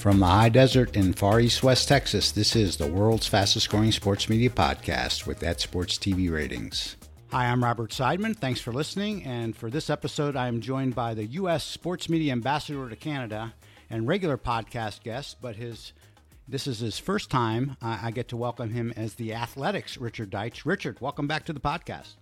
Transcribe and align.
From 0.00 0.18
the 0.18 0.24
high 0.24 0.48
desert 0.48 0.96
in 0.96 1.12
far 1.12 1.40
east 1.40 1.62
West 1.62 1.86
Texas, 1.86 2.32
this 2.32 2.56
is 2.56 2.78
the 2.78 2.86
world's 2.86 3.26
fastest 3.26 3.68
growing 3.68 3.92
sports 3.92 4.30
media 4.30 4.48
podcast 4.48 5.26
with 5.26 5.40
that 5.40 5.60
sports 5.60 5.98
TV 5.98 6.32
ratings. 6.32 6.96
Hi, 7.32 7.44
I'm 7.44 7.62
Robert 7.62 7.90
Seidman. 7.90 8.34
Thanks 8.34 8.62
for 8.62 8.72
listening. 8.72 9.22
And 9.24 9.54
for 9.54 9.68
this 9.68 9.90
episode, 9.90 10.36
I 10.36 10.48
am 10.48 10.62
joined 10.62 10.94
by 10.94 11.12
the 11.12 11.26
U.S. 11.26 11.64
Sports 11.64 12.08
Media 12.08 12.32
Ambassador 12.32 12.88
to 12.88 12.96
Canada 12.96 13.52
and 13.90 14.08
regular 14.08 14.38
podcast 14.38 15.02
guest, 15.02 15.36
but 15.42 15.56
his 15.56 15.92
this 16.48 16.66
is 16.66 16.78
his 16.78 16.98
first 16.98 17.28
time. 17.28 17.76
Uh, 17.82 17.98
I 18.02 18.10
get 18.10 18.28
to 18.28 18.38
welcome 18.38 18.70
him 18.70 18.94
as 18.96 19.16
the 19.16 19.34
Athletic's 19.34 19.98
Richard 19.98 20.30
Deitsch. 20.30 20.64
Richard, 20.64 20.98
welcome 21.02 21.26
back 21.26 21.44
to 21.44 21.52
the 21.52 21.60
podcast. 21.60 22.14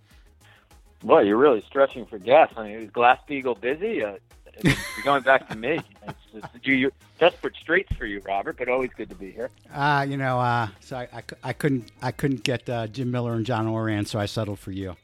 Well, 1.01 1.25
you're 1.25 1.37
really 1.37 1.63
stretching 1.65 2.05
for 2.05 2.19
guests. 2.19 2.55
I 2.57 2.63
mean, 2.63 2.73
is 2.73 2.91
Glass 2.91 3.19
Steagall 3.25 3.59
busy? 3.59 4.03
Uh, 4.03 4.17
you're 4.63 5.03
going 5.03 5.23
back 5.23 5.49
to 5.49 5.55
me. 5.55 5.79
It's, 6.07 6.19
it's, 6.33 6.47
you, 6.63 6.91
desperate 7.19 7.55
straits 7.55 7.93
for 7.95 8.05
you, 8.05 8.21
Robert, 8.21 8.57
but 8.57 8.69
always 8.69 8.91
good 8.95 9.09
to 9.09 9.15
be 9.15 9.31
here. 9.31 9.49
Uh, 9.73 10.05
you 10.07 10.17
know, 10.17 10.39
uh, 10.39 10.67
so 10.79 10.97
I, 10.97 11.07
I, 11.13 11.23
I, 11.43 11.53
couldn't 11.53 11.91
I 12.01 12.11
couldn't 12.11 12.43
get 12.43 12.69
uh, 12.69 12.87
Jim 12.87 13.11
Miller 13.11 13.33
and 13.33 13.45
John 13.45 13.67
Ourand, 13.67 14.07
so 14.07 14.19
I 14.19 14.25
settled 14.25 14.59
for 14.59 14.71
you. 14.71 14.95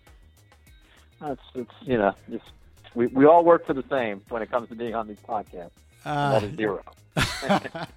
It's, 1.22 1.42
it's 1.54 1.72
you 1.82 1.98
know, 1.98 2.14
just, 2.30 2.46
we, 2.94 3.08
we 3.08 3.26
all 3.26 3.44
work 3.44 3.66
for 3.66 3.74
the 3.74 3.84
same 3.90 4.22
when 4.30 4.42
it 4.42 4.52
comes 4.52 4.70
to 4.70 4.76
being 4.76 4.96
on 4.96 5.08
these 5.08 5.20
podcasts. 5.28 5.72
Uh, 6.04 6.40
that 6.40 6.44
is 6.44 6.56
zero. 6.56 6.84
I, 7.18 7.88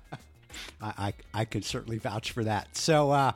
I, 0.81 1.13
I 1.35 1.45
could 1.45 1.65
certainly 1.65 1.99
vouch 1.99 2.33
for 2.33 2.45
that. 2.45 2.77
So, 2.77 3.11
uh, 3.11 3.33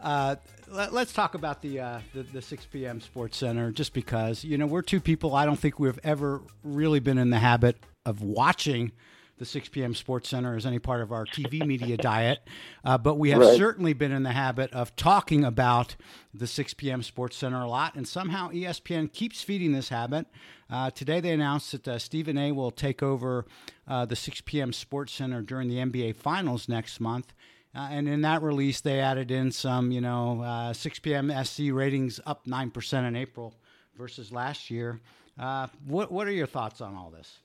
uh, 0.00 0.36
let, 0.68 0.92
us 0.92 1.12
talk 1.12 1.34
about 1.34 1.62
the, 1.62 1.80
uh, 1.80 2.00
the, 2.14 2.22
the 2.22 2.42
6 2.42 2.66
p.m. 2.66 3.00
Sports 3.00 3.38
Center, 3.38 3.70
just 3.70 3.92
because 3.92 4.44
you 4.44 4.58
know 4.58 4.66
we're 4.66 4.82
two 4.82 5.00
people. 5.00 5.34
I 5.34 5.46
don't 5.46 5.58
think 5.58 5.78
we've 5.78 5.98
ever 6.02 6.42
really 6.62 7.00
been 7.00 7.18
in 7.18 7.30
the 7.30 7.38
habit 7.38 7.76
of 8.04 8.22
watching 8.22 8.92
the 9.38 9.44
6 9.44 9.68
p.m. 9.68 9.94
Sports 9.94 10.30
Center 10.30 10.56
as 10.56 10.64
any 10.64 10.78
part 10.78 11.02
of 11.02 11.12
our 11.12 11.26
TV 11.26 11.64
media 11.66 11.96
diet, 11.96 12.40
uh, 12.84 12.96
but 12.96 13.16
we 13.16 13.30
have 13.30 13.40
right. 13.40 13.56
certainly 13.56 13.92
been 13.92 14.12
in 14.12 14.22
the 14.22 14.32
habit 14.32 14.72
of 14.72 14.96
talking 14.96 15.44
about 15.44 15.96
the 16.32 16.46
6 16.46 16.74
p.m. 16.74 17.02
Sports 17.02 17.36
Center 17.36 17.62
a 17.62 17.68
lot, 17.68 17.94
and 17.94 18.08
somehow 18.08 18.50
ESPN 18.50 19.12
keeps 19.12 19.42
feeding 19.42 19.72
this 19.72 19.90
habit. 19.90 20.26
Uh, 20.70 20.90
today 20.90 21.20
they 21.20 21.32
announced 21.32 21.72
that 21.72 21.86
uh, 21.86 21.98
Stephen 21.98 22.38
A. 22.38 22.52
will 22.52 22.70
take 22.70 23.02
over 23.02 23.44
uh, 23.86 24.04
the 24.04 24.16
6 24.16 24.40
p.m. 24.42 24.72
Sports 24.72 25.12
Center 25.12 25.42
during 25.42 25.68
the 25.68 25.76
NBA 25.76 26.16
Finals 26.16 26.68
next 26.68 26.98
month. 26.98 27.32
Uh, 27.76 27.88
and 27.90 28.08
in 28.08 28.22
that 28.22 28.42
release, 28.42 28.80
they 28.80 29.00
added 29.00 29.30
in 29.30 29.52
some, 29.52 29.90
you 29.90 30.00
know, 30.00 30.40
uh, 30.40 30.72
6 30.72 30.98
p.m. 31.00 31.30
SC 31.44 31.64
ratings 31.70 32.18
up 32.24 32.46
9% 32.46 33.06
in 33.06 33.14
April 33.14 33.54
versus 33.98 34.32
last 34.32 34.70
year. 34.70 34.98
Uh, 35.38 35.66
what, 35.84 36.10
what 36.10 36.26
are 36.26 36.32
your 36.32 36.46
thoughts 36.46 36.80
on 36.80 36.94
all 36.94 37.10
this? 37.10 37.40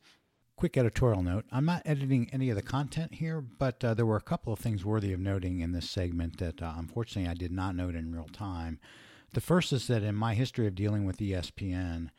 Quick 0.55 0.77
editorial 0.77 1.23
note 1.23 1.45
I'm 1.51 1.65
not 1.65 1.81
editing 1.85 2.29
any 2.31 2.49
of 2.49 2.55
the 2.55 2.61
content 2.61 3.15
here, 3.15 3.41
but 3.41 3.83
uh, 3.83 3.93
there 3.93 4.05
were 4.05 4.15
a 4.15 4.21
couple 4.21 4.53
of 4.53 4.59
things 4.59 4.85
worthy 4.85 5.11
of 5.11 5.19
noting 5.19 5.59
in 5.59 5.73
this 5.73 5.89
segment 5.89 6.37
that 6.37 6.61
uh, 6.61 6.73
unfortunately 6.77 7.29
I 7.29 7.33
did 7.33 7.51
not 7.51 7.75
note 7.75 7.95
in 7.95 8.15
real 8.15 8.29
time. 8.31 8.79
The 9.33 9.41
first 9.41 9.73
is 9.73 9.87
that 9.87 10.03
in 10.03 10.15
my 10.15 10.33
history 10.33 10.67
of 10.67 10.75
dealing 10.75 11.05
with 11.05 11.17
ESPN, 11.17 12.09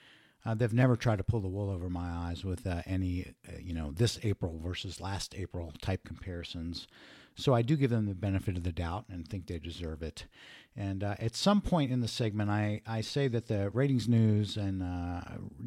uh, 0.44 0.54
they've 0.54 0.72
never 0.72 0.96
tried 0.96 1.18
to 1.18 1.24
pull 1.24 1.40
the 1.40 1.48
wool 1.48 1.70
over 1.70 1.88
my 1.88 2.10
eyes 2.10 2.44
with 2.44 2.66
uh, 2.66 2.82
any, 2.84 3.32
uh, 3.48 3.52
you 3.60 3.72
know, 3.72 3.92
this 3.92 4.18
April 4.22 4.58
versus 4.62 5.00
last 5.00 5.34
April 5.36 5.72
type 5.80 6.04
comparisons. 6.04 6.88
So 7.34 7.54
I 7.54 7.62
do 7.62 7.76
give 7.76 7.90
them 7.90 8.06
the 8.06 8.14
benefit 8.14 8.56
of 8.56 8.62
the 8.62 8.72
doubt 8.72 9.06
and 9.10 9.26
think 9.26 9.46
they 9.46 9.58
deserve 9.58 10.02
it. 10.02 10.26
And 10.76 11.04
uh, 11.04 11.16
at 11.18 11.34
some 11.34 11.60
point 11.60 11.92
in 11.92 12.00
the 12.00 12.08
segment, 12.08 12.50
I, 12.50 12.80
I 12.86 13.00
say 13.00 13.28
that 13.28 13.48
the 13.48 13.70
ratings 13.70 14.08
news 14.08 14.56
and 14.56 14.82
uh, 14.82 15.20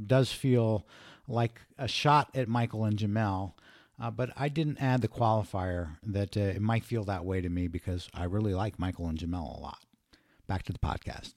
does 0.05 0.31
feel 0.31 0.87
like 1.27 1.61
a 1.77 1.87
shot 1.87 2.29
at 2.35 2.47
Michael 2.47 2.85
and 2.85 2.97
Jemele. 2.97 3.53
Uh, 4.01 4.11
but 4.11 4.31
I 4.35 4.49
didn't 4.49 4.81
add 4.81 5.01
the 5.01 5.07
qualifier 5.07 5.97
that 6.03 6.35
uh, 6.35 6.41
it 6.41 6.61
might 6.61 6.83
feel 6.83 7.05
that 7.05 7.23
way 7.23 7.39
to 7.41 7.49
me 7.49 7.67
because 7.67 8.09
I 8.13 8.25
really 8.25 8.53
like 8.53 8.77
Michael 8.77 9.07
and 9.07 9.17
Jemele 9.17 9.57
a 9.57 9.61
lot. 9.61 9.79
Back 10.47 10.63
to 10.63 10.73
the 10.73 10.79
podcast. 10.79 11.33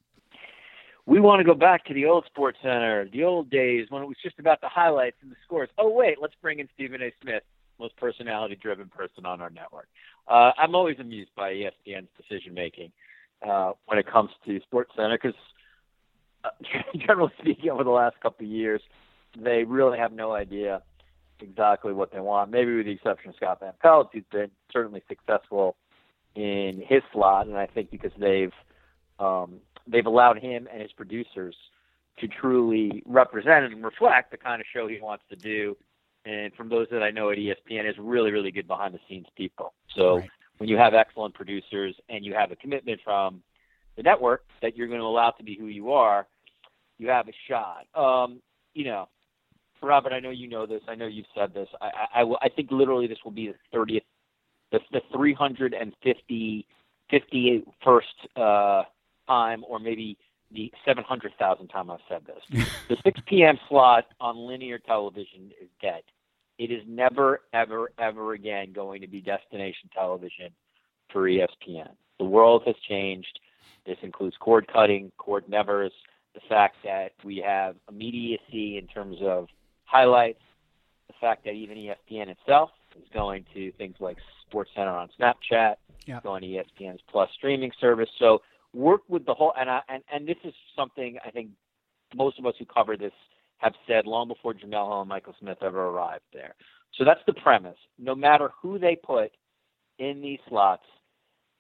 We 1.07 1.21
want 1.21 1.41
to 1.41 1.45
go 1.45 1.55
back 1.55 1.85
to 1.87 1.95
the 1.95 2.05
old 2.05 2.27
Sports 2.27 2.59
Center, 2.63 3.09
the 3.11 3.25
old 3.25 3.49
days 3.49 3.87
when 3.89 4.03
it 4.03 4.07
was 4.07 4.19
just 4.23 4.39
about 4.39 4.61
the 4.61 4.69
highlights 4.69 5.17
and 5.23 5.31
the 5.31 5.37
scores. 5.43 5.71
Oh 5.79 5.89
wait, 5.89 6.19
let's 6.21 6.35
bring 6.43 6.59
in 6.59 6.69
Stephen 6.75 7.01
A. 7.01 7.11
Smith, 7.23 7.45
most 7.79 7.97
personality-driven 7.97 8.89
person 8.89 9.25
on 9.25 9.41
our 9.41 9.49
network. 9.49 9.89
Uh, 10.29 10.53
I'm 10.59 10.75
always 10.75 10.99
amused 10.99 11.31
by 11.37 11.53
ESPN's 11.53 12.09
decision 12.17 12.55
making 12.55 12.93
uh, 13.47 13.73
when 13.87 13.99
it 13.99 14.07
comes 14.07 14.31
to 14.47 14.61
Sports 14.61 14.93
Center 14.95 15.19
because, 15.21 15.39
uh, 16.45 16.51
generally 16.99 17.33
speaking, 17.41 17.71
over 17.71 17.85
the 17.85 17.91
last 17.91 18.17
couple 18.21 18.45
of 18.45 18.53
years, 18.53 18.83
they 19.37 19.65
really 19.65 19.99
have 19.99 20.13
no 20.13 20.33
idea 20.33 20.83
exactly 21.41 21.93
what 21.93 22.13
they 22.13 22.21
want. 22.21 22.51
Maybe 22.51 22.77
with 22.77 22.87
the 22.87 22.93
exception 22.93 23.31
of 23.31 23.37
Scott 23.37 23.61
Van 23.61 23.73
Pelt, 23.81 24.11
who's 24.13 24.25
been 24.31 24.51
certainly 24.73 25.03
successful 25.09 25.77
in 26.35 26.83
his 26.87 27.03
slot, 27.13 27.47
and 27.47 27.57
I 27.57 27.67
think 27.67 27.91
because 27.91 28.13
they've 28.19 28.53
um, 29.19 29.57
they've 29.87 30.07
allowed 30.07 30.39
him 30.39 30.69
and 30.71 30.83
his 30.83 30.93
producers 30.93 31.57
to 32.19 32.29
truly 32.29 33.03
represent 33.07 33.65
and 33.65 33.85
reflect 33.85 34.31
the 34.31 34.37
kind 34.37 34.61
of 34.61 34.67
show 34.73 34.87
he 34.87 35.01
wants 35.01 35.25
to 35.31 35.37
do 35.37 35.77
and 36.29 36.53
from 36.55 36.69
those 36.69 36.87
that 36.91 37.03
I 37.03 37.11
know 37.11 37.31
at 37.31 37.39
ESPN, 37.39 37.89
is 37.89 37.97
really, 37.99 38.31
really 38.31 38.51
good 38.51 38.69
behind 38.69 38.93
the 38.93 39.01
scenes 39.09 39.27
people. 39.37 39.73
So 39.97 40.19
right. 40.19 40.31
when 40.59 40.69
you 40.69 40.77
have 40.77 40.93
excellent 40.93 41.35
producers 41.35 41.95
and 42.11 42.25
you 42.25 42.35
have 42.35 42.53
a 42.53 42.57
commitment 42.57 43.01
from 43.03 43.43
the 43.97 44.03
network 44.03 44.45
that 44.61 44.77
you're 44.77 44.89
going 44.89 45.01
to 45.01 45.07
allow 45.07 45.31
to 45.31 45.43
be 45.43 45.57
who 45.59 45.67
you 45.67 45.93
are, 45.93 46.27
you 46.99 47.09
have 47.09 47.29
a 47.29 47.33
shot. 47.49 47.87
Um, 47.95 48.43
you 48.75 48.85
know, 48.85 49.09
Robert, 49.83 50.13
I 50.13 50.21
know 50.21 50.31
you 50.31 50.49
know 50.49 50.67
this. 50.67 50.83
I 50.87 50.95
know 50.97 51.07
you've 51.07 51.27
said 51.35 51.55
this. 51.55 51.69
I, 51.81 51.87
I, 51.87 52.23
I, 52.23 52.35
I 52.43 52.49
think 52.51 52.71
literally 52.71 53.07
this 53.07 53.19
will 53.25 53.33
be 53.33 53.49
the 53.49 53.77
30th, 53.79 54.03
the, 54.71 54.81
the 54.93 55.01
350, 55.15 56.67
51st 57.11 58.03
uh, 58.37 58.83
time, 59.27 59.65
or 59.67 59.79
maybe 59.79 60.19
the 60.51 60.71
700,000th 60.87 61.73
time 61.73 61.91
I've 61.91 62.01
said 62.09 62.23
this. 62.27 62.67
the 62.89 62.97
6 63.03 63.21
p.m. 63.27 63.59
slot 63.69 64.05
on 64.21 64.37
linear 64.37 64.79
television 64.79 65.53
is 65.61 65.69
dead. 65.81 66.03
It 66.59 66.73
is 66.73 66.83
never, 66.87 67.43
ever, 67.53 67.91
ever 67.99 68.33
again 68.33 68.73
going 68.73 69.01
to 69.01 69.07
be 69.07 69.21
destination 69.21 69.91
television 69.95 70.51
for 71.13 71.23
ESPN. 71.23 71.91
The 72.19 72.25
world 72.25 72.63
has 72.67 72.75
changed. 72.89 73.39
This 73.87 73.97
includes 74.03 74.37
cord 74.41 74.67
cutting, 74.73 75.13
cord 75.19 75.49
nevers, 75.49 75.93
the 76.35 76.41
fact 76.49 76.77
that 76.85 77.13
we 77.25 77.43
have 77.45 77.77
immediacy 77.89 78.77
in 78.77 78.87
terms 78.87 79.17
of 79.23 79.49
highlights, 79.85 80.43
the 81.07 81.15
fact 81.21 81.45
that 81.45 81.53
even 81.53 81.77
ESPN 81.77 82.29
itself 82.29 82.71
is 82.97 83.07
going 83.15 83.45
to 83.55 83.73
things 83.73 83.97
like 84.01 84.19
Sports 84.47 84.71
Center 84.75 84.91
on 84.91 85.09
Snapchat, 85.19 85.77
yep. 86.07 86.23
going 86.23 86.43
to 86.43 86.49
ESPN's 86.49 87.01
Plus 87.11 87.31
streaming 87.35 87.71
service. 87.81 88.09
So 88.19 88.43
work 88.75 89.03
with 89.09 89.25
the 89.27 89.35
whole 89.35 89.53
and 89.59 89.71
I, 89.71 89.81
and 89.89 90.03
and 90.13 90.29
this 90.29 90.37
is 90.45 90.55
something 90.77 91.19
I 91.25 91.31
think 91.31 91.51
most 92.15 92.39
of 92.39 92.47
us 92.47 92.55
who 92.59 92.65
cover 92.67 92.97
this 92.97 93.13
have 93.59 93.75
said 93.87 94.07
long 94.07 94.29
before 94.29 94.55
Jemele 94.55 94.89
Hill 94.89 95.01
and 95.01 95.09
Michael 95.09 95.35
Smith 95.39 95.59
ever 95.63 95.87
arrived 95.87 96.25
there. 96.33 96.55
So 96.97 97.05
that's 97.05 97.21
the 97.27 97.35
premise. 97.35 97.77
No 97.99 98.15
matter 98.15 98.51
who 98.61 98.79
they 98.79 98.97
put 98.97 99.33
in 99.99 100.21
these 100.21 100.39
slots, 100.49 100.85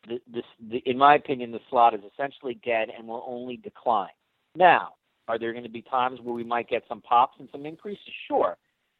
the, 0.08 0.20
this, 0.32 0.44
the, 0.70 0.78
in 0.78 0.97
my 0.97 1.14
opinion, 1.14 1.53
the 1.53 1.60
slot 1.69 1.94
is 1.94 2.00
essentially 2.12 2.58
dead 2.64 2.88
and 2.97 3.06
will 3.06 3.25
only 3.26 3.56
decline. 3.56 4.08
Now, 4.54 4.94
are 5.26 5.38
there 5.38 5.53
going 5.53 5.64
to 5.64 5.70
be 5.70 5.82
times 5.82 6.20
where 6.20 6.34
we 6.34 6.44
might 6.44 6.69
get 6.69 6.84
some 6.88 7.03
pops 7.03 7.38
and 7.38 7.48
some 7.53 7.66
increases? 7.66 8.08
Sure. 8.26 8.56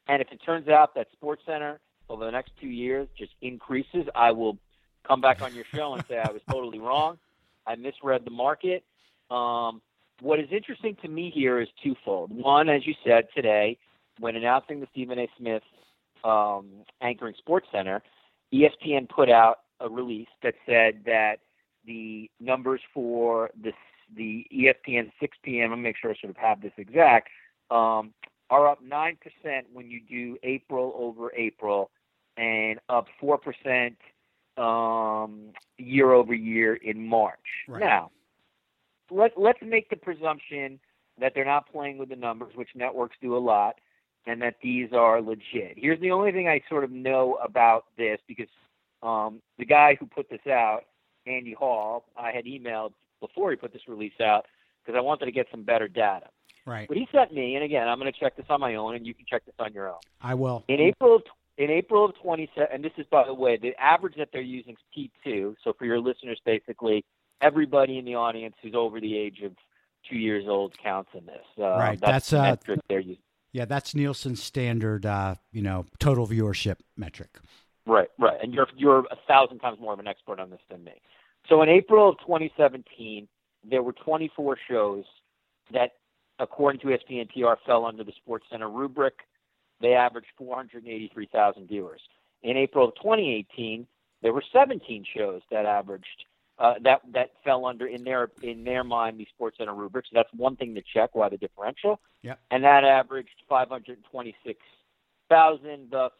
And 0.07 0.21
if 0.21 0.31
it 0.31 0.39
turns 0.45 0.67
out 0.67 0.93
that 0.95 1.07
Sports 1.13 1.43
Center 1.45 1.79
over 2.09 2.25
the 2.25 2.31
next 2.31 2.51
two 2.59 2.67
years 2.67 3.07
just 3.17 3.31
increases, 3.41 4.05
I 4.13 4.31
will 4.31 4.57
come 5.07 5.21
back 5.21 5.41
on 5.41 5.55
your 5.55 5.65
show 5.73 5.93
and 5.93 6.03
say 6.07 6.17
I 6.17 6.31
was 6.31 6.41
totally 6.49 6.79
wrong. 6.79 7.17
I 7.65 7.75
misread 7.75 8.25
the 8.25 8.31
market. 8.31 8.83
Um, 9.31 9.81
what 10.21 10.39
is 10.39 10.47
interesting 10.51 10.95
to 11.01 11.07
me 11.07 11.31
here 11.33 11.59
is 11.59 11.67
twofold. 11.83 12.31
One, 12.31 12.69
as 12.69 12.85
you 12.85 12.93
said 13.05 13.25
today, 13.35 13.77
when 14.19 14.35
announcing 14.35 14.79
the 14.79 14.87
Stephen 14.91 15.19
A. 15.19 15.27
Smith 15.37 15.63
um, 16.23 16.67
anchoring 17.01 17.35
Sports 17.37 17.67
Center, 17.71 18.01
ESPN 18.53 19.07
put 19.09 19.29
out 19.29 19.59
a 19.79 19.89
release 19.89 20.27
that 20.43 20.55
said 20.65 21.01
that 21.05 21.37
the 21.85 22.29
numbers 22.39 22.81
for 22.93 23.49
the 23.61 23.71
the 24.15 24.45
ESPN 24.51 25.11
6 25.19 25.37
p.m. 25.43 25.71
I'll 25.71 25.77
make 25.77 25.95
sure 25.95 26.09
I 26.09 26.15
sort 26.19 26.31
of 26.31 26.37
have 26.37 26.61
this 26.61 26.71
exact 26.77 27.29
um, 27.69 28.13
are 28.49 28.67
up 28.67 28.79
nine 28.83 29.17
percent 29.21 29.67
when 29.71 29.89
you 29.89 30.01
do 30.01 30.37
April 30.43 30.93
over 30.97 31.31
April, 31.35 31.91
and 32.37 32.79
up 32.89 33.05
four 33.19 33.37
percent 33.37 33.97
um, 34.57 35.51
year 35.77 36.11
over 36.11 36.33
year 36.33 36.75
in 36.75 37.07
March. 37.07 37.39
Right. 37.67 37.79
Now, 37.79 38.11
let 39.11 39.31
let's 39.37 39.59
make 39.61 39.89
the 39.89 39.95
presumption 39.95 40.79
that 41.19 41.33
they're 41.35 41.45
not 41.45 41.71
playing 41.71 41.97
with 41.97 42.09
the 42.09 42.15
numbers, 42.15 42.53
which 42.55 42.69
networks 42.75 43.17
do 43.21 43.35
a 43.35 43.39
lot, 43.39 43.75
and 44.25 44.41
that 44.41 44.55
these 44.61 44.93
are 44.93 45.21
legit. 45.21 45.73
Here's 45.75 45.99
the 45.99 46.11
only 46.11 46.31
thing 46.31 46.47
I 46.47 46.61
sort 46.69 46.83
of 46.83 46.91
know 46.91 47.37
about 47.43 47.85
this 47.97 48.19
because 48.27 48.47
um, 49.03 49.41
the 49.57 49.65
guy 49.65 49.95
who 49.99 50.05
put 50.05 50.29
this 50.29 50.45
out, 50.47 50.81
Andy 51.25 51.53
Hall, 51.53 52.05
I 52.17 52.31
had 52.31 52.45
emailed 52.45 52.93
before 53.19 53.51
he 53.51 53.57
put 53.57 53.73
this 53.73 53.87
release 53.87 54.19
out 54.21 54.45
because 54.83 54.97
I 54.97 55.01
wanted 55.01 55.25
to 55.25 55.31
get 55.31 55.47
some 55.51 55.63
better 55.63 55.87
data. 55.87 56.27
Right. 56.65 56.87
But 56.87 56.97
he 56.97 57.07
sent 57.11 57.33
me, 57.33 57.55
and 57.55 57.63
again, 57.63 57.87
I'm 57.87 57.99
going 57.99 58.11
to 58.11 58.19
check 58.19 58.35
this 58.35 58.45
on 58.49 58.59
my 58.59 58.75
own, 58.75 58.95
and 58.95 59.05
you 59.05 59.13
can 59.13 59.25
check 59.27 59.45
this 59.45 59.55
on 59.59 59.73
your 59.73 59.89
own. 59.89 59.99
I 60.21 60.35
will. 60.35 60.63
In 60.67 60.79
April, 60.79 61.21
in 61.57 61.69
April 61.69 62.05
of 62.05 62.15
27, 62.21 62.69
and 62.71 62.83
this 62.83 62.91
is 62.97 63.05
by 63.09 63.25
the 63.25 63.33
way, 63.33 63.57
the 63.57 63.73
average 63.81 64.15
that 64.17 64.29
they're 64.31 64.41
using 64.41 64.73
is 64.73 65.09
P2. 65.25 65.55
So 65.63 65.73
for 65.77 65.85
your 65.85 65.99
listeners, 65.99 66.39
basically, 66.45 67.03
everybody 67.41 67.97
in 67.97 68.05
the 68.05 68.15
audience 68.15 68.55
who's 68.61 68.75
over 68.75 68.99
the 68.99 69.17
age 69.17 69.41
of 69.43 69.53
two 70.09 70.17
years 70.17 70.45
old 70.47 70.77
counts 70.81 71.09
in 71.13 71.25
this. 71.25 71.45
Uh, 71.57 71.69
right. 71.69 71.99
That's, 71.99 72.29
that's 72.29 72.33
uh, 72.33 72.41
metric 72.43 72.79
they're. 72.87 73.03
Yeah, 73.51 73.65
that's 73.65 73.95
Nielsen's 73.95 74.43
standard, 74.43 75.05
uh, 75.05 75.35
you 75.51 75.63
know, 75.63 75.85
total 75.97 76.27
viewership 76.27 76.77
metric. 76.95 77.39
Right, 77.87 78.09
right. 78.19 78.37
And 78.41 78.53
you're 78.53 78.67
you're 78.77 78.99
a 79.11 79.17
thousand 79.27 79.59
times 79.59 79.79
more 79.79 79.93
of 79.93 79.99
an 79.99 80.07
expert 80.07 80.39
on 80.39 80.51
this 80.51 80.59
than 80.69 80.83
me. 80.83 81.01
So 81.47 81.63
in 81.63 81.69
April 81.69 82.09
of 82.09 82.19
2017, 82.19 83.27
there 83.67 83.81
were 83.81 83.93
24 83.93 84.57
shows 84.69 85.03
that, 85.73 85.93
according 86.37 86.81
to 86.81 86.87
ESPN 86.87 87.29
PR, 87.29 87.59
fell 87.65 87.85
under 87.85 88.03
the 88.03 88.11
Sports 88.11 88.45
Center 88.51 88.69
rubric. 88.69 89.15
They 89.81 89.93
averaged 89.93 90.27
483,000 90.37 91.67
viewers. 91.67 92.01
In 92.43 92.55
April 92.55 92.89
of 92.89 92.95
2018, 92.95 93.87
there 94.21 94.33
were 94.33 94.43
17 94.53 95.05
shows 95.15 95.41
that 95.49 95.65
averaged 95.65 96.25
uh, 96.59 96.73
that 96.83 97.01
that 97.13 97.31
fell 97.43 97.65
under 97.65 97.87
in 97.87 98.03
their 98.03 98.29
in 98.43 98.63
their 98.65 98.83
mind 98.83 99.17
the 99.19 99.25
Sports 99.33 99.57
Center 99.57 99.73
rubric. 99.73 100.05
So 100.05 100.11
that's 100.13 100.29
one 100.35 100.55
thing 100.57 100.75
to 100.75 100.81
check. 100.93 101.11
Why 101.13 101.29
the 101.29 101.37
differential? 101.37 101.99
Yeah. 102.21 102.35
And 102.51 102.63
that 102.65 102.83
averaged 102.83 103.29
526,000, 103.47 105.87
thus 105.91 106.11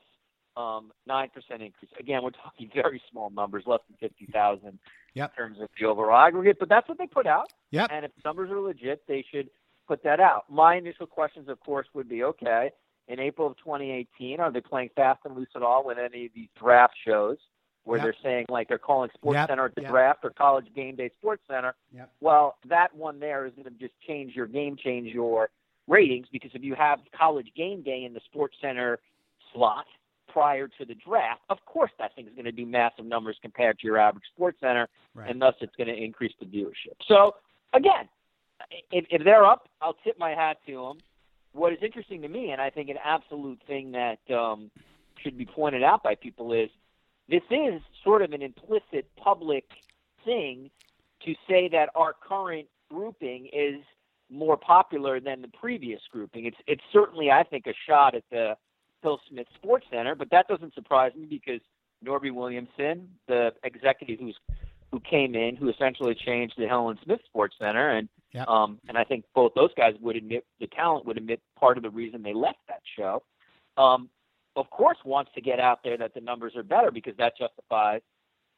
um, 0.56 0.92
nine 1.06 1.28
percent 1.34 1.62
increase. 1.62 1.92
Again, 2.00 2.24
we're 2.24 2.30
talking 2.32 2.70
very 2.74 3.02
small 3.12 3.30
numbers, 3.30 3.64
less 3.68 3.82
than 3.90 3.98
50,000 4.10 4.80
Yep. 5.16 5.32
in 5.32 5.36
terms 5.36 5.60
of 5.60 5.68
the 5.80 5.86
overall 5.88 6.24
aggregate. 6.26 6.58
But 6.60 6.70
that's 6.70 6.88
what 6.88 6.98
they 7.00 7.08
put 7.08 7.26
out. 7.28 7.52
Yep. 7.72 7.90
And 7.92 8.06
if 8.06 8.12
the 8.16 8.22
numbers 8.24 8.52
are 8.52 8.60
legit, 8.60 9.02
they 9.08 9.26
should 9.32 9.50
put 9.88 10.04
that 10.04 10.20
out. 10.20 10.44
My 10.50 10.76
initial 10.76 11.08
questions, 11.08 11.50
of 11.50 11.60
course, 11.60 11.88
would 11.94 12.08
be 12.08 12.24
okay. 12.24 12.70
In 13.08 13.20
April 13.20 13.48
of 13.48 13.58
2018, 13.58 14.40
are 14.40 14.52
they 14.52 14.62
playing 14.62 14.90
fast 14.96 15.22
and 15.26 15.36
loose 15.36 15.50
at 15.56 15.64
all 15.64 15.84
with 15.84 15.98
any 15.98 16.28
of 16.28 16.32
these 16.36 16.50
draft 16.62 16.94
shows? 17.06 17.38
Where 17.86 17.98
Yep. 17.98 18.04
they're 18.06 18.16
saying 18.24 18.46
like 18.50 18.68
they're 18.68 18.78
calling 18.78 19.10
Sports 19.14 19.36
Yep, 19.38 19.50
Center 19.50 19.66
at 19.66 19.76
the 19.76 19.82
yep. 19.82 19.92
draft 19.92 20.20
or 20.26 20.30
College 20.32 20.68
Game 20.76 20.96
Day 20.96 21.10
Sports 21.20 21.44
Center. 21.48 21.76
Well, 22.22 22.58
that 22.66 22.94
one 22.96 23.20
there 23.20 23.46
is 23.46 23.54
going 23.54 23.66
to 23.66 23.72
just 23.72 23.94
change 24.08 24.36
your 24.36 24.48
game, 24.48 24.76
change 24.76 25.14
your 25.14 25.50
ratings 25.88 26.28
because 26.32 26.52
if 26.54 26.64
you 26.64 26.76
have 26.76 27.00
College 27.18 27.52
Game 27.56 27.82
Day 27.82 28.04
in 28.06 28.14
the 28.14 28.22
Sports 28.26 28.56
Center 28.62 29.00
slot 29.54 29.86
prior 30.28 30.68
to 30.68 30.86
the 30.86 30.94
draft, 30.96 31.42
of 31.50 31.58
course 31.66 31.92
that 31.98 32.14
thing 32.16 32.28
is 32.28 32.34
going 32.34 32.46
to 32.46 32.52
do 32.52 32.66
massive 32.66 33.06
numbers 33.06 33.38
compared 33.42 33.80
to 33.80 33.88
your 33.88 33.98
average 33.98 34.26
Sports 34.36 34.60
Center, 34.62 34.88
Right. 35.16 35.30
and 35.30 35.42
thus 35.42 35.56
it's 35.62 35.76
going 35.76 35.88
to 35.88 35.96
increase 35.96 36.34
the 36.40 36.46
viewership. 36.46 36.94
So 37.08 37.36
again, 37.74 38.08
if, 38.92 39.06
if 39.10 39.24
they're 39.24 39.46
up, 39.46 39.68
I'll 39.82 39.96
tip 40.04 40.20
my 40.20 40.32
hat 40.32 40.58
to 40.68 40.74
them. 40.74 40.98
What 41.54 41.74
is 41.74 41.80
interesting 41.82 42.22
to 42.22 42.28
me, 42.28 42.52
and 42.52 42.62
I 42.62 42.70
think 42.70 42.90
an 42.90 42.98
absolute 43.04 43.60
thing 43.66 43.94
that 43.94 44.20
um, 44.32 44.70
should 45.24 45.36
be 45.36 45.46
pointed 45.48 45.82
out 45.82 46.04
by 46.04 46.14
people 46.14 46.54
is 46.54 46.70
this 47.30 47.44
is 47.52 47.82
sort 48.04 48.22
of 48.22 48.34
an 48.34 48.42
implicit 48.42 49.06
public 49.18 49.66
thing 50.26 50.70
to 51.26 51.34
say 51.48 51.68
that 51.70 51.90
our 51.96 52.14
current 52.14 52.68
grouping 52.90 53.50
is 53.54 53.82
more 54.30 54.58
popular 54.58 55.20
than 55.20 55.42
the 55.42 55.48
previous 55.48 56.02
grouping. 56.12 56.46
It's 56.46 56.58
it's 56.68 56.84
certainly 56.94 57.32
I 57.32 57.44
think 57.44 57.68
a 57.68 57.74
shot 57.88 58.16
at 58.16 58.24
the 58.32 58.56
Hill 59.02 59.20
Smith 59.30 59.48
Sports 59.56 59.88
Center, 59.92 60.16
but 60.16 60.30
that 60.32 60.48
doesn't 60.48 60.74
surprise 60.74 61.14
me 61.16 61.26
because 61.26 61.62
Norby 62.06 62.34
Williamson, 62.34 63.10
the 63.28 63.54
executive 63.64 64.20
who's 64.20 64.38
who 64.92 65.00
came 65.00 65.36
in, 65.36 65.56
who 65.56 65.70
essentially 65.70 66.16
changed 66.16 66.56
the 66.58 66.68
Hill 66.68 66.90
and 66.90 67.00
Smith 67.04 67.20
Sports 67.26 67.56
Center, 67.60 67.90
and 67.90 68.10
Yep. 68.32 68.48
um, 68.48 68.80
and 68.88 68.96
I 68.96 69.04
think 69.04 69.26
both 69.34 69.54
those 69.56 69.74
guys 69.76 69.96
would 70.02 70.16
admit 70.16 70.46
the 70.60 70.68
talent 70.68 71.06
would 71.08 71.18
admit 71.18 71.42
part 71.60 71.78
of 71.78 71.84
the 71.84 71.90
reason 71.90 72.22
they 72.22 72.34
left 72.34 72.60
that 72.68 72.82
show. 72.96 73.24
Um, 73.76 74.10
of 74.60 74.70
course, 74.70 74.98
wants 75.06 75.32
to 75.36 75.42
get 75.42 75.60
out 75.60 75.80
there 75.84 75.98
that 75.98 76.14
the 76.14 76.22
numbers 76.22 76.56
are 76.56 76.64
better 76.64 76.92
because 76.92 77.16
that 77.18 77.34
justifies 77.38 78.02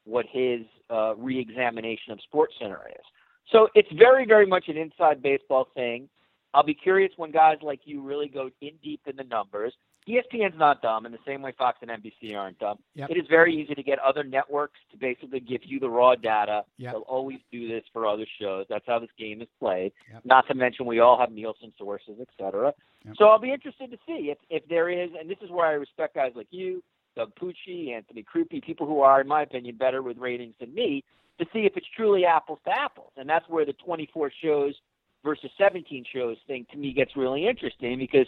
what 0.05 0.25
his 0.31 0.61
uh, 0.89 1.15
re-examination 1.15 2.11
of 2.11 2.19
Sports 2.21 2.55
Center 2.59 2.81
is. 2.89 3.05
So 3.51 3.67
it's 3.75 3.89
very, 3.97 4.25
very 4.25 4.45
much 4.45 4.67
an 4.67 4.77
inside 4.77 5.21
baseball 5.21 5.67
thing. 5.75 6.09
I'll 6.53 6.63
be 6.63 6.73
curious 6.73 7.11
when 7.17 7.31
guys 7.31 7.57
like 7.61 7.81
you 7.85 8.01
really 8.01 8.27
go 8.27 8.49
in 8.61 8.71
deep 8.83 9.01
in 9.05 9.15
the 9.15 9.23
numbers. 9.23 9.73
ESPN's 10.07 10.57
not 10.57 10.81
dumb 10.81 11.05
in 11.05 11.11
the 11.11 11.19
same 11.25 11.41
way 11.41 11.53
Fox 11.57 11.77
and 11.81 11.91
NBC 11.91 12.35
aren't 12.35 12.57
dumb. 12.57 12.79
Yep. 12.95 13.11
It 13.11 13.17
is 13.17 13.25
very 13.29 13.55
easy 13.55 13.75
to 13.75 13.83
get 13.83 13.99
other 13.99 14.23
networks 14.23 14.79
to 14.91 14.97
basically 14.97 15.39
give 15.39 15.61
you 15.63 15.79
the 15.79 15.89
raw 15.89 16.15
data. 16.15 16.63
Yep. 16.77 16.91
They'll 16.91 17.01
always 17.01 17.37
do 17.51 17.67
this 17.67 17.83
for 17.93 18.07
other 18.07 18.25
shows. 18.39 18.65
That's 18.67 18.85
how 18.87 18.97
this 18.99 19.11
game 19.19 19.41
is 19.41 19.47
played. 19.59 19.91
Yep. 20.11 20.25
Not 20.25 20.47
to 20.47 20.55
mention 20.55 20.87
we 20.87 20.99
all 20.99 21.19
have 21.19 21.31
Nielsen 21.31 21.71
sources, 21.77 22.15
et 22.19 22.29
cetera. 22.37 22.73
So 23.17 23.25
I'll 23.25 23.39
be 23.39 23.51
interested 23.51 23.91
to 23.91 23.97
see 24.07 24.31
if, 24.31 24.37
if 24.49 24.67
there 24.69 24.89
is, 24.89 25.09
and 25.19 25.29
this 25.29 25.37
is 25.41 25.49
where 25.49 25.65
I 25.65 25.73
respect 25.73 26.15
guys 26.15 26.31
like 26.35 26.47
you, 26.51 26.83
Doug 27.15 27.31
Pucci, 27.35 27.93
Anthony 27.95 28.23
Crupi, 28.23 28.63
people 28.63 28.87
who 28.87 29.01
are, 29.01 29.21
in 29.21 29.27
my 29.27 29.43
opinion, 29.43 29.75
better 29.75 30.01
with 30.01 30.17
ratings 30.17 30.53
than 30.59 30.73
me, 30.73 31.03
to 31.39 31.45
see 31.51 31.59
if 31.59 31.73
it's 31.75 31.87
truly 31.95 32.25
apples 32.25 32.59
to 32.65 32.71
apples. 32.71 33.11
And 33.17 33.27
that's 33.29 33.47
where 33.49 33.65
the 33.65 33.73
24 33.73 34.31
shows 34.43 34.75
versus 35.23 35.51
17 35.57 36.05
shows 36.13 36.37
thing 36.47 36.65
to 36.71 36.77
me 36.77 36.93
gets 36.93 37.15
really 37.15 37.47
interesting 37.47 37.99
because, 37.99 38.27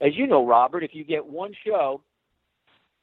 as 0.00 0.14
you 0.14 0.26
know, 0.26 0.46
Robert, 0.46 0.82
if 0.82 0.94
you 0.94 1.04
get 1.04 1.24
one 1.24 1.52
show 1.64 2.02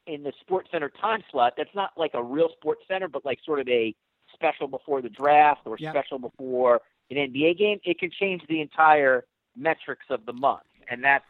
in 0.05 0.23
the 0.23 0.33
Sports 0.41 0.69
Center 0.71 0.89
time 1.01 1.23
slot, 1.31 1.53
that's 1.57 1.73
not 1.73 1.91
like 1.97 2.11
a 2.13 2.23
real 2.23 2.49
Sports 2.57 2.81
Center, 2.87 3.07
but 3.07 3.25
like 3.25 3.39
sort 3.45 3.59
of 3.59 3.67
a 3.67 3.95
special 4.33 4.67
before 4.67 5.01
the 5.01 5.09
draft 5.09 5.61
or 5.65 5.77
Yep. 5.77 5.93
special 5.93 6.19
before 6.19 6.81
an 7.09 7.17
NBA 7.17 7.57
game, 7.57 7.79
it 7.83 7.99
can 7.99 8.09
change 8.11 8.41
the 8.47 8.61
entire 8.61 9.25
metrics 9.55 10.05
of 10.09 10.25
the 10.25 10.33
month, 10.33 10.63
and 10.89 11.03
that's 11.03 11.25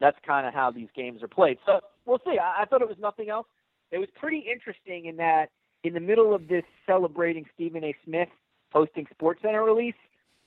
that's 0.00 0.18
kind 0.26 0.46
of 0.46 0.54
how 0.54 0.70
these 0.70 0.88
games 0.96 1.22
are 1.22 1.28
played. 1.28 1.58
So 1.64 1.80
we'll 2.06 2.20
see. 2.24 2.36
I, 2.38 2.62
I 2.62 2.64
thought 2.64 2.82
it 2.82 2.88
was 2.88 2.98
nothing 2.98 3.28
else. 3.28 3.46
It 3.92 3.98
was 3.98 4.08
pretty 4.18 4.38
interesting 4.38 5.06
in 5.06 5.16
that 5.16 5.50
in 5.84 5.94
the 5.94 6.00
middle 6.00 6.34
of 6.34 6.48
this 6.48 6.64
celebrating 6.86 7.44
Stephen 7.54 7.84
A. 7.84 7.94
Smith 8.04 8.28
hosting 8.72 9.06
Sports 9.12 9.42
Center 9.42 9.62
release, 9.62 9.94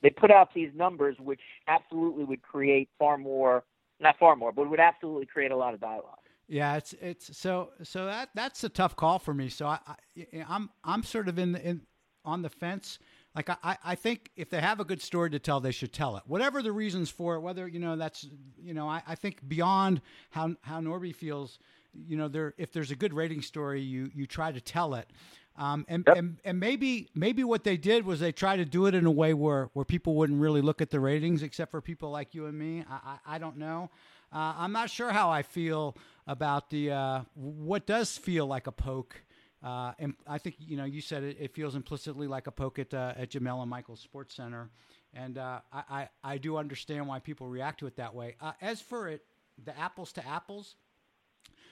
they 0.01 0.09
put 0.09 0.31
out 0.31 0.53
these 0.53 0.71
numbers, 0.75 1.15
which 1.19 1.41
absolutely 1.67 2.25
would 2.25 2.41
create 2.41 2.89
far 2.99 3.17
more, 3.17 3.63
not 3.99 4.17
far 4.19 4.35
more, 4.35 4.51
but 4.51 4.69
would 4.69 4.79
absolutely 4.79 5.25
create 5.25 5.51
a 5.51 5.55
lot 5.55 5.73
of 5.73 5.79
dialogue. 5.79 6.19
Yeah, 6.47 6.75
it's 6.75 6.93
it's 7.01 7.35
so 7.37 7.71
so 7.83 8.05
that 8.05 8.29
that's 8.35 8.63
a 8.63 8.69
tough 8.69 8.95
call 8.95 9.17
for 9.17 9.33
me. 9.33 9.49
So 9.49 9.65
I, 9.65 9.79
I 9.87 10.45
I'm 10.47 10.69
I'm 10.83 11.03
sort 11.03 11.27
of 11.27 11.39
in 11.39 11.53
the, 11.53 11.61
in 11.67 11.81
on 12.23 12.41
the 12.41 12.49
fence. 12.49 12.99
Like 13.35 13.49
I, 13.49 13.77
I 13.83 13.95
think 13.95 14.31
if 14.35 14.49
they 14.49 14.61
have 14.61 14.79
a 14.79 14.85
good 14.85 15.01
story 15.01 15.29
to 15.31 15.39
tell, 15.39 15.59
they 15.59 15.71
should 15.71 15.91
tell 15.91 16.15
it. 16.17 16.23
Whatever 16.25 16.61
the 16.61 16.71
reasons 16.71 17.09
for 17.09 17.35
it, 17.35 17.41
whether 17.41 17.67
you 17.67 17.79
know 17.79 17.95
that's 17.95 18.27
you 18.61 18.73
know 18.73 18.87
I, 18.87 19.01
I 19.07 19.15
think 19.15 19.47
beyond 19.47 20.01
how 20.29 20.55
how 20.61 20.79
Norby 20.79 21.15
feels, 21.15 21.57
you 21.93 22.15
know 22.15 22.27
there 22.27 22.53
if 22.57 22.71
there's 22.71 22.91
a 22.91 22.95
good 22.95 23.13
rating 23.13 23.41
story, 23.41 23.81
you 23.81 24.11
you 24.13 24.27
try 24.27 24.51
to 24.51 24.61
tell 24.61 24.93
it. 24.93 25.09
Um, 25.57 25.85
and, 25.87 26.03
Yep. 26.05 26.17
and 26.17 26.37
and 26.43 26.59
maybe 26.59 27.09
maybe 27.15 27.43
what 27.43 27.63
they 27.63 27.77
did 27.77 28.05
was 28.05 28.19
they 28.19 28.31
tried 28.33 28.57
to 28.57 28.65
do 28.65 28.87
it 28.87 28.93
in 28.95 29.05
a 29.05 29.11
way 29.11 29.33
where 29.33 29.69
where 29.73 29.85
people 29.85 30.15
wouldn't 30.15 30.41
really 30.41 30.61
look 30.61 30.81
at 30.81 30.89
the 30.89 30.99
ratings, 30.99 31.43
except 31.43 31.71
for 31.71 31.81
people 31.81 32.11
like 32.11 32.35
you 32.35 32.45
and 32.45 32.57
me. 32.57 32.83
I 32.89 33.17
I, 33.25 33.35
I 33.35 33.37
don't 33.37 33.57
know. 33.57 33.89
Uh, 34.33 34.53
I'm 34.57 34.73
not 34.73 34.89
sure 34.89 35.11
how 35.11 35.29
I 35.29 35.43
feel 35.43 35.95
about 36.27 36.69
the 36.69 36.91
uh, 36.91 37.21
what 37.35 37.85
does 37.85 38.17
feel 38.17 38.45
like 38.47 38.67
a 38.67 38.71
poke. 38.71 39.21
Uh, 39.63 39.93
and 39.97 40.13
I 40.27 40.37
think 40.37 40.57
you 40.59 40.75
know 40.75 40.83
you 40.85 40.99
said 41.01 41.23
it, 41.23 41.37
it 41.39 41.53
feels 41.55 41.73
implicitly 41.75 42.27
like 42.27 42.47
a 42.47 42.51
poke 42.51 42.77
at 42.77 42.93
uh, 42.93 43.13
at 43.15 43.29
Jemele 43.31 43.61
and 43.61 43.69
Michael's 43.69 44.01
Sports 44.01 44.35
Center, 44.35 44.69
and 45.13 45.37
uh, 45.37 45.61
I, 45.71 45.83
I 45.89 46.33
I 46.33 46.37
do 46.37 46.57
understand 46.57 47.07
why 47.07 47.19
people 47.19 47.47
react 47.47 47.79
to 47.79 47.87
it 47.87 47.95
that 47.95 48.13
way. 48.13 48.35
Uh, 48.41 48.51
as 48.61 48.81
for 48.81 49.07
it, 49.07 49.21
the 49.63 49.75
apples 49.79 50.11
to 50.13 50.27
apples, 50.27 50.75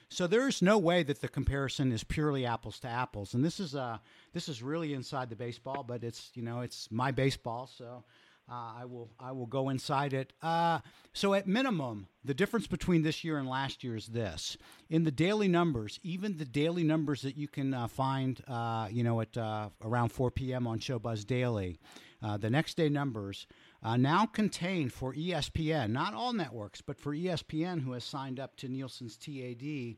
so 0.08 0.26
there's 0.26 0.62
no 0.62 0.78
way 0.78 1.02
that 1.02 1.20
the 1.20 1.28
comparison 1.28 1.92
is 1.92 2.04
purely 2.04 2.46
apples 2.46 2.78
to 2.80 2.88
apples, 2.88 3.34
and 3.34 3.44
this 3.44 3.60
is 3.60 3.74
uh 3.74 3.98
this 4.32 4.48
is 4.48 4.62
really 4.62 4.94
inside 4.94 5.30
the 5.30 5.36
baseball, 5.36 5.82
but 5.82 6.04
it's 6.04 6.30
you 6.34 6.42
know 6.42 6.60
it's 6.60 6.88
my 6.90 7.10
baseball, 7.10 7.66
so 7.66 8.04
uh, 8.50 8.72
I 8.80 8.84
will 8.84 9.10
I 9.18 9.32
will 9.32 9.46
go 9.46 9.70
inside 9.70 10.12
it. 10.12 10.32
Uh, 10.42 10.80
so 11.12 11.32
at 11.34 11.46
minimum, 11.46 12.08
the 12.24 12.34
difference 12.34 12.66
between 12.66 13.02
this 13.02 13.24
year 13.24 13.38
and 13.38 13.48
last 13.48 13.82
year 13.82 13.96
is 13.96 14.08
this: 14.08 14.56
in 14.90 15.04
the 15.04 15.10
daily 15.10 15.48
numbers, 15.48 15.98
even 16.02 16.36
the 16.36 16.44
daily 16.44 16.82
numbers 16.82 17.22
that 17.22 17.36
you 17.36 17.48
can 17.48 17.72
uh, 17.72 17.86
find, 17.88 18.42
uh, 18.46 18.88
you 18.90 19.02
know, 19.02 19.20
at 19.20 19.36
uh, 19.36 19.70
around 19.82 20.10
4 20.10 20.30
p.m. 20.30 20.66
on 20.66 20.78
Showbuzz 20.78 21.26
Daily, 21.26 21.78
uh, 22.22 22.36
the 22.36 22.50
next 22.50 22.76
day 22.76 22.88
numbers 22.88 23.46
uh, 23.84 23.96
now 23.98 24.24
contained 24.24 24.92
for 24.92 25.12
ESPN, 25.12 25.90
not 25.90 26.14
all 26.14 26.32
networks, 26.32 26.80
but 26.80 26.98
for 26.98 27.14
ESPN, 27.14 27.82
who 27.82 27.92
has 27.92 28.02
signed 28.02 28.40
up 28.40 28.56
to 28.56 28.68
Nielsen's 28.68 29.16
TAD. 29.16 29.96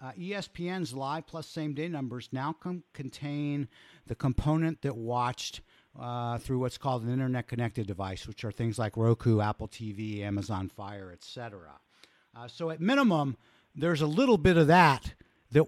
Uh, 0.00 0.12
ESPN's 0.12 0.94
live 0.94 1.26
plus 1.26 1.46
same 1.46 1.74
day 1.74 1.88
numbers 1.88 2.28
now 2.30 2.54
com- 2.60 2.84
contain 2.92 3.68
the 4.06 4.14
component 4.14 4.82
that 4.82 4.96
watched 4.96 5.62
uh, 5.98 6.38
through 6.38 6.58
what's 6.58 6.78
called 6.78 7.02
an 7.02 7.12
internet 7.12 7.48
connected 7.48 7.86
device, 7.86 8.26
which 8.26 8.44
are 8.44 8.52
things 8.52 8.78
like 8.78 8.96
Roku, 8.96 9.40
Apple 9.40 9.68
TV, 9.68 10.20
Amazon 10.22 10.68
Fire, 10.68 11.10
etc. 11.12 11.72
Uh, 12.36 12.48
so 12.48 12.70
at 12.70 12.80
minimum, 12.80 13.36
there's 13.74 14.00
a 14.00 14.06
little 14.06 14.38
bit 14.38 14.56
of 14.56 14.68
that 14.68 15.14
that 15.52 15.66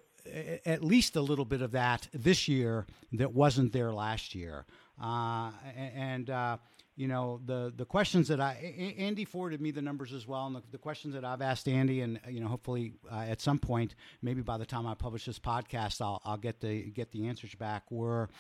at 0.65 0.83
least 0.83 1.17
a 1.17 1.21
little 1.21 1.45
bit 1.45 1.63
of 1.63 1.73
that 1.73 2.09
this 2.13 2.49
year 2.49 2.87
that 3.13 3.33
wasn't 3.33 3.73
there 3.73 3.93
last 3.93 4.35
year. 4.35 4.67
Uh, 5.01 5.51
and 5.77 6.31
uh, 6.31 6.57
you 6.97 7.09
know 7.09 7.41
the 7.45 7.73
the 7.77 7.85
questions 7.85 8.29
that 8.29 8.41
I 8.41 8.55
Andy 8.99 9.25
forwarded 9.25 9.61
me 9.61 9.71
the 9.71 9.83
numbers 9.83 10.13
as 10.13 10.27
well, 10.27 10.47
and 10.47 10.57
the, 10.57 10.63
the 10.73 10.79
questions 10.79 11.15
that 11.15 11.25
I've 11.25 11.43
asked 11.43 11.69
Andy, 11.69 12.01
and 12.01 12.19
you 12.29 12.41
know 12.41 12.49
hopefully 12.49 12.95
uh, 13.13 13.27
at 13.29 13.41
some 13.41 13.59
point, 13.59 13.95
maybe 14.23 14.41
by 14.41 14.57
the 14.57 14.67
time 14.67 14.87
I 14.87 14.95
publish 14.95 15.27
this 15.27 15.39
podcast, 15.39 16.01
I'll 16.01 16.21
I'll 16.25 16.39
get 16.39 16.61
the 16.61 16.91
get 16.91 17.13
the 17.13 17.29
answers 17.29 17.55
back. 17.55 17.91
Were 17.91 18.31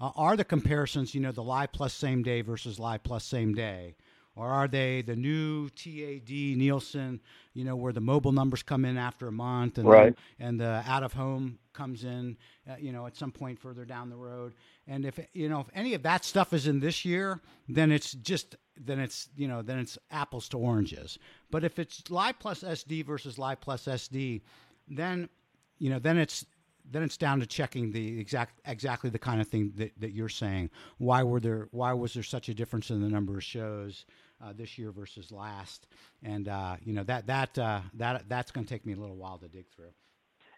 uh, 0.00 0.10
are 0.16 0.36
the 0.36 0.44
comparisons, 0.44 1.14
you 1.14 1.20
know, 1.20 1.32
the 1.32 1.42
live 1.42 1.72
plus 1.72 1.94
same 1.94 2.22
day 2.22 2.40
versus 2.40 2.78
live 2.78 3.02
plus 3.02 3.24
same 3.24 3.54
day? 3.54 3.96
Or 4.36 4.48
are 4.48 4.68
they 4.68 5.00
the 5.00 5.16
new 5.16 5.70
TAD 5.70 6.28
Nielsen, 6.28 7.20
you 7.54 7.64
know, 7.64 7.74
where 7.74 7.92
the 7.92 8.02
mobile 8.02 8.32
numbers 8.32 8.62
come 8.62 8.84
in 8.84 8.98
after 8.98 9.28
a 9.28 9.32
month 9.32 9.78
and, 9.78 9.88
right. 9.88 10.14
and 10.38 10.60
the 10.60 10.84
out 10.86 11.02
of 11.02 11.14
home 11.14 11.58
comes 11.72 12.04
in, 12.04 12.36
uh, 12.70 12.74
you 12.78 12.92
know, 12.92 13.06
at 13.06 13.16
some 13.16 13.32
point 13.32 13.58
further 13.58 13.86
down 13.86 14.10
the 14.10 14.16
road? 14.16 14.52
And 14.86 15.06
if 15.06 15.18
you 15.32 15.48
know 15.48 15.60
if 15.60 15.66
any 15.74 15.94
of 15.94 16.02
that 16.02 16.24
stuff 16.24 16.52
is 16.52 16.66
in 16.66 16.80
this 16.80 17.02
year, 17.04 17.40
then 17.66 17.90
it's 17.90 18.12
just 18.12 18.56
then 18.76 19.00
it's 19.00 19.30
you 19.36 19.48
know 19.48 19.62
then 19.62 19.78
it's 19.78 19.96
apples 20.10 20.50
to 20.50 20.58
oranges. 20.58 21.18
But 21.50 21.64
if 21.64 21.78
it's 21.78 22.10
Live 22.10 22.38
Plus 22.38 22.62
SD 22.62 23.06
versus 23.06 23.38
Live 23.38 23.62
Plus 23.62 23.86
SD, 23.86 24.42
then 24.86 25.30
you 25.78 25.88
know 25.88 25.98
then 25.98 26.18
it's 26.18 26.44
then 26.90 27.02
it's 27.02 27.16
down 27.16 27.40
to 27.40 27.46
checking 27.46 27.90
the 27.90 28.20
exact 28.20 28.60
exactly 28.66 29.10
the 29.10 29.18
kind 29.18 29.40
of 29.40 29.48
thing 29.48 29.72
that, 29.76 29.92
that 29.98 30.12
you're 30.12 30.28
saying. 30.28 30.70
Why 30.98 31.22
were 31.22 31.40
there 31.40 31.68
why 31.70 31.94
was 31.94 32.14
there 32.14 32.22
such 32.22 32.50
a 32.50 32.54
difference 32.54 32.90
in 32.90 33.00
the 33.00 33.08
number 33.08 33.34
of 33.34 33.42
shows 33.42 34.04
uh, 34.42 34.52
this 34.56 34.78
year 34.78 34.90
versus 34.90 35.32
last? 35.32 35.86
And 36.22 36.48
uh, 36.48 36.76
you 36.84 36.92
know 36.92 37.04
that 37.04 37.26
that 37.26 37.58
uh, 37.58 37.80
that 37.94 38.28
that's 38.28 38.50
going 38.50 38.66
to 38.66 38.72
take 38.72 38.86
me 38.86 38.94
a 38.94 38.96
little 38.96 39.16
while 39.16 39.38
to 39.38 39.48
dig 39.48 39.66
through. 39.74 39.92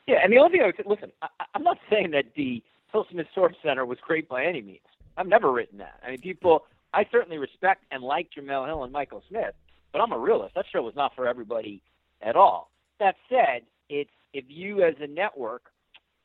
Yeah, 0.06 0.20
and 0.22 0.32
the 0.32 0.38
only 0.38 0.52
thing 0.52 0.62
I 0.62 0.66
would 0.66 0.86
listen, 0.86 1.12
I, 1.20 1.28
I'm 1.54 1.62
not 1.62 1.78
saying 1.90 2.12
that 2.12 2.24
the 2.34 2.62
Smith 3.10 3.26
Sports 3.32 3.56
Center 3.62 3.84
was 3.84 3.98
great 4.00 4.28
by 4.28 4.44
any 4.44 4.62
means. 4.62 4.80
I've 5.16 5.26
never 5.26 5.52
written 5.52 5.78
that. 5.78 6.00
I 6.06 6.10
mean, 6.10 6.20
people, 6.20 6.64
I 6.94 7.04
certainly 7.10 7.38
respect 7.38 7.84
and 7.90 8.02
like 8.02 8.28
Jemele 8.36 8.66
Hill 8.66 8.84
and 8.84 8.92
Michael 8.92 9.22
Smith, 9.28 9.54
but 9.92 10.00
I'm 10.00 10.12
a 10.12 10.18
realist. 10.18 10.54
That 10.54 10.64
show 10.72 10.82
was 10.82 10.94
not 10.96 11.14
for 11.14 11.26
everybody 11.26 11.82
at 12.22 12.36
all. 12.36 12.70
That 13.00 13.16
said, 13.28 13.62
it's 13.88 14.10
if 14.32 14.44
you 14.48 14.82
as 14.82 14.94
a 15.00 15.06
network 15.06 15.62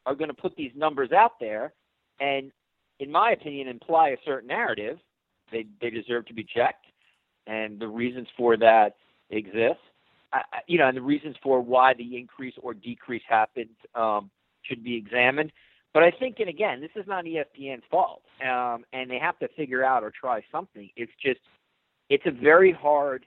are 0.05 0.15
going 0.15 0.29
to 0.29 0.33
put 0.33 0.55
these 0.55 0.71
numbers 0.75 1.11
out 1.11 1.39
there 1.39 1.73
and, 2.19 2.51
in 2.99 3.11
my 3.11 3.31
opinion, 3.31 3.67
imply 3.67 4.09
a 4.09 4.17
certain 4.25 4.47
narrative, 4.47 4.99
they 5.51 5.65
they 5.81 5.89
deserve 5.89 6.25
to 6.27 6.33
be 6.33 6.43
checked, 6.43 6.85
and 7.47 7.79
the 7.79 7.87
reasons 7.87 8.27
for 8.37 8.57
that 8.57 8.95
exist. 9.29 9.79
I, 10.31 10.41
you 10.67 10.79
know, 10.79 10.87
and 10.87 10.97
the 10.97 11.01
reasons 11.01 11.35
for 11.43 11.61
why 11.61 11.93
the 11.93 12.17
increase 12.17 12.55
or 12.61 12.73
decrease 12.73 13.21
happened 13.27 13.75
um, 13.93 14.31
should 14.63 14.83
be 14.83 14.95
examined. 14.95 15.51
But 15.93 16.03
I 16.03 16.11
think, 16.11 16.39
and 16.39 16.49
again, 16.49 16.81
this 16.81 16.89
is 16.95 17.05
not 17.07 17.25
ESPN's 17.25 17.83
fault, 17.91 18.23
um, 18.41 18.83
and 18.93 19.11
they 19.11 19.19
have 19.19 19.37
to 19.39 19.47
figure 19.49 19.83
out 19.83 20.03
or 20.03 20.11
try 20.11 20.43
something. 20.51 20.89
It's 20.95 21.11
just, 21.23 21.39
it's 22.09 22.23
a 22.25 22.31
very 22.31 22.71
hard 22.71 23.25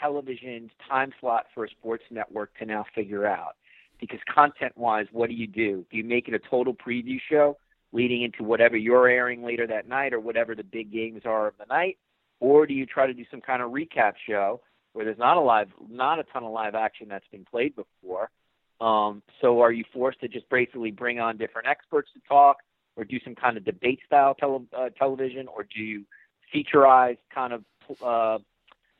television 0.00 0.70
time 0.88 1.12
slot 1.20 1.46
for 1.54 1.64
a 1.64 1.70
sports 1.70 2.04
network 2.10 2.56
to 2.58 2.66
now 2.66 2.84
figure 2.94 3.24
out. 3.24 3.54
Because 4.00 4.18
content-wise, 4.32 5.06
what 5.12 5.28
do 5.28 5.36
you 5.36 5.46
do? 5.46 5.84
Do 5.90 5.96
you 5.96 6.04
make 6.04 6.28
it 6.28 6.34
a 6.34 6.38
total 6.38 6.74
preview 6.74 7.18
show 7.30 7.56
leading 7.92 8.22
into 8.22 8.42
whatever 8.42 8.76
you're 8.76 9.08
airing 9.08 9.42
later 9.42 9.66
that 9.66 9.88
night 9.88 10.12
or 10.12 10.20
whatever 10.20 10.54
the 10.54 10.62
big 10.62 10.92
games 10.92 11.22
are 11.24 11.48
of 11.48 11.54
the 11.58 11.64
night, 11.66 11.98
or 12.40 12.66
do 12.66 12.74
you 12.74 12.86
try 12.86 13.06
to 13.06 13.14
do 13.14 13.24
some 13.30 13.40
kind 13.40 13.62
of 13.62 13.70
recap 13.70 14.14
show 14.26 14.60
where 14.92 15.04
there's 15.04 15.18
not 15.18 15.36
a 15.36 15.40
live, 15.40 15.68
not 15.88 16.18
a 16.18 16.24
ton 16.24 16.44
of 16.44 16.52
live 16.52 16.74
action 16.74 17.08
that's 17.08 17.26
been 17.30 17.44
played 17.44 17.74
before? 17.76 18.30
Um, 18.80 19.22
so 19.40 19.60
are 19.60 19.72
you 19.72 19.84
forced 19.92 20.20
to 20.20 20.28
just 20.28 20.48
basically 20.48 20.90
bring 20.90 21.18
on 21.18 21.36
different 21.36 21.66
experts 21.66 22.10
to 22.14 22.20
talk, 22.28 22.58
or 22.96 23.04
do 23.04 23.18
some 23.24 23.34
kind 23.34 23.56
of 23.56 23.64
debate 23.64 24.00
style 24.06 24.34
tele, 24.34 24.62
uh, 24.76 24.90
television, 24.90 25.48
or 25.48 25.64
do 25.64 25.80
you 25.80 26.04
featureize 26.54 27.18
kind 27.34 27.52
of 27.52 27.64
uh, 28.02 28.38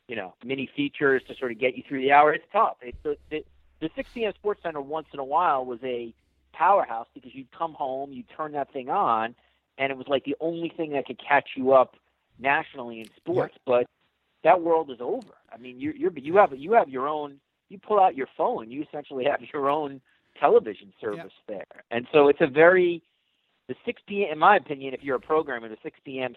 you 0.08 0.16
know 0.16 0.34
mini 0.44 0.68
features 0.74 1.22
to 1.28 1.34
sort 1.36 1.52
of 1.52 1.58
get 1.58 1.76
you 1.76 1.82
through 1.88 2.00
the 2.00 2.12
hour? 2.12 2.32
It's 2.32 2.44
tough. 2.52 2.76
It's 2.80 2.98
the, 3.02 3.16
the, 3.30 3.44
the 3.80 3.90
6 3.94 4.08
p.m. 4.14 4.32
Sports 4.34 4.62
Center 4.62 4.80
once 4.80 5.06
in 5.12 5.20
a 5.20 5.24
while 5.24 5.64
was 5.64 5.78
a 5.84 6.12
powerhouse 6.52 7.06
because 7.14 7.34
you'd 7.34 7.50
come 7.56 7.74
home, 7.74 8.12
you'd 8.12 8.28
turn 8.36 8.52
that 8.52 8.72
thing 8.72 8.88
on, 8.88 9.34
and 9.78 9.92
it 9.92 9.96
was 9.96 10.08
like 10.08 10.24
the 10.24 10.36
only 10.40 10.72
thing 10.76 10.92
that 10.92 11.06
could 11.06 11.20
catch 11.20 11.50
you 11.56 11.72
up 11.72 11.94
nationally 12.38 13.00
in 13.00 13.08
sports. 13.16 13.54
Yeah. 13.56 13.78
But 13.78 13.86
that 14.44 14.60
world 14.60 14.90
is 14.90 14.98
over. 15.00 15.34
I 15.52 15.58
mean, 15.58 15.80
you 15.80 15.92
you're 15.96 16.16
you 16.16 16.36
have 16.36 16.52
you 16.56 16.72
have 16.72 16.88
your 16.88 17.08
own 17.08 17.40
you 17.68 17.78
pull 17.78 18.00
out 18.00 18.16
your 18.16 18.28
phone, 18.36 18.70
you 18.70 18.82
essentially 18.82 19.24
have 19.24 19.40
your 19.52 19.68
own 19.68 20.00
television 20.40 20.92
service 21.00 21.32
yep. 21.48 21.58
there. 21.58 21.82
And 21.90 22.06
so 22.12 22.28
it's 22.28 22.40
a 22.40 22.46
very 22.46 23.02
the 23.68 23.74
6 23.84 24.02
p.m. 24.06 24.32
in 24.32 24.38
my 24.38 24.56
opinion, 24.56 24.94
if 24.94 25.02
you're 25.02 25.16
a 25.16 25.20
programmer, 25.20 25.68
the 25.68 25.76
6 25.82 25.98
p.m. 26.04 26.34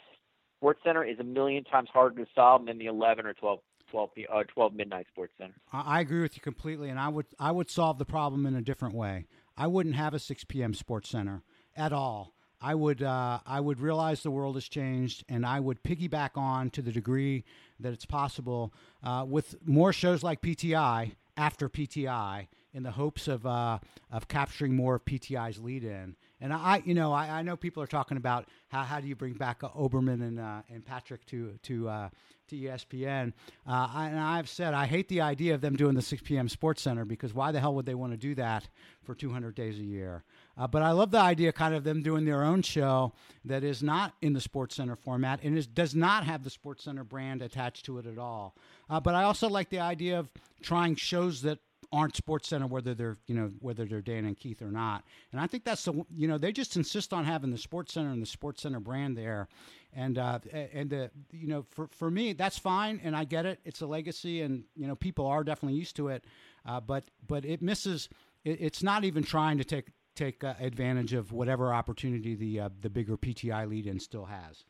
Sports 0.58 0.82
Center 0.84 1.04
is 1.04 1.18
a 1.20 1.24
million 1.24 1.64
times 1.64 1.90
harder 1.92 2.24
to 2.24 2.30
solve 2.36 2.66
than 2.66 2.78
the 2.78 2.88
11 2.88 3.26
or 3.26 3.34
12 3.34 3.60
12, 3.90 4.10
uh, 4.34 4.44
12 4.44 4.74
midnight 4.74 5.06
sports 5.12 5.34
center. 5.38 5.54
I 5.74 6.00
agree 6.00 6.22
with 6.22 6.36
you 6.36 6.42
completely, 6.42 6.90
and 6.90 6.98
I 6.98 7.10
would 7.10 7.26
I 7.40 7.52
would 7.52 7.70
solve 7.70 7.98
the 7.98 8.06
problem 8.06 8.46
in 8.46 8.56
a 8.56 8.62
different 8.62 8.96
way. 8.96 9.28
I 9.58 9.68
wouldn't 9.68 9.96
have 9.96 10.14
a 10.14 10.20
6 10.20 10.46
p.m. 10.46 10.74
sports 10.74 11.10
center 11.10 11.44
at 11.76 11.92
all. 11.92 12.34
I 12.62 12.76
would 12.76 13.02
uh, 13.02 13.40
I 13.46 13.60
would 13.60 13.80
realize 13.80 14.22
the 14.22 14.32
world 14.32 14.56
has 14.56 14.68
changed, 14.68 15.24
and 15.28 15.46
I 15.46 15.60
would 15.60 15.84
piggyback 15.84 16.38
on 16.38 16.70
to 16.72 16.82
the 16.82 16.92
degree 16.92 17.44
that 17.80 17.92
it's 17.92 18.06
possible 18.06 18.74
uh, 19.04 19.26
with 19.28 19.56
more 19.66 19.92
shows 19.92 20.22
like 20.22 20.42
PTI 20.42 21.14
after 21.38 21.70
PTI 21.70 22.48
in 22.74 22.84
the 22.84 22.92
hopes 22.92 23.28
of 23.28 23.46
uh, 23.46 23.80
of 24.12 24.28
capturing 24.28 24.76
more 24.76 24.96
of 24.96 25.06
PTI's 25.06 25.60
lead 25.60 25.84
in. 25.84 26.16
And 26.40 26.54
I, 26.54 26.82
you 26.86 26.94
know, 26.94 27.12
I, 27.12 27.40
I, 27.40 27.42
know 27.44 27.56
people 27.56 27.84
are 27.84 27.88
talking 27.88 28.18
about 28.18 28.48
how, 28.70 28.82
how 28.82 29.00
do 29.00 29.08
you 29.08 29.16
bring 29.16 29.34
back 29.34 29.64
uh, 29.64 29.70
Olbermann 29.70 30.22
and 30.22 30.40
uh, 30.40 30.62
and 30.70 30.86
Patrick 30.86 31.26
to 31.28 31.58
to 31.64 31.90
uh, 31.90 32.10
to 32.50 32.56
ESPN. 32.56 33.34
I, 33.66 34.08
and 34.08 34.20
I've 34.20 34.50
said 34.50 34.74
I 34.74 34.86
hate 34.86 35.08
the 35.08 35.22
idea 35.22 35.56
of 35.56 35.62
them 35.62 35.76
doing 35.76 35.96
the 35.96 36.02
6 36.02 36.22
p.m. 36.24 36.50
Sports 36.50 36.82
Center 36.82 37.06
because 37.06 37.34
why 37.34 37.52
the 37.52 37.60
hell 37.60 37.74
would 37.76 37.86
they 37.86 37.96
want 37.96 38.12
to 38.14 38.18
do 38.18 38.36
that 38.36 38.68
for 39.04 39.16
200 39.16 39.56
days 39.56 39.80
a 39.80 39.84
year? 39.84 40.24
Uh, 40.62 40.68
but 40.68 40.84
I 40.84 40.92
love 40.92 41.10
the 41.10 41.18
idea, 41.18 41.52
kind 41.52 41.74
of 41.74 41.84
them 41.84 42.04
doing 42.04 42.24
their 42.24 42.44
own 42.44 42.62
show 42.62 43.14
that 43.46 43.64
is 43.64 43.82
not 43.82 44.14
in 44.22 44.34
the 44.34 44.40
Sports 44.40 44.76
Center 44.76 44.96
format 44.96 45.40
and 45.42 45.58
is, 45.58 45.66
does 45.66 45.96
not 45.96 46.24
have 46.24 46.44
the 46.44 46.52
Sports 46.52 46.84
Center 46.84 47.04
brand 47.04 47.42
attached 47.42 47.84
to 47.86 47.98
it 47.98 48.06
at 48.06 48.20
all. 48.20 48.54
Uh, 48.88 49.00
but 49.00 49.16
I 49.16 49.24
also 49.24 49.50
like 49.50 49.70
the 49.70 49.80
idea 49.80 50.20
of 50.20 50.30
trying 50.62 50.96
shows 50.98 51.42
that 51.42 51.58
aren't 51.92 52.16
Sports 52.16 52.48
Center, 52.48 52.68
whether 52.68 52.94
they're 52.94 53.18
you 53.26 53.34
know 53.34 53.50
whether 53.60 53.86
they're 53.86 54.04
Dan 54.04 54.24
and 54.24 54.38
Keith 54.38 54.62
or 54.62 54.70
not. 54.70 55.04
And 55.32 55.42
I 55.42 55.48
think 55.48 55.64
that's 55.64 55.84
the 55.84 56.06
you 56.16 56.28
know 56.28 56.38
they 56.38 56.52
just 56.52 56.76
insist 56.76 57.12
on 57.12 57.26
having 57.26 57.50
the 57.50 57.58
Sports 57.58 57.94
Center 57.94 58.12
and 58.12 58.22
the 58.22 58.28
Sports 58.28 58.62
Center 58.62 58.80
brand 58.80 59.18
there, 59.18 59.48
and 59.94 60.20
uh, 60.20 60.38
and 60.54 60.92
the 60.92 61.10
you 61.32 61.48
know 61.48 61.66
for 61.72 61.88
for 61.88 62.12
me 62.12 62.34
that's 62.34 62.60
fine, 62.60 63.02
and 63.04 63.16
I 63.16 63.24
get 63.24 63.48
it. 63.48 63.60
It's 63.66 63.82
a 63.82 63.88
legacy, 63.88 64.42
and 64.42 64.66
you 64.76 64.86
know 64.86 64.96
people 64.96 65.26
are 65.26 65.44
definitely 65.44 65.80
used 65.80 65.96
to 65.96 66.10
it, 66.10 66.24
uh, 66.68 66.80
but 66.80 67.06
but 67.28 67.46
it 67.46 67.64
misses. 67.64 68.10
It, 68.46 68.62
it's 68.62 68.84
not 68.84 69.04
even 69.06 69.24
trying 69.24 69.58
to 69.58 69.64
take 69.64 69.88
take 70.22 70.44
uh, 70.44 70.54
advantage 70.60 71.14
of 71.14 71.32
whatever 71.32 71.74
opportunity 71.74 72.36
the 72.36 72.60
uh, 72.62 72.70
the 72.82 72.90
bigger 72.90 73.18
PTI 73.18 73.68
lead 73.70 73.88
in 73.88 74.00
still 74.00 74.26
has. 74.26 74.64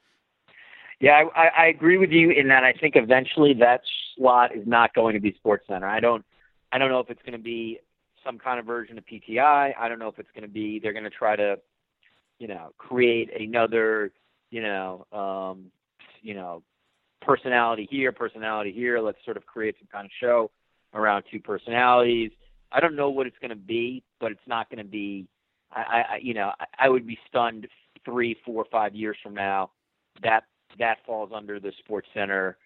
Yeah, 1.00 1.24
I, 1.36 1.63
I 1.63 1.65
agree 1.67 1.98
with 1.98 2.12
you 2.12 2.29
in 2.29 2.48
that 2.50 2.63
I 2.63 2.74
think 2.74 2.96
eventually 2.96 3.55
that 3.55 3.81
slot 4.15 4.55
is 4.55 4.67
not 4.67 4.93
going 4.93 5.15
to 5.15 5.20
be 5.20 5.34
Sports 5.34 5.65
Center. 5.67 5.88
I 5.88 6.00
don't 6.00 6.24
I 6.72 6.77
don't 6.77 6.89
know 6.89 7.00
if 7.00 7.10
it's 7.10 7.22
going 7.24 7.38
to 7.38 7.43
be 7.43 7.79
some 8.24 8.38
kind 8.38 8.60
of 8.60 8.65
version 8.65 8.98
of 8.98 9.05
PTI. 9.05 9.74
I 9.77 9.89
don't 9.89 10.00
know 10.00 10.08
if 10.08 10.20
it's 10.20 10.29
going 10.34 10.43
to 10.43 10.53
be 10.53 10.79
they're 10.79 10.93
going 10.93 11.03
to 11.03 11.10
try 11.10 11.36
to, 11.36 11.60
you 12.39 12.48
know, 12.48 12.72
create 12.77 13.29
another, 13.39 14.12
you 14.51 14.62
know, 14.62 15.05
um, 15.12 15.72
you 16.22 16.34
know, 16.34 16.63
personality 17.22 17.88
here, 17.89 18.12
personality 18.12 18.72
here. 18.72 19.00
Let's 19.00 19.17
sort 19.25 19.38
of 19.38 19.46
create 19.46 19.75
some 19.79 19.88
kind 19.91 20.05
of 20.05 20.12
show 20.20 20.51
around 20.93 21.24
two 21.31 21.39
personalities. 21.39 22.31
I 22.72 22.79
don't 22.79 22.96
know 22.96 23.10
what 23.10 23.27
it's 23.27 23.38
going 23.41 23.50
to 23.50 23.55
be, 23.55 24.03
but 24.20 24.31
it's 24.31 24.48
not 24.48 24.70
going 24.70 24.84
to 24.84 24.89
be. 24.89 25.27
I, 25.74 25.82
I 25.82 26.20
you 26.22 26.34
know, 26.34 26.51
I, 26.60 26.86
I 26.86 26.90
would 26.90 27.06
be 27.08 27.18
stunned 27.28 27.68
three, 28.06 28.36
four, 28.46 28.66
five 28.72 28.96
years 28.96 29.18
from 29.22 29.34
now 29.34 29.72
that 30.24 30.44
that 30.80 30.98
falls 31.06 31.32
under 31.34 31.60
the 31.60 31.72
Sports 31.80 32.08
Center 32.13 32.58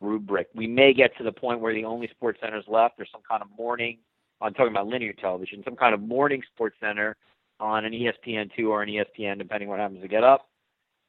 rubric. 0.00 0.48
We 0.54 0.66
may 0.66 0.92
get 0.92 1.16
to 1.18 1.24
the 1.24 1.32
point 1.32 1.60
where 1.60 1.74
the 1.74 1.84
only 1.84 2.08
sports 2.08 2.40
centers 2.42 2.64
left 2.68 3.00
are 3.00 3.06
some 3.10 3.22
kind 3.28 3.42
of 3.42 3.48
morning. 3.56 3.98
I'm 4.40 4.52
talking 4.52 4.72
about 4.72 4.86
linear 4.86 5.12
television, 5.12 5.62
some 5.64 5.76
kind 5.76 5.94
of 5.94 6.00
morning 6.00 6.42
sports 6.54 6.76
center 6.80 7.16
on 7.60 7.84
an 7.84 7.92
ESPN2 7.92 8.68
or 8.68 8.82
an 8.82 8.88
ESPN, 8.88 9.38
depending 9.38 9.68
what 9.68 9.78
happens 9.78 10.02
to 10.02 10.08
get 10.08 10.24
up, 10.24 10.48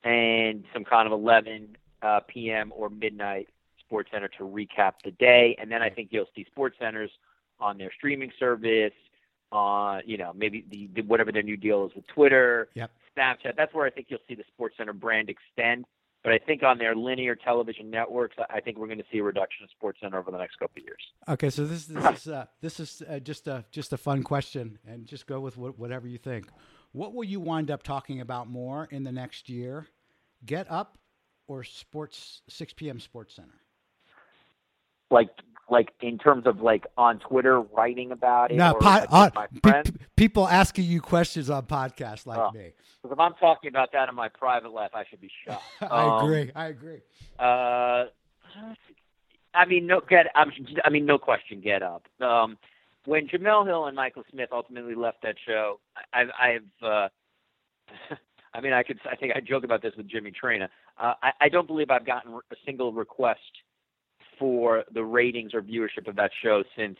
and 0.04 0.64
some 0.74 0.86
kind 0.86 1.08
of 1.08 1.12
11 1.12 1.76
uh, 2.02 2.20
p.m. 2.28 2.72
or 2.76 2.90
midnight 2.90 3.50
sports 3.80 4.10
center 4.14 4.28
to 4.28 4.44
recap 4.44 4.94
the 5.04 5.12
day. 5.12 5.56
And 5.60 5.72
then 5.72 5.82
I 5.82 5.90
think 5.90 6.10
you'll 6.12 6.30
see 6.36 6.46
sports 6.46 6.78
centers 6.80 7.12
on 7.60 7.78
their 7.78 7.92
streaming 7.96 8.32
service, 8.40 8.94
on 9.56 9.98
uh, 9.98 10.02
you 10.06 10.18
know 10.18 10.32
maybe 10.36 10.66
the, 10.70 10.90
the 10.96 11.02
whatever 11.02 11.32
their 11.32 11.44
new 11.44 11.58
deal 11.58 11.86
is 11.86 11.96
with 11.96 12.06
Twitter, 12.08 12.70
yep. 12.76 12.92
Snapchat. 13.18 13.56
That's 13.58 13.74
where 13.74 13.86
I 13.86 13.90
think 13.90 14.08
you'll 14.10 14.20
see 14.28 14.36
the 14.36 14.44
sports 14.54 14.76
center 14.78 14.94
brand 14.94 15.30
extend. 15.30 15.86
But 16.24 16.34
I 16.34 16.40
think 16.40 16.64
on 16.64 16.80
their 16.80 16.96
linear 16.96 17.36
television 17.36 17.92
networks, 17.92 18.36
I 18.50 18.60
think 18.60 18.80
we're 18.80 18.88
going 18.88 18.98
to 18.98 19.06
see 19.12 19.20
a 19.20 19.24
reduction 19.24 19.68
in 19.68 19.70
SportsCenter 19.78 20.16
over 20.16 20.32
the 20.32 20.40
next 20.40 20.58
couple 20.58 20.82
of 20.82 20.84
years. 20.84 21.02
Okay, 21.30 21.52
so 21.52 21.66
this, 21.66 21.86
this 21.86 22.04
is 22.04 22.28
uh, 22.28 22.46
this 22.62 22.80
is 22.80 23.04
uh, 23.08 23.20
just 23.20 23.48
a 23.48 23.64
just 23.72 23.94
a 23.94 23.98
fun 23.98 24.24
question, 24.24 24.80
and 24.88 25.06
just 25.06 25.28
go 25.28 25.40
with 25.40 25.54
wh- 25.54 25.80
whatever 25.80 26.08
you 26.08 26.18
think. 26.18 26.48
What 26.94 27.14
will 27.14 27.26
you 27.26 27.40
wind 27.40 27.70
up 27.70 27.84
talking 27.84 28.22
about 28.22 28.50
more 28.50 28.88
in 28.90 29.04
the 29.04 29.12
next 29.12 29.50
year? 29.50 29.88
Get 30.46 30.70
up 30.72 30.98
or 31.48 31.64
Sports 31.64 32.42
6 32.50 32.74
p.m. 32.74 33.00
Sports 33.00 33.36
Center? 33.36 33.62
Like 35.12 35.30
like 35.70 35.90
in 36.02 36.18
terms 36.18 36.46
of 36.46 36.62
like 36.62 36.86
on 36.98 37.20
Twitter 37.20 37.60
writing 37.62 38.12
about 38.12 38.52
it. 38.52 38.58
No, 38.58 38.74
or, 38.74 38.80
pod, 38.80 39.08
like, 39.12 39.12
on, 39.12 39.32
my 39.64 39.72
pe- 39.84 39.92
people 40.16 40.48
asking 40.48 40.86
you 40.86 41.02
questions 41.02 41.50
on 41.50 41.66
podcasts 41.66 42.26
like 42.26 42.38
Oh. 42.40 42.52
me. 42.52 42.72
Because 43.02 43.14
if 43.16 43.20
I'm 43.20 43.34
talking 43.36 43.70
about 43.70 43.92
that 43.94 44.10
in 44.10 44.16
my 44.16 44.30
private 44.30 44.72
life, 44.72 44.92
I 44.94 45.04
should 45.10 45.22
be 45.22 45.30
shot. 45.48 45.62
I 45.82 46.04
Um, 46.20 46.24
agree. 46.26 46.52
I 46.56 46.66
agree. 46.68 47.02
Uh, 47.40 48.06
I 49.54 49.66
mean, 49.68 49.88
no 49.88 50.02
get. 50.08 50.28
I'm, 50.36 50.52
I 50.84 50.90
mean, 50.90 51.06
no 51.06 51.18
question. 51.18 51.62
Get 51.62 51.82
up. 51.84 52.08
Um, 52.22 52.58
when 53.06 53.28
Jemele 53.28 53.66
Hill 53.66 53.86
and 53.86 53.96
Michael 53.96 54.24
Smith 54.32 54.50
ultimately 54.52 54.96
left 54.96 55.22
that 55.24 55.36
show, 55.46 55.80
I, 56.14 56.24
I've. 56.40 56.84
Uh, 56.88 57.08
I 58.54 58.62
mean, 58.62 58.74
I 58.74 58.84
could. 58.84 59.00
I 59.10 59.16
think 59.16 59.34
I 59.36 59.40
joke 59.42 59.64
about 59.64 59.82
this 59.82 59.94
with 59.98 60.08
Jimmy 60.08 60.32
Traina. 60.32 60.68
Uh, 60.98 61.14
I, 61.22 61.32
I 61.42 61.50
don't 61.50 61.68
believe 61.68 61.90
I've 61.90 62.06
gotten 62.06 62.34
a 62.34 62.56
single 62.66 62.92
request 62.94 63.40
for 64.38 64.84
the 64.94 65.04
ratings 65.04 65.54
or 65.54 65.62
viewership 65.62 66.08
of 66.08 66.16
that 66.16 66.32
show 66.42 66.64
since 66.78 66.98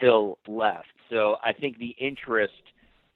Hill 0.00 0.38
left. 0.46 0.86
So 1.10 1.36
I 1.44 1.52
think 1.52 1.78
the 1.78 1.94
interest, 1.98 2.62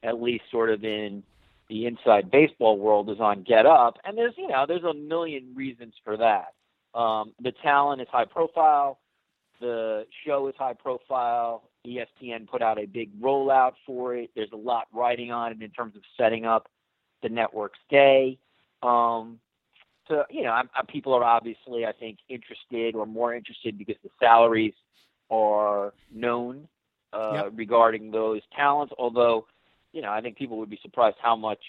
at 0.03 0.21
least 0.21 0.43
sort 0.51 0.69
of 0.69 0.83
in 0.83 1.23
the 1.69 1.85
inside 1.85 2.29
baseball 2.29 2.77
world, 2.77 3.09
is 3.09 3.19
on 3.19 3.43
Get 3.43 3.65
Up, 3.65 3.97
and 4.03 4.17
there's 4.17 4.33
you 4.37 4.47
know 4.47 4.65
there's 4.67 4.83
a 4.83 4.93
million 4.93 5.53
reasons 5.55 5.93
for 6.03 6.17
that. 6.17 6.53
Um, 6.97 7.33
the 7.41 7.51
talent 7.63 8.01
is 8.01 8.07
high 8.11 8.25
profile. 8.25 8.99
The 9.59 10.05
show 10.25 10.47
is 10.47 10.55
high 10.57 10.73
profile. 10.73 11.63
ESPN 11.85 12.47
put 12.47 12.61
out 12.61 12.79
a 12.79 12.85
big 12.85 13.19
rollout 13.21 13.73
for 13.85 14.15
it. 14.15 14.31
There's 14.35 14.51
a 14.51 14.57
lot 14.57 14.87
riding 14.93 15.31
on 15.31 15.51
it 15.51 15.61
in 15.61 15.69
terms 15.69 15.95
of 15.95 16.01
setting 16.17 16.45
up 16.45 16.67
the 17.21 17.29
network's 17.29 17.79
day. 17.89 18.37
Um, 18.83 19.39
so 20.07 20.23
you 20.29 20.43
know, 20.43 20.51
I'm, 20.51 20.69
I'm, 20.75 20.85
people 20.85 21.13
are 21.13 21.23
obviously, 21.23 21.85
I 21.85 21.91
think, 21.91 22.19
interested 22.29 22.95
or 22.95 23.05
more 23.05 23.33
interested 23.33 23.77
because 23.77 23.95
the 24.03 24.09
salaries 24.19 24.73
are 25.29 25.93
known 26.13 26.67
uh, 27.13 27.33
Yep. 27.33 27.53
regarding 27.55 28.11
those 28.11 28.41
talents. 28.55 28.93
Although, 28.97 29.47
you 29.93 30.01
know, 30.01 30.11
I 30.11 30.21
think 30.21 30.37
people 30.37 30.57
would 30.57 30.69
be 30.69 30.79
surprised 30.81 31.17
how 31.21 31.35
much 31.35 31.63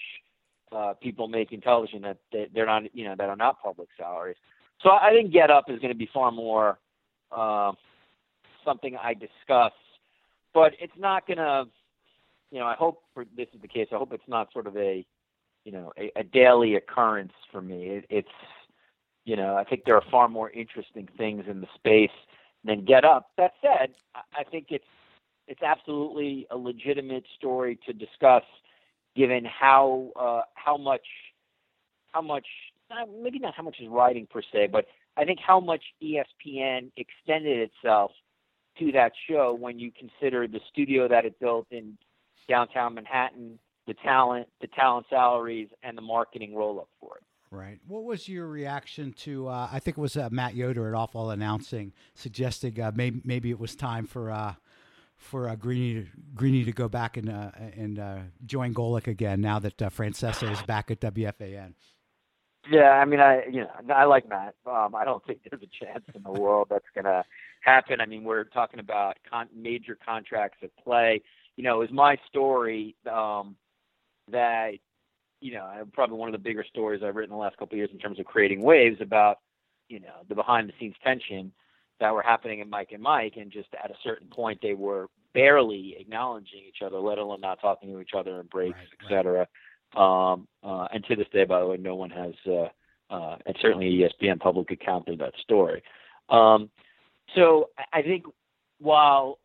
uh, 0.71 0.93
people 1.01 1.27
make 1.27 1.51
in 1.53 1.61
television 1.61 2.01
that 2.01 2.17
they, 2.31 2.47
they're 2.53 2.65
not, 2.65 2.83
you 2.93 3.05
know, 3.05 3.15
that 3.17 3.29
are 3.29 3.35
not 3.35 3.61
public 3.63 3.89
salaries. 3.97 4.35
So 4.83 4.89
I 4.91 5.09
think 5.11 5.31
Get 5.31 5.49
Up 5.49 5.65
is 5.69 5.79
going 5.79 5.93
to 5.93 5.97
be 5.97 6.09
far 6.13 6.31
more 6.31 6.77
uh, 7.31 7.71
something 8.63 8.95
I 9.01 9.13
discuss, 9.13 9.73
but 10.53 10.73
it's 10.79 10.93
not 10.97 11.25
going 11.25 11.37
to. 11.37 11.65
You 12.49 12.59
know, 12.59 12.65
I 12.65 12.75
hope 12.75 13.03
for, 13.13 13.25
this 13.35 13.49
is 13.53 13.61
the 13.61 13.67
case. 13.67 13.87
I 13.91 13.97
hope 13.97 14.13
it's 14.13 14.23
not 14.25 14.53
sort 14.53 14.67
of 14.67 14.77
a, 14.77 15.05
you 15.67 15.73
know, 15.73 15.91
a, 15.97 16.09
a 16.15 16.23
daily 16.23 16.75
occurrence 16.75 17.33
for 17.51 17.61
me. 17.61 17.87
It, 17.87 18.05
it's, 18.09 18.29
you 19.25 19.35
know, 19.35 19.57
I 19.57 19.65
think 19.65 19.81
there 19.85 19.95
are 19.95 20.03
far 20.09 20.29
more 20.29 20.49
interesting 20.51 21.09
things 21.17 21.43
in 21.45 21.59
the 21.59 21.67
space 21.75 22.17
than 22.63 22.85
Get 22.85 23.03
Up. 23.03 23.31
That 23.37 23.51
said, 23.61 23.89
I, 24.15 24.45
think 24.45 24.67
it's 24.69 24.85
it's 25.45 25.61
absolutely 25.61 26.47
a 26.51 26.57
legitimate 26.57 27.25
story 27.35 27.77
to 27.85 27.91
discuss, 27.91 28.43
given 29.13 29.43
how 29.43 30.11
uh, 30.17 30.41
how 30.53 30.77
much 30.77 31.05
how 32.13 32.21
much 32.21 32.47
maybe 33.21 33.37
not 33.37 33.53
how 33.53 33.63
much 33.63 33.75
is 33.81 33.89
writing 33.89 34.25
per 34.25 34.41
se, 34.41 34.69
but 34.71 34.85
I 35.17 35.25
think 35.25 35.39
how 35.45 35.59
much 35.59 35.83
ESPN 36.01 36.91
extended 36.95 37.69
itself 37.69 38.11
to 38.79 38.93
that 38.93 39.11
show 39.29 39.53
when 39.53 39.79
you 39.79 39.91
consider 39.91 40.47
the 40.47 40.61
studio 40.71 41.09
that 41.09 41.25
it 41.25 41.37
built 41.41 41.67
in 41.71 41.97
downtown 42.47 42.93
Manhattan, 42.93 43.59
the 43.87 43.93
talent, 43.95 44.47
the 44.61 44.67
talent 44.67 45.07
salaries, 45.09 45.69
and 45.81 45.97
the 45.97 46.01
marketing 46.01 46.55
roll 46.55 46.79
up 46.79 46.89
for 46.99 47.17
it. 47.17 47.23
Right. 47.49 47.79
What 47.87 48.03
was 48.03 48.27
your 48.27 48.47
reaction 48.47 49.13
to? 49.19 49.47
Uh, 49.47 49.69
I 49.71 49.79
think 49.79 49.97
it 49.97 50.01
was 50.01 50.17
uh, 50.17 50.27
Matt 50.31 50.53
Yoder 50.55 50.89
at 50.89 50.93
Awful 50.93 51.29
Announcing 51.29 51.93
suggesting 52.13 52.79
uh, 52.79 52.91
maybe 52.93 53.21
maybe 53.23 53.49
it 53.49 53.59
was 53.59 53.73
time 53.73 54.05
for 54.05 54.29
uh, 54.29 54.55
for 55.15 55.47
uh, 55.47 55.55
Greeny 55.55 56.03
to, 56.03 56.07
Greeny 56.35 56.65
to 56.65 56.73
go 56.73 56.89
back 56.89 57.15
and 57.15 57.29
uh, 57.29 57.51
and 57.75 57.99
uh, 57.99 58.17
join 58.45 58.73
Golic 58.73 59.07
again 59.07 59.39
now 59.39 59.59
that 59.59 59.81
uh, 59.81 59.89
Francesa 59.89 60.51
is 60.51 60.61
back 60.63 60.91
at 60.91 60.99
WFAN. 60.99 61.73
Yeah, 62.69 62.91
I 62.91 63.05
mean, 63.05 63.21
I 63.21 63.45
you 63.45 63.61
know 63.61 63.93
I 63.93 64.03
like 64.03 64.27
Matt. 64.27 64.55
Um, 64.65 64.93
I 64.93 65.05
don't 65.05 65.23
think 65.27 65.39
there's 65.49 65.63
a 65.63 65.85
chance 65.85 66.03
in 66.13 66.23
the 66.23 66.31
world 66.31 66.67
that's 66.69 66.85
gonna 66.93 67.23
happen. 67.61 68.01
I 68.01 68.05
mean, 68.05 68.25
we're 68.25 68.43
talking 68.43 68.79
about 68.81 69.17
con- 69.29 69.49
major 69.55 69.97
contracts 70.05 70.57
at 70.63 70.71
play. 70.83 71.21
You 71.55 71.63
know, 71.63 71.75
it 71.77 71.79
was 71.89 71.91
my 71.91 72.17
story 72.27 72.95
um, 73.11 73.55
that 74.31 74.71
you 75.41 75.53
know 75.53 75.69
probably 75.93 76.17
one 76.17 76.29
of 76.29 76.33
the 76.33 76.49
bigger 76.49 76.65
stories 76.67 77.01
I've 77.03 77.15
written 77.15 77.33
the 77.33 77.39
last 77.39 77.57
couple 77.57 77.75
of 77.75 77.77
years 77.77 77.89
in 77.93 77.99
terms 77.99 78.19
of 78.19 78.25
creating 78.25 78.61
waves 78.61 78.97
about 79.01 79.37
you 79.89 79.99
know 79.99 80.23
the 80.27 80.35
behind 80.35 80.69
the 80.69 80.73
scenes 80.79 80.95
tension 81.03 81.51
that 81.99 82.13
were 82.13 82.21
happening 82.21 82.59
in 82.59 82.69
Mike 82.69 82.89
and 82.91 83.01
Mike, 83.01 83.33
and 83.37 83.51
just 83.51 83.69
at 83.83 83.89
a 83.89 83.95
certain 84.03 84.27
point 84.27 84.59
they 84.61 84.73
were 84.73 85.07
barely 85.33 85.95
acknowledging 85.99 86.61
each 86.67 86.81
other, 86.85 86.97
let 86.97 87.17
alone 87.17 87.41
not 87.41 87.59
talking 87.61 87.89
to 87.91 87.99
each 87.99 88.11
other 88.17 88.39
in 88.39 88.47
breaks, 88.47 88.77
Right, 88.77 88.87
et 89.01 89.09
cetera. 89.09 89.47
Um, 89.95 90.47
uh, 90.63 90.87
and 90.93 91.03
to 91.05 91.15
this 91.15 91.27
day, 91.31 91.45
by 91.45 91.59
the 91.59 91.67
way, 91.67 91.77
no 91.77 91.95
one 91.95 92.09
has, 92.09 92.33
uh, 92.45 92.67
uh, 93.13 93.37
and 93.45 93.55
certainly 93.61 93.87
ESPN 93.87 94.39
public 94.39 94.71
account 94.71 95.03
accounted 95.07 95.19
that 95.19 95.33
story. 95.41 95.81
Um, 96.29 96.69
so 97.35 97.69
I 97.93 98.01
think 98.01 98.25
while 98.79 99.39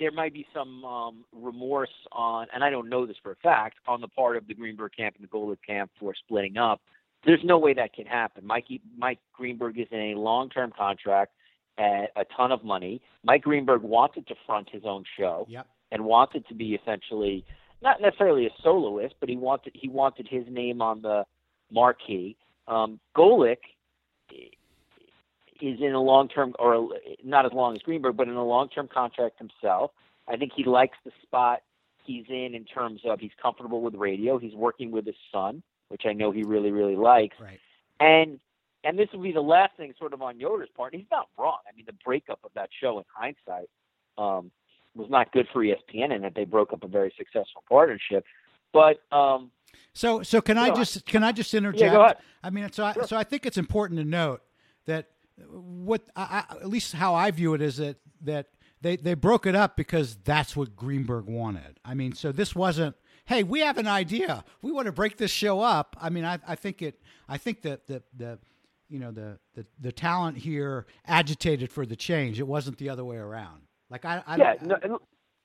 there 0.00 0.10
might 0.10 0.32
be 0.34 0.46
some 0.52 0.84
um, 0.84 1.24
remorse 1.32 1.90
on, 2.12 2.46
and 2.54 2.64
I 2.64 2.70
don't 2.70 2.88
know 2.88 3.06
this 3.06 3.16
for 3.22 3.32
a 3.32 3.36
fact, 3.36 3.76
on 3.86 4.00
the 4.00 4.08
part 4.08 4.36
of 4.36 4.46
the 4.46 4.54
Greenberg 4.54 4.92
camp 4.96 5.16
and 5.16 5.24
the 5.24 5.30
Golic 5.30 5.58
camp 5.66 5.90
for 5.98 6.14
splitting 6.14 6.56
up, 6.56 6.80
there's 7.24 7.40
no 7.44 7.58
way 7.58 7.74
that 7.74 7.92
can 7.94 8.06
happen. 8.06 8.46
Mikey, 8.46 8.80
Mike 8.98 9.20
Greenberg 9.32 9.78
is 9.78 9.86
in 9.90 10.00
a 10.00 10.14
long-term 10.18 10.72
contract 10.76 11.32
at 11.78 12.10
a 12.16 12.24
ton 12.36 12.52
of 12.52 12.64
money. 12.64 13.00
Mike 13.24 13.42
Greenberg 13.42 13.82
wanted 13.82 14.26
to 14.26 14.34
front 14.46 14.68
his 14.70 14.82
own 14.84 15.04
show 15.16 15.46
Yep. 15.48 15.66
and 15.92 16.04
wanted 16.04 16.46
to 16.48 16.54
be 16.54 16.74
essentially 16.74 17.44
not 17.82 18.00
necessarily 18.00 18.46
a 18.46 18.50
soloist, 18.62 19.14
but 19.20 19.28
he 19.28 19.36
wanted 19.36 19.72
he 19.74 19.88
wanted 19.88 20.26
his 20.28 20.44
name 20.48 20.80
on 20.82 21.02
the 21.02 21.24
marquee. 21.70 22.36
Um, 22.68 22.98
Golic 23.16 23.58
is 25.60 25.80
in 25.80 25.92
a 25.94 26.00
long 26.00 26.28
term, 26.28 26.54
or 26.58 26.88
not 27.22 27.46
as 27.46 27.52
long 27.52 27.74
as 27.76 27.82
Greenberg, 27.82 28.16
but 28.16 28.28
in 28.28 28.34
a 28.34 28.44
long 28.44 28.68
term 28.68 28.88
contract 28.88 29.38
himself. 29.38 29.90
I 30.28 30.36
think 30.36 30.52
he 30.56 30.64
likes 30.64 30.96
the 31.04 31.12
spot 31.22 31.60
he's 32.04 32.24
in 32.28 32.54
in 32.54 32.64
terms 32.64 33.00
of 33.04 33.20
he's 33.20 33.30
comfortable 33.40 33.80
with 33.82 33.94
radio. 33.94 34.38
He's 34.38 34.54
working 34.54 34.90
with 34.90 35.06
his 35.06 35.14
son, 35.32 35.62
which 35.88 36.02
I 36.06 36.12
know 36.12 36.30
he 36.30 36.42
really 36.42 36.70
really 36.70 36.96
likes. 36.96 37.36
Right. 37.40 37.60
And 38.00 38.40
and 38.82 38.98
this 38.98 39.08
will 39.12 39.22
be 39.22 39.32
the 39.32 39.40
last 39.40 39.76
thing, 39.76 39.94
sort 39.98 40.12
of 40.12 40.20
on 40.22 40.38
Yoder's 40.38 40.68
part. 40.76 40.94
He's 40.94 41.06
not 41.10 41.28
wrong. 41.38 41.58
I 41.66 41.74
mean, 41.74 41.86
the 41.86 41.94
breakup 42.04 42.40
of 42.44 42.50
that 42.54 42.68
show, 42.82 42.98
in 42.98 43.04
hindsight, 43.14 43.70
um, 44.18 44.50
was 44.94 45.08
not 45.08 45.32
good 45.32 45.46
for 45.52 45.62
ESPN, 45.64 46.14
in 46.14 46.22
that 46.22 46.34
they 46.34 46.44
broke 46.44 46.72
up 46.72 46.82
a 46.84 46.88
very 46.88 47.12
successful 47.16 47.62
partnership. 47.68 48.24
But 48.72 49.00
um, 49.10 49.50
So 49.94 50.22
so 50.22 50.40
can 50.40 50.58
I 50.58 50.68
No, 50.68 50.74
I- 50.74 50.76
just 50.76 51.06
can 51.06 51.22
I 51.24 51.32
just 51.32 51.54
interject? 51.54 51.94
yeah. 51.94 52.12
I 52.42 52.50
mean, 52.50 52.70
so 52.72 52.84
I, 52.84 52.92
Sure. 52.92 53.06
so 53.06 53.16
I 53.16 53.24
think 53.24 53.46
it's 53.46 53.56
important 53.56 53.98
to 54.00 54.04
note 54.04 54.42
that 54.86 55.06
what 55.38 56.02
I, 56.16 56.44
I, 56.48 56.54
at 56.56 56.68
least 56.68 56.94
how 56.94 57.14
I 57.14 57.30
view 57.30 57.54
it 57.54 57.62
is 57.62 57.76
that 57.78 57.96
that 58.22 58.48
they 58.80 58.96
they 58.96 59.14
broke 59.14 59.46
it 59.46 59.54
up 59.54 59.76
because 59.76 60.16
that's 60.24 60.56
what 60.56 60.76
Greenberg 60.76 61.26
wanted. 61.26 61.80
I 61.84 61.94
mean, 61.94 62.12
so 62.12 62.32
this 62.32 62.54
wasn't. 62.54 62.96
Hey, 63.26 63.42
we 63.42 63.60
have 63.60 63.78
an 63.78 63.86
idea. 63.86 64.44
We 64.60 64.70
want 64.70 64.86
to 64.86 64.92
break 64.92 65.16
this 65.16 65.30
show 65.30 65.60
up. 65.60 65.96
I 65.98 66.10
mean, 66.10 66.24
I, 66.24 66.38
I 66.46 66.54
think 66.54 66.82
it. 66.82 67.00
I 67.28 67.38
think 67.38 67.62
that 67.62 67.86
the 67.86 68.02
the 68.16 68.38
you 68.88 68.98
know 68.98 69.10
the, 69.10 69.38
the 69.54 69.66
the 69.80 69.92
talent 69.92 70.38
here 70.38 70.86
agitated 71.06 71.72
for 71.72 71.86
the 71.86 71.96
change. 71.96 72.38
It 72.38 72.46
wasn't 72.46 72.78
the 72.78 72.90
other 72.90 73.04
way 73.04 73.16
around. 73.16 73.62
Like 73.90 74.04
I, 74.04 74.22
I 74.26 74.36
yeah, 74.36 74.54
no, 74.62 74.76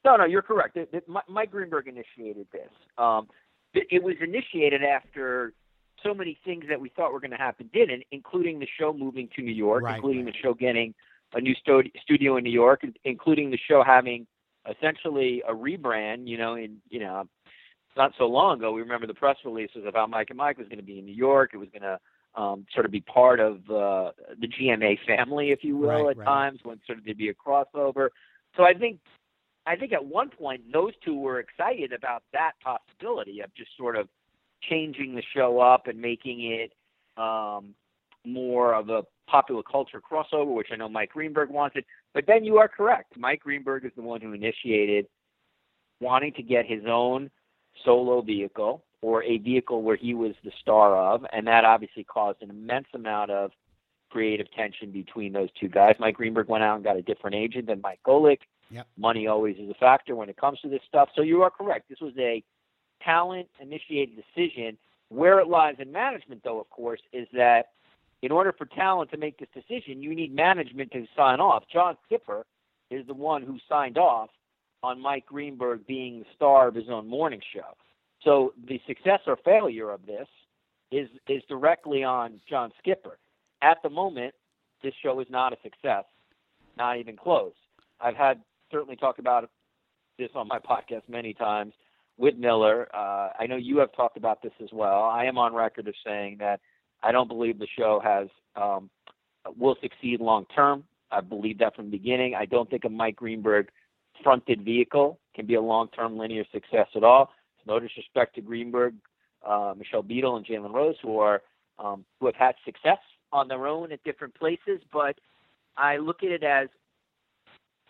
no, 0.05 0.15
no, 0.15 0.25
you're 0.25 0.41
correct. 0.41 0.77
It, 0.77 0.89
it, 0.91 1.05
Mike 1.27 1.51
Greenberg 1.51 1.87
initiated 1.87 2.47
this. 2.51 2.69
Um, 2.97 3.27
it, 3.73 3.87
it 3.89 4.03
was 4.03 4.15
initiated 4.21 4.83
after 4.83 5.53
so 6.03 6.13
many 6.13 6.37
things 6.45 6.65
that 6.69 6.79
we 6.79 6.89
thought 6.89 7.11
were 7.11 7.19
going 7.19 7.31
to 7.31 7.37
happen 7.37 7.69
didn't, 7.73 8.03
including 8.11 8.59
the 8.59 8.67
show 8.79 8.93
moving 8.93 9.29
to 9.35 9.41
New 9.41 9.53
York, 9.53 9.83
Right, 9.83 9.95
including 9.95 10.25
the 10.25 10.33
show 10.33 10.53
getting 10.53 10.93
a 11.33 11.41
new 11.41 11.53
sto- 11.55 11.83
studio 12.01 12.37
in 12.37 12.43
New 12.43 12.51
York, 12.51 12.81
including 13.03 13.51
the 13.51 13.59
show 13.69 13.83
having 13.85 14.25
essentially 14.69 15.43
a 15.47 15.53
rebrand. 15.53 16.27
You 16.27 16.37
know, 16.37 16.55
in 16.55 16.77
you 16.89 16.99
know, 16.99 17.23
not 17.97 18.13
so 18.17 18.25
long 18.25 18.57
ago, 18.59 18.71
we 18.71 18.81
remember 18.81 19.07
the 19.07 19.13
press 19.13 19.37
releases 19.45 19.85
of 19.85 19.93
how 19.93 20.07
Mike 20.07 20.27
and 20.29 20.37
Mike 20.37 20.57
was 20.57 20.67
going 20.67 20.79
to 20.79 20.85
be 20.85 20.99
in 20.99 21.05
New 21.05 21.15
York. 21.15 21.51
It 21.53 21.57
was 21.57 21.69
going 21.69 21.83
to 21.83 21.99
um, 22.39 22.65
sort 22.73 22.85
of 22.85 22.91
be 22.91 23.01
part 23.01 23.39
of 23.39 23.57
uh, 23.69 24.11
the 24.39 24.47
GMA 24.47 24.97
family, 25.05 25.51
if 25.51 25.63
you 25.63 25.77
will, 25.77 26.05
Right, 26.05 26.11
at 26.11 26.17
right. 26.17 26.25
times 26.25 26.59
when 26.63 26.79
sort 26.85 26.99
of 26.99 27.05
there'd 27.05 27.17
be 27.17 27.29
a 27.29 27.33
crossover. 27.33 28.09
So 28.55 28.63
I 28.63 28.73
think 28.73 28.99
I 29.65 29.75
think 29.75 29.93
at 29.93 30.03
one 30.03 30.29
point 30.29 30.61
those 30.71 30.93
two 31.03 31.15
were 31.17 31.39
excited 31.39 31.93
about 31.93 32.23
that 32.33 32.53
possibility 32.63 33.41
of 33.41 33.53
just 33.55 33.69
sort 33.77 33.95
of 33.95 34.07
changing 34.61 35.15
the 35.15 35.23
show 35.35 35.59
up 35.59 35.87
and 35.87 35.99
making 35.99 36.41
it 36.43 36.73
um, 37.21 37.73
more 38.25 38.73
of 38.73 38.89
a 38.89 39.03
popular 39.29 39.63
culture 39.63 40.01
crossover, 40.01 40.53
which 40.53 40.69
I 40.71 40.75
know 40.75 40.89
Mike 40.89 41.11
Greenberg 41.11 41.49
wanted. 41.49 41.85
But 42.13 42.25
then 42.27 42.43
you 42.43 42.57
are 42.57 42.67
correct. 42.67 43.13
Mike 43.17 43.41
Greenberg 43.41 43.85
is 43.85 43.91
the 43.95 44.01
one 44.01 44.21
who 44.21 44.33
initiated 44.33 45.05
wanting 46.01 46.33
to 46.33 46.43
get 46.43 46.65
his 46.65 46.83
own 46.87 47.29
solo 47.85 48.21
vehicle 48.21 48.83
or 49.01 49.23
a 49.23 49.37
vehicle 49.37 49.81
where 49.81 49.95
he 49.95 50.13
was 50.13 50.33
the 50.43 50.51
star 50.59 50.97
of, 50.97 51.25
and 51.31 51.47
that 51.47 51.63
obviously 51.63 52.03
caused 52.03 52.41
an 52.41 52.49
immense 52.49 52.87
amount 52.93 53.31
of 53.31 53.51
creative 54.09 54.47
tension 54.51 54.91
between 54.91 55.31
those 55.31 55.49
two 55.59 55.69
guys. 55.69 55.95
Mike 55.99 56.15
Greenberg 56.15 56.49
went 56.49 56.63
out 56.63 56.75
and 56.75 56.83
got 56.83 56.97
a 56.97 57.01
different 57.01 57.35
agent 57.35 57.67
than 57.67 57.79
Mike 57.81 57.99
Golic. 58.05 58.39
Yep. 58.71 58.87
Money 58.97 59.27
always 59.27 59.57
is 59.57 59.69
a 59.69 59.73
factor 59.75 60.15
when 60.15 60.29
it 60.29 60.37
comes 60.37 60.59
to 60.61 60.69
this 60.69 60.81
stuff. 60.87 61.09
So 61.15 61.21
you 61.21 61.41
are 61.43 61.49
correct. 61.49 61.89
This 61.89 61.99
was 62.01 62.13
a 62.17 62.43
talent 63.03 63.47
initiated 63.61 64.15
decision. 64.15 64.77
Where 65.09 65.39
it 65.39 65.47
lies 65.47 65.75
in 65.79 65.91
management, 65.91 66.43
though, 66.43 66.59
of 66.59 66.69
course, 66.69 67.01
is 67.11 67.27
that 67.33 67.69
in 68.21 68.31
order 68.31 68.53
for 68.55 68.65
talent 68.65 69.09
to 69.11 69.17
make 69.17 69.39
this 69.39 69.47
decision, 69.53 70.03
you 70.03 70.13
need 70.13 70.33
management 70.33 70.91
to 70.91 71.05
sign 71.15 71.39
off. 71.39 71.63
John 71.71 71.97
Skipper 72.05 72.45
is 72.91 73.07
the 73.07 73.13
one 73.13 73.43
who 73.43 73.57
signed 73.67 73.97
off 73.97 74.29
on 74.83 75.01
Mike 75.01 75.25
Greenberg 75.25 75.85
being 75.87 76.19
the 76.19 76.25
star 76.35 76.67
of 76.67 76.75
his 76.75 76.89
own 76.89 77.07
morning 77.07 77.41
show. 77.53 77.75
So 78.23 78.53
the 78.67 78.79
success 78.87 79.21
or 79.27 79.37
failure 79.37 79.91
of 79.91 80.05
this 80.05 80.27
is 80.91 81.07
is 81.27 81.41
directly 81.47 82.03
on 82.03 82.39
John 82.49 82.71
Skipper. 82.79 83.17
At 83.61 83.81
the 83.83 83.89
moment, 83.89 84.33
this 84.83 84.93
show 85.01 85.19
is 85.19 85.27
not 85.29 85.53
a 85.53 85.57
success, 85.63 86.05
not 86.77 86.97
even 86.97 87.15
close. 87.15 87.53
I've 88.01 88.15
had 88.15 88.41
certainly 88.71 88.95
talked 88.95 89.19
about 89.19 89.49
this 90.17 90.29
on 90.35 90.47
my 90.47 90.59
podcast 90.59 91.03
many 91.07 91.33
times 91.33 91.73
with 92.19 92.35
Miller. 92.37 92.87
Uh, 92.93 93.29
I 93.39 93.47
know 93.47 93.55
you 93.55 93.77
have 93.79 93.93
talked 93.93 94.17
about 94.17 94.43
this 94.43 94.51
as 94.61 94.69
well. 94.73 95.03
I 95.03 95.23
am 95.23 95.37
on 95.37 95.55
record 95.55 95.87
of 95.87 95.95
saying 96.05 96.37
that 96.39 96.59
I 97.01 97.11
don't 97.11 97.29
believe 97.29 97.57
the 97.57 97.67
show 97.77 98.01
has 98.03 98.27
um, 98.55 98.89
will 99.57 99.77
succeed 99.81 100.19
long 100.19 100.45
term. 100.53 100.83
I 101.11 101.21
believe 101.21 101.57
that 101.59 101.75
from 101.75 101.85
the 101.85 101.97
beginning. 101.97 102.35
I 102.35 102.45
don't 102.45 102.69
think 102.69 102.83
a 102.83 102.89
Mike 102.89 103.15
Greenberg 103.15 103.69
fronted 104.21 104.63
vehicle 104.63 105.17
can 105.33 105.45
be 105.45 105.55
a 105.55 105.61
long 105.61 105.87
term 105.95 106.17
linear 106.17 106.43
success 106.51 106.87
at 106.93 107.03
all. 107.03 107.31
No 107.65 107.79
disrespect 107.79 108.35
to 108.35 108.41
Greenberg, 108.41 108.95
uh, 109.47 109.73
Michelle 109.77 110.03
Beadle, 110.03 110.35
and 110.35 110.45
Jalen 110.45 110.73
Rose, 110.73 110.97
who 111.01 111.19
are 111.19 111.41
um, 111.79 112.03
who 112.19 112.25
have 112.25 112.35
had 112.35 112.55
success 112.65 112.99
on 113.31 113.47
their 113.47 113.65
own 113.65 113.93
at 113.93 114.03
different 114.03 114.35
places, 114.35 114.81
but 114.91 115.15
I 115.77 115.97
look 115.97 116.23
at 116.23 116.31
it 116.31 116.43
as 116.43 116.67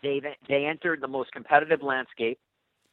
they 0.03 0.21
they 0.47 0.65
entered 0.65 1.01
the 1.01 1.07
most 1.07 1.31
competitive 1.31 1.81
landscape 1.81 2.39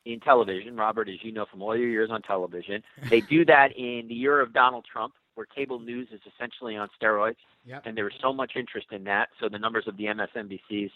in 0.07 0.21
television, 0.21 0.77
Robert, 0.77 1.09
as 1.09 1.16
you 1.23 1.33
know 1.33 1.47
from 1.51 1.61
all 1.61 1.77
your 1.77 1.88
years 1.88 2.11
on 2.11 2.23
television. 2.23 2.83
They 3.11 3.21
do 3.21 3.45
that 3.47 3.77
in 3.77 4.07
the 4.09 4.14
year 4.14 4.40
of 4.40 4.53
Donald 4.53 4.87
Trump, 4.90 5.14
where 5.35 5.47
cable 5.47 5.81
news 5.81 6.09
is 6.12 6.21
essentially 6.33 6.77
on 6.77 6.88
steroids, 7.01 7.37
yep. 7.66 7.83
and 7.85 7.97
there 7.97 8.05
was 8.05 8.14
so 8.23 8.33
much 8.33 8.53
interest 8.57 8.87
in 8.92 9.05
that. 9.05 9.29
So 9.40 9.49
the 9.49 9.59
numbers 9.59 9.85
of 9.87 9.97
the 9.97 10.05
MSNBCs, 10.05 10.90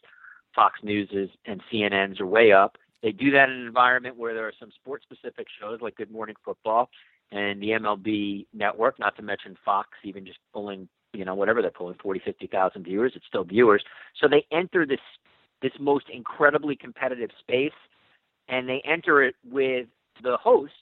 Fox 0.55 0.81
Newses, 0.83 1.29
and 1.44 1.61
CNNs 1.73 2.20
are 2.20 2.27
way 2.27 2.53
up. 2.53 2.79
They 3.03 3.12
do 3.12 3.31
that 3.33 3.49
in 3.49 3.57
an 3.57 3.66
environment 3.66 4.16
where 4.16 4.35
there 4.35 4.46
are 4.46 4.53
some 4.59 4.70
sports-specific 4.81 5.46
shows 5.61 5.81
like 5.81 5.96
Good 5.96 6.11
Morning 6.11 6.37
Football 6.44 6.88
and 7.33 7.62
the 7.62 7.68
MLB 7.68 8.46
Network, 8.53 8.99
not 8.99 9.16
to 9.16 9.23
mention 9.23 9.57
Fox, 9.64 9.88
even 10.05 10.25
just 10.27 10.38
pulling, 10.53 10.88
you 11.12 11.25
know, 11.25 11.35
whatever 11.35 11.62
they're 11.62 11.70
pulling, 11.70 11.96
40, 12.03 12.20
50,000 12.25 12.85
viewers. 12.85 13.12
It's 13.16 13.27
still 13.27 13.44
viewers. 13.44 13.83
So 14.20 14.29
they 14.29 14.46
enter 14.53 14.87
this 14.87 15.01
this 15.62 15.73
most 15.79 16.07
incredibly 16.12 16.75
competitive 16.75 17.31
space, 17.38 17.73
and 18.51 18.69
they 18.69 18.83
enter 18.85 19.23
it 19.23 19.37
with 19.49 19.87
the 20.23 20.37
host, 20.37 20.73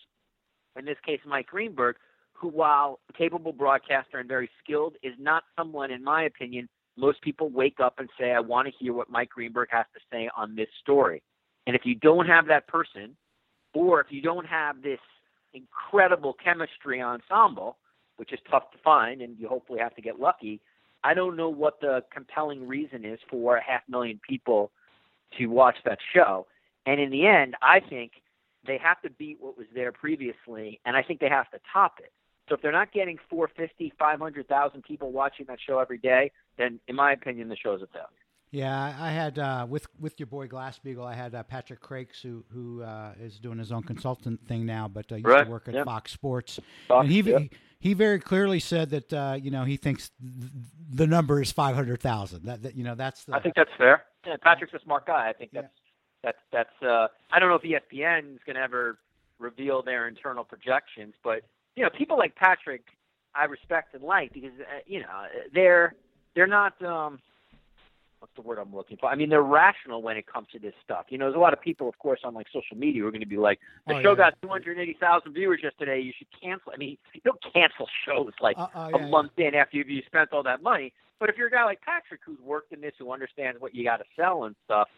in 0.76 0.84
this 0.84 0.96
case 1.04 1.20
Mike 1.26 1.46
Greenberg, 1.46 1.96
who, 2.32 2.48
while 2.48 3.00
capable 3.16 3.52
broadcaster 3.52 4.18
and 4.18 4.28
very 4.28 4.48
skilled, 4.62 4.96
is 5.02 5.14
not 5.18 5.44
someone, 5.56 5.90
in 5.90 6.02
my 6.02 6.24
opinion, 6.24 6.68
most 6.96 7.20
people 7.22 7.48
wake 7.48 7.78
up 7.82 7.94
and 7.98 8.08
say, 8.18 8.32
I 8.32 8.40
want 8.40 8.66
to 8.66 8.74
hear 8.78 8.92
what 8.92 9.10
Mike 9.10 9.30
Greenberg 9.30 9.68
has 9.70 9.86
to 9.94 10.00
say 10.10 10.28
on 10.36 10.56
this 10.56 10.68
story. 10.80 11.22
And 11.66 11.76
if 11.76 11.82
you 11.84 11.94
don't 11.94 12.26
have 12.26 12.46
that 12.46 12.66
person, 12.66 13.16
or 13.74 14.00
if 14.00 14.06
you 14.10 14.22
don't 14.22 14.46
have 14.46 14.82
this 14.82 14.98
incredible 15.52 16.34
chemistry 16.42 17.02
ensemble, 17.02 17.76
which 18.16 18.32
is 18.32 18.38
tough 18.50 18.70
to 18.72 18.78
find, 18.82 19.20
and 19.20 19.38
you 19.38 19.48
hopefully 19.48 19.78
have 19.80 19.94
to 19.94 20.02
get 20.02 20.18
lucky, 20.18 20.60
I 21.04 21.14
don't 21.14 21.36
know 21.36 21.48
what 21.48 21.80
the 21.80 22.02
compelling 22.12 22.66
reason 22.66 23.04
is 23.04 23.20
for 23.30 23.56
a 23.56 23.62
half 23.62 23.82
million 23.88 24.20
people 24.28 24.72
to 25.38 25.46
watch 25.46 25.76
that 25.84 25.98
show. 26.14 26.46
And 26.88 26.98
in 26.98 27.10
the 27.10 27.26
end, 27.26 27.54
I 27.60 27.80
think 27.80 28.12
they 28.66 28.78
have 28.78 28.98
to 29.02 29.10
beat 29.10 29.36
what 29.40 29.58
was 29.58 29.66
there 29.74 29.92
previously, 29.92 30.80
and 30.86 30.96
I 30.96 31.02
think 31.02 31.20
they 31.20 31.28
have 31.28 31.50
to 31.50 31.60
top 31.70 31.96
it. 31.98 32.12
So 32.48 32.54
if 32.54 32.62
they're 32.62 32.72
not 32.72 32.92
getting 32.92 33.18
450, 33.28 33.92
500,000 33.98 34.82
people 34.82 35.12
watching 35.12 35.44
that 35.48 35.58
show 35.60 35.80
every 35.80 35.98
day, 35.98 36.32
then 36.56 36.80
in 36.88 36.96
my 36.96 37.12
opinion, 37.12 37.50
the 37.50 37.56
show's 37.56 37.82
a 37.82 37.86
failure. 37.88 38.08
Yeah, 38.50 38.96
I 38.98 39.10
had 39.10 39.38
uh, 39.38 39.66
with 39.68 39.86
with 40.00 40.18
your 40.18 40.28
boy 40.28 40.48
Glassbeagle. 40.48 41.04
I 41.04 41.12
had 41.12 41.34
uh, 41.34 41.42
Patrick 41.42 41.80
Crakes, 41.80 42.22
who 42.22 42.42
who 42.50 42.82
uh, 42.82 43.12
is 43.20 43.38
doing 43.38 43.58
his 43.58 43.70
own 43.70 43.82
consultant 43.82 44.40
thing 44.48 44.64
now, 44.64 44.88
but 44.88 45.12
uh, 45.12 45.16
used 45.16 45.26
right. 45.26 45.44
to 45.44 45.50
work 45.50 45.68
at 45.68 45.74
yep. 45.74 45.84
Fox 45.84 46.12
Sports. 46.12 46.58
Fox, 46.88 47.04
and 47.04 47.12
he, 47.12 47.20
yep. 47.20 47.42
he 47.78 47.92
very 47.92 48.18
clearly 48.18 48.58
said 48.58 48.88
that 48.88 49.12
uh, 49.12 49.36
you 49.38 49.50
know 49.50 49.64
he 49.64 49.76
thinks 49.76 50.10
th- 50.18 50.50
the 50.90 51.06
number 51.06 51.42
is 51.42 51.52
five 51.52 51.74
hundred 51.74 52.00
thousand. 52.00 52.46
That, 52.46 52.62
that 52.62 52.74
you 52.74 52.84
know 52.84 52.94
that's 52.94 53.24
the. 53.24 53.34
I 53.34 53.40
think 53.40 53.54
that's 53.54 53.68
fair. 53.76 54.04
Yeah, 54.26 54.36
Patrick's 54.40 54.72
a 54.72 54.80
smart 54.82 55.06
guy. 55.06 55.28
I 55.28 55.34
think 55.34 55.50
that's 55.52 55.66
yeah. 55.66 55.87
That's 56.28 56.38
that's. 56.52 56.82
Uh, 56.82 57.08
I 57.32 57.38
don't 57.38 57.48
know 57.48 57.54
if 57.56 57.62
ESPN 57.62 58.34
is 58.34 58.40
going 58.44 58.56
to 58.56 58.62
ever 58.62 58.98
reveal 59.38 59.82
their 59.82 60.08
internal 60.08 60.44
projections, 60.44 61.14
but 61.24 61.42
you 61.76 61.82
know 61.82 61.90
people 61.90 62.18
like 62.18 62.34
Patrick, 62.36 62.82
I 63.34 63.44
respect 63.44 63.94
and 63.94 64.02
like 64.02 64.32
because 64.32 64.52
uh, 64.60 64.80
you 64.86 65.00
know 65.00 65.26
they're 65.54 65.94
they're 66.34 66.46
not. 66.46 66.80
Um, 66.82 67.20
what's 68.20 68.34
the 68.34 68.42
word 68.42 68.58
I'm 68.58 68.74
looking 68.74 68.96
for? 68.96 69.08
I 69.08 69.14
mean, 69.14 69.28
they're 69.28 69.42
rational 69.42 70.02
when 70.02 70.16
it 70.16 70.26
comes 70.26 70.48
to 70.52 70.58
this 70.58 70.74
stuff. 70.84 71.06
You 71.08 71.18
know, 71.18 71.26
there's 71.26 71.36
a 71.36 71.40
lot 71.40 71.52
of 71.52 71.60
people, 71.60 71.88
of 71.88 71.96
course, 72.00 72.20
on 72.24 72.34
like 72.34 72.48
social 72.52 72.76
media 72.76 73.00
who 73.02 73.06
are 73.06 73.12
going 73.12 73.20
to 73.20 73.26
be 73.28 73.36
like, 73.36 73.60
the 73.86 73.94
Oh, 73.94 74.02
show 74.02 74.10
yeah. 74.10 74.30
got 74.32 74.42
280,000 74.42 75.32
viewers 75.32 75.60
yesterday. 75.62 76.00
You 76.00 76.12
should 76.18 76.26
cancel. 76.42 76.72
I 76.74 76.78
mean, 76.78 76.98
you 77.14 77.20
don't 77.24 77.40
cancel 77.54 77.86
shows 78.04 78.32
like 78.40 78.58
Uh, 78.58 78.66
uh, 78.74 78.90
a 78.92 78.98
yeah, 78.98 79.06
month 79.06 79.30
in 79.36 79.54
after 79.54 79.76
you've 79.76 79.88
you 79.88 80.02
spent 80.04 80.32
all 80.32 80.42
that 80.42 80.64
money. 80.64 80.92
But 81.20 81.28
if 81.30 81.36
you're 81.36 81.46
a 81.46 81.50
guy 81.52 81.64
like 81.64 81.80
Patrick 81.82 82.20
who's 82.26 82.40
worked 82.40 82.72
in 82.72 82.80
this, 82.80 82.92
who 82.98 83.12
understands 83.12 83.60
what 83.60 83.72
you 83.72 83.84
got 83.84 83.98
to 83.98 84.04
sell 84.16 84.44
and 84.44 84.56
stuff, 84.64 84.88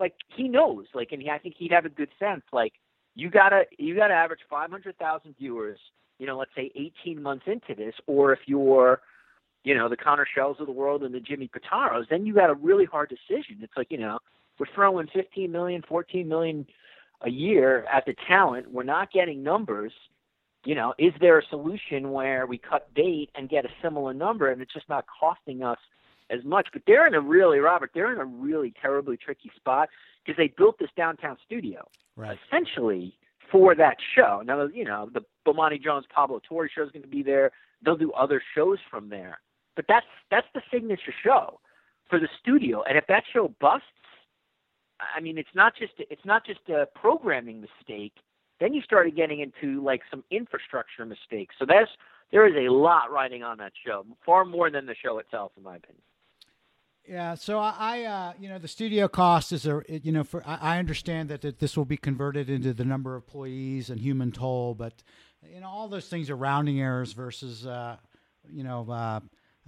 like 0.00 0.14
he 0.36 0.48
knows. 0.48 0.86
Like, 0.94 1.12
and 1.12 1.22
he, 1.22 1.30
I 1.30 1.38
think 1.38 1.54
he'd 1.58 1.72
have 1.72 1.84
a 1.84 1.90
good 1.90 2.10
sense. 2.18 2.42
Like, 2.52 2.72
you 3.14 3.30
gotta 3.30 3.62
you 3.78 3.94
gotta 3.94 4.14
average 4.14 4.40
500,000 4.48 5.34
viewers. 5.38 5.78
You 6.18 6.26
know, 6.26 6.36
let's 6.38 6.50
say 6.56 6.70
18 7.04 7.22
months 7.22 7.44
into 7.46 7.74
this, 7.74 7.94
or 8.06 8.32
if 8.32 8.40
you're 8.46 9.00
you 9.64 9.74
know, 9.74 9.88
the 9.88 9.96
Connor 9.96 10.26
Schells 10.30 10.56
of 10.60 10.66
the 10.66 10.72
world 10.72 11.02
and 11.02 11.14
the 11.14 11.20
Jimmy 11.20 11.48
Pitaros, 11.48 12.08
then 12.08 12.24
you 12.24 12.34
got 12.34 12.50
a 12.50 12.54
really 12.54 12.86
hard 12.86 13.10
decision. 13.10 13.58
It's 13.60 13.72
like, 13.76 13.88
you 13.90 13.98
know, 13.98 14.18
we're 14.58 14.66
throwing 14.74 15.08
15 15.12 15.50
million, 15.50 15.82
14 15.86 16.26
million 16.26 16.66
a 17.22 17.30
year 17.30 17.84
at 17.92 18.06
the 18.06 18.14
talent. 18.26 18.70
We're 18.70 18.84
not 18.84 19.12
getting 19.12 19.42
numbers. 19.42 19.92
You 20.64 20.74
know, 20.74 20.94
is 20.98 21.12
there 21.20 21.38
a 21.38 21.46
solution 21.48 22.10
where 22.10 22.46
we 22.46 22.58
cut 22.58 22.92
bait 22.94 23.30
and 23.34 23.48
get 23.48 23.64
a 23.64 23.70
similar 23.82 24.12
number 24.12 24.50
and 24.50 24.60
it's 24.60 24.72
just 24.72 24.88
not 24.88 25.06
costing 25.18 25.62
us 25.62 25.78
as 26.30 26.44
much? 26.44 26.68
But 26.72 26.82
they're 26.86 27.06
in 27.06 27.14
a 27.14 27.20
really, 27.20 27.58
Robert, 27.58 27.90
they're 27.94 28.12
in 28.12 28.20
a 28.20 28.24
really 28.24 28.72
terribly 28.80 29.16
tricky 29.16 29.50
spot 29.56 29.88
because 30.24 30.36
they 30.36 30.52
built 30.56 30.78
this 30.78 30.90
downtown 30.96 31.36
studio 31.44 31.86
right. 32.16 32.38
essentially 32.46 33.16
for 33.50 33.74
that 33.74 33.96
show. 34.14 34.42
Now, 34.44 34.66
you 34.66 34.84
know, 34.84 35.10
the 35.12 35.22
Bomani 35.46 35.82
Jones 35.82 36.04
Pablo 36.14 36.40
Torre 36.46 36.70
show 36.72 36.84
is 36.84 36.90
going 36.90 37.02
to 37.02 37.08
be 37.08 37.22
there. 37.22 37.50
They'll 37.84 37.96
do 37.96 38.12
other 38.12 38.42
shows 38.54 38.78
from 38.90 39.08
there. 39.08 39.40
But 39.76 39.86
that's 39.88 40.06
that's 40.30 40.46
the 40.54 40.60
signature 40.72 41.14
show 41.24 41.60
for 42.08 42.18
the 42.18 42.28
studio. 42.40 42.82
And 42.88 42.98
if 42.98 43.06
that 43.06 43.22
show 43.32 43.54
busts, 43.60 43.86
I 45.16 45.20
mean, 45.20 45.38
it's 45.38 45.54
not 45.54 45.74
just 45.76 45.92
it's 45.98 46.24
not 46.24 46.44
just 46.44 46.60
a 46.68 46.86
programming 46.94 47.60
mistake. 47.60 48.12
Then 48.58 48.74
you 48.74 48.82
started 48.82 49.16
getting 49.16 49.40
into 49.40 49.82
like 49.82 50.02
some 50.10 50.22
infrastructure 50.30 51.06
mistakes. 51.06 51.54
So 51.58 51.64
that's 51.66 51.90
there 52.30 52.46
is 52.46 52.54
a 52.54 52.70
lot 52.72 53.10
riding 53.10 53.42
on 53.42 53.58
that 53.58 53.72
show, 53.84 54.04
far 54.24 54.44
more 54.44 54.70
than 54.70 54.86
the 54.86 54.94
show 55.02 55.18
itself, 55.18 55.52
in 55.56 55.62
my 55.62 55.76
opinion. 55.76 56.02
Yeah, 57.10 57.34
so 57.34 57.58
I, 57.58 57.74
I 57.76 58.02
uh, 58.04 58.32
you 58.38 58.48
know, 58.48 58.60
the 58.60 58.68
studio 58.68 59.08
cost 59.08 59.50
is 59.50 59.66
a, 59.66 59.82
you 59.88 60.12
know, 60.12 60.22
for 60.22 60.46
I, 60.46 60.76
I 60.76 60.78
understand 60.78 61.28
that, 61.30 61.40
that 61.40 61.58
this 61.58 61.76
will 61.76 61.84
be 61.84 61.96
converted 61.96 62.48
into 62.48 62.72
the 62.72 62.84
number 62.84 63.16
of 63.16 63.24
employees 63.24 63.90
and 63.90 64.00
human 64.00 64.30
toll, 64.30 64.76
but 64.76 65.02
you 65.52 65.58
know, 65.58 65.66
all 65.66 65.88
those 65.88 66.06
things 66.06 66.30
are 66.30 66.36
rounding 66.36 66.80
errors 66.80 67.12
versus, 67.12 67.66
uh, 67.66 67.96
you 68.48 68.62
know, 68.62 68.88
uh, 68.88 69.18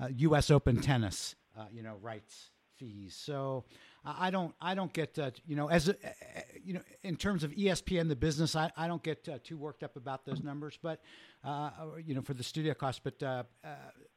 uh, 0.01 0.09
U.S. 0.19 0.53
Open 0.53 0.81
tennis, 0.81 1.35
uh, 1.59 1.65
you 1.73 1.83
know, 1.83 1.97
rights 2.01 2.51
fees. 2.79 3.19
So 3.21 3.65
I 4.05 4.31
don't, 4.31 4.55
I 4.61 4.75
don't 4.75 4.93
get, 4.93 5.19
uh, 5.19 5.31
you 5.47 5.57
know, 5.57 5.69
as 5.69 5.93
you 6.65 6.75
know, 6.75 6.81
in 7.03 7.17
terms 7.17 7.45
of 7.45 7.53
ESPN, 7.53 8.09
the 8.09 8.17
business, 8.17 8.57
I, 8.57 8.71
I 8.77 8.87
don't 8.87 9.03
get 9.03 9.29
uh, 9.29 9.39
too 9.43 9.57
worked 9.57 9.83
up 9.83 9.97
about 9.97 10.25
those 10.25 10.43
numbers, 10.43 10.79
but 10.83 11.01
uh, 11.45 11.71
you 12.05 12.15
know, 12.15 12.23
for 12.23 12.35
the 12.35 12.43
studio 12.43 12.75
cost. 12.75 13.03
But 13.05 13.23
uh, 13.23 13.45
uh, 13.65 13.69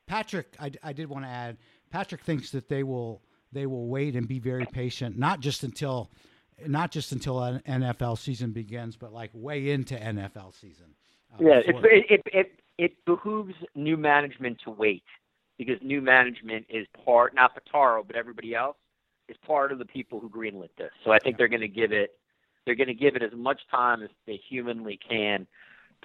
Patrick, 0.08 0.56
I, 0.60 0.72
I 0.84 0.94
did 0.94 1.10
want 1.10 1.26
to 1.26 1.30
add, 1.30 1.58
Patrick 1.96 2.22
thinks 2.22 2.52
that 2.52 2.68
they 2.68 2.84
will, 2.84 3.22
they 3.54 3.66
will 3.66 3.88
wait 3.88 4.18
and 4.18 4.28
be 4.28 4.38
very 4.38 4.66
patient, 4.66 5.18
not 5.18 5.40
just 5.40 5.64
until, 5.64 6.12
not 6.68 6.92
just 6.92 7.14
until 7.14 7.42
an 7.42 7.62
NFL 7.66 8.18
season 8.18 8.52
begins, 8.52 8.98
but 8.98 9.14
like 9.14 9.30
way 9.34 9.70
into 9.70 9.96
NFL 9.96 10.54
season. 10.54 10.88
uh, 11.34 11.38
Yeah, 11.40 11.62
before- 11.66 11.88
it, 11.88 12.06
it 12.10 12.22
it 12.34 12.60
it 12.78 13.06
behooves 13.06 13.54
new 13.76 13.96
management 13.96 14.60
to 14.66 14.72
wait 14.72 15.04
because 15.58 15.78
new 15.82 16.02
management 16.02 16.66
is 16.68 16.86
part 17.06 17.34
not 17.34 17.52
Pitaro 17.56 18.06
but 18.06 18.18
everybody 18.18 18.54
else 18.54 18.76
is 19.30 19.38
part 19.48 19.72
of 19.72 19.80
the 19.80 19.86
people 19.86 20.20
who 20.20 20.30
greenlit 20.30 20.76
this. 20.78 20.92
So 21.06 21.12
I 21.12 21.20
think 21.20 21.38
they're 21.38 21.48
going 21.48 21.62
to 21.62 21.70
give 21.70 21.94
it 21.94 22.10
they're 22.66 22.76
going 22.76 22.88
to 22.88 22.94
give 22.94 23.16
it 23.16 23.24
as 23.24 23.32
much 23.34 23.62
time 23.72 24.04
as 24.04 24.10
they 24.28 24.40
humanly 24.50 25.00
can 25.08 25.48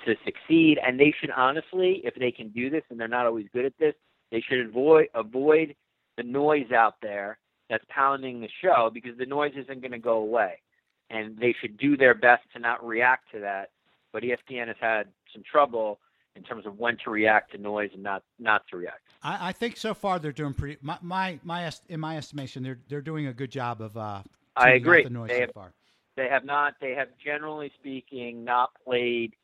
to 0.04 0.14
succeed. 0.24 0.78
And 0.86 1.00
they 1.00 1.12
should 1.20 1.32
honestly, 1.32 2.00
if 2.04 2.14
they 2.14 2.30
can 2.30 2.50
do 2.50 2.70
this, 2.70 2.84
and 2.90 3.00
they're 3.00 3.08
not 3.08 3.26
always 3.26 3.46
good 3.52 3.64
at 3.64 3.76
this, 3.78 3.94
they 4.30 4.40
should 4.40 4.60
avoid 4.66 5.08
avoid 5.14 5.74
the 6.20 6.28
noise 6.28 6.70
out 6.70 6.96
there 7.00 7.38
that's 7.70 7.84
pounding 7.88 8.40
the 8.40 8.48
show 8.62 8.90
because 8.92 9.16
the 9.16 9.24
noise 9.24 9.52
isn't 9.56 9.80
going 9.80 9.92
to 9.92 9.98
go 9.98 10.18
away. 10.18 10.60
And 11.08 11.36
they 11.38 11.54
should 11.60 11.78
do 11.78 11.96
their 11.96 12.14
best 12.14 12.42
to 12.52 12.58
not 12.58 12.86
react 12.86 13.32
to 13.32 13.40
that. 13.40 13.70
But 14.12 14.22
ESPN 14.22 14.66
has 14.66 14.76
had 14.80 15.08
some 15.32 15.42
trouble 15.50 15.98
in 16.36 16.42
terms 16.42 16.66
of 16.66 16.78
when 16.78 16.96
to 17.04 17.10
react 17.10 17.52
to 17.52 17.58
noise 17.58 17.90
and 17.94 18.02
not 18.02 18.22
not 18.38 18.62
to 18.70 18.76
react. 18.76 19.00
I, 19.22 19.48
I 19.48 19.52
think 19.52 19.76
so 19.76 19.94
far 19.94 20.18
they're 20.18 20.32
doing 20.32 20.54
pretty. 20.54 20.78
My 20.82 20.98
my, 21.00 21.38
my 21.42 21.70
in 21.88 22.00
my 22.00 22.16
estimation, 22.16 22.62
they're 22.62 22.78
they're 22.88 23.00
doing 23.00 23.26
a 23.26 23.32
good 23.32 23.50
job 23.50 23.80
of. 23.80 23.96
Uh, 23.96 24.22
I 24.56 24.70
agree. 24.70 25.04
The 25.04 25.10
noise 25.10 25.28
they 25.28 25.36
so 25.36 25.40
have, 25.40 25.52
far. 25.52 25.72
They 26.16 26.28
have 26.28 26.44
not. 26.44 26.74
They 26.80 26.92
have 26.92 27.08
generally 27.24 27.72
speaking 27.78 28.44
not 28.44 28.70
played, 28.84 29.34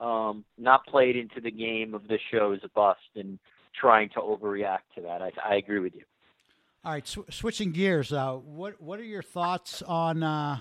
um, 0.00 0.44
not 0.58 0.86
played 0.86 1.16
into 1.16 1.40
the 1.40 1.50
game 1.50 1.94
of 1.94 2.08
the 2.08 2.18
show 2.30 2.52
as 2.52 2.60
a 2.62 2.68
bust 2.68 3.00
and 3.16 3.38
trying 3.78 4.10
to 4.10 4.20
overreact 4.20 4.88
to 4.96 5.02
that. 5.02 5.22
I, 5.22 5.32
I 5.44 5.54
agree 5.56 5.80
with 5.80 5.94
you. 5.94 6.02
All 6.82 6.92
right, 6.92 7.06
sw- 7.06 7.18
switching 7.30 7.72
gears. 7.72 8.10
Uh, 8.12 8.36
what 8.36 8.80
what 8.80 8.98
are 8.98 9.04
your 9.04 9.22
thoughts 9.22 9.82
on 9.82 10.22
uh, 10.22 10.60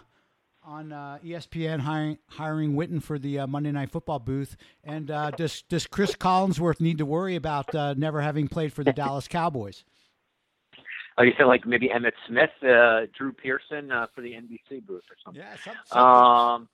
on 0.64 0.92
uh, 0.92 1.18
ESPN 1.24 1.80
hiring 1.80 2.18
hiring 2.28 2.74
Witten 2.74 3.02
for 3.02 3.18
the 3.18 3.40
uh, 3.40 3.48
Monday 3.48 3.72
Night 3.72 3.90
Football 3.90 4.20
booth? 4.20 4.58
And 4.84 5.10
uh, 5.10 5.32
does 5.32 5.62
does 5.70 5.88
Cris 5.88 6.16
Collinsworth 6.16 6.82
need 6.82 6.98
to 6.98 7.06
worry 7.06 7.38
about 7.38 7.74
uh, 7.74 7.94
never 7.98 8.20
having 8.20 8.50
played 8.50 8.74
for 8.74 8.84
the 8.84 8.92
Dallas 8.92 9.30
Cowboys? 9.30 9.86
Oh, 11.18 11.24
you 11.24 11.32
said 11.38 11.46
like 11.46 11.66
maybe 11.66 11.88
Emmitt 11.88 12.12
Smith, 12.28 12.52
Drew 12.62 13.32
Pearson 13.32 13.90
for 14.14 14.22
the 14.22 14.32
NBC 14.34 14.86
booth 14.86 15.04
or 15.10 15.16
something. 15.24 15.42
Yeah, 15.42 15.56
something. 15.64 15.98
Um, 15.98 16.68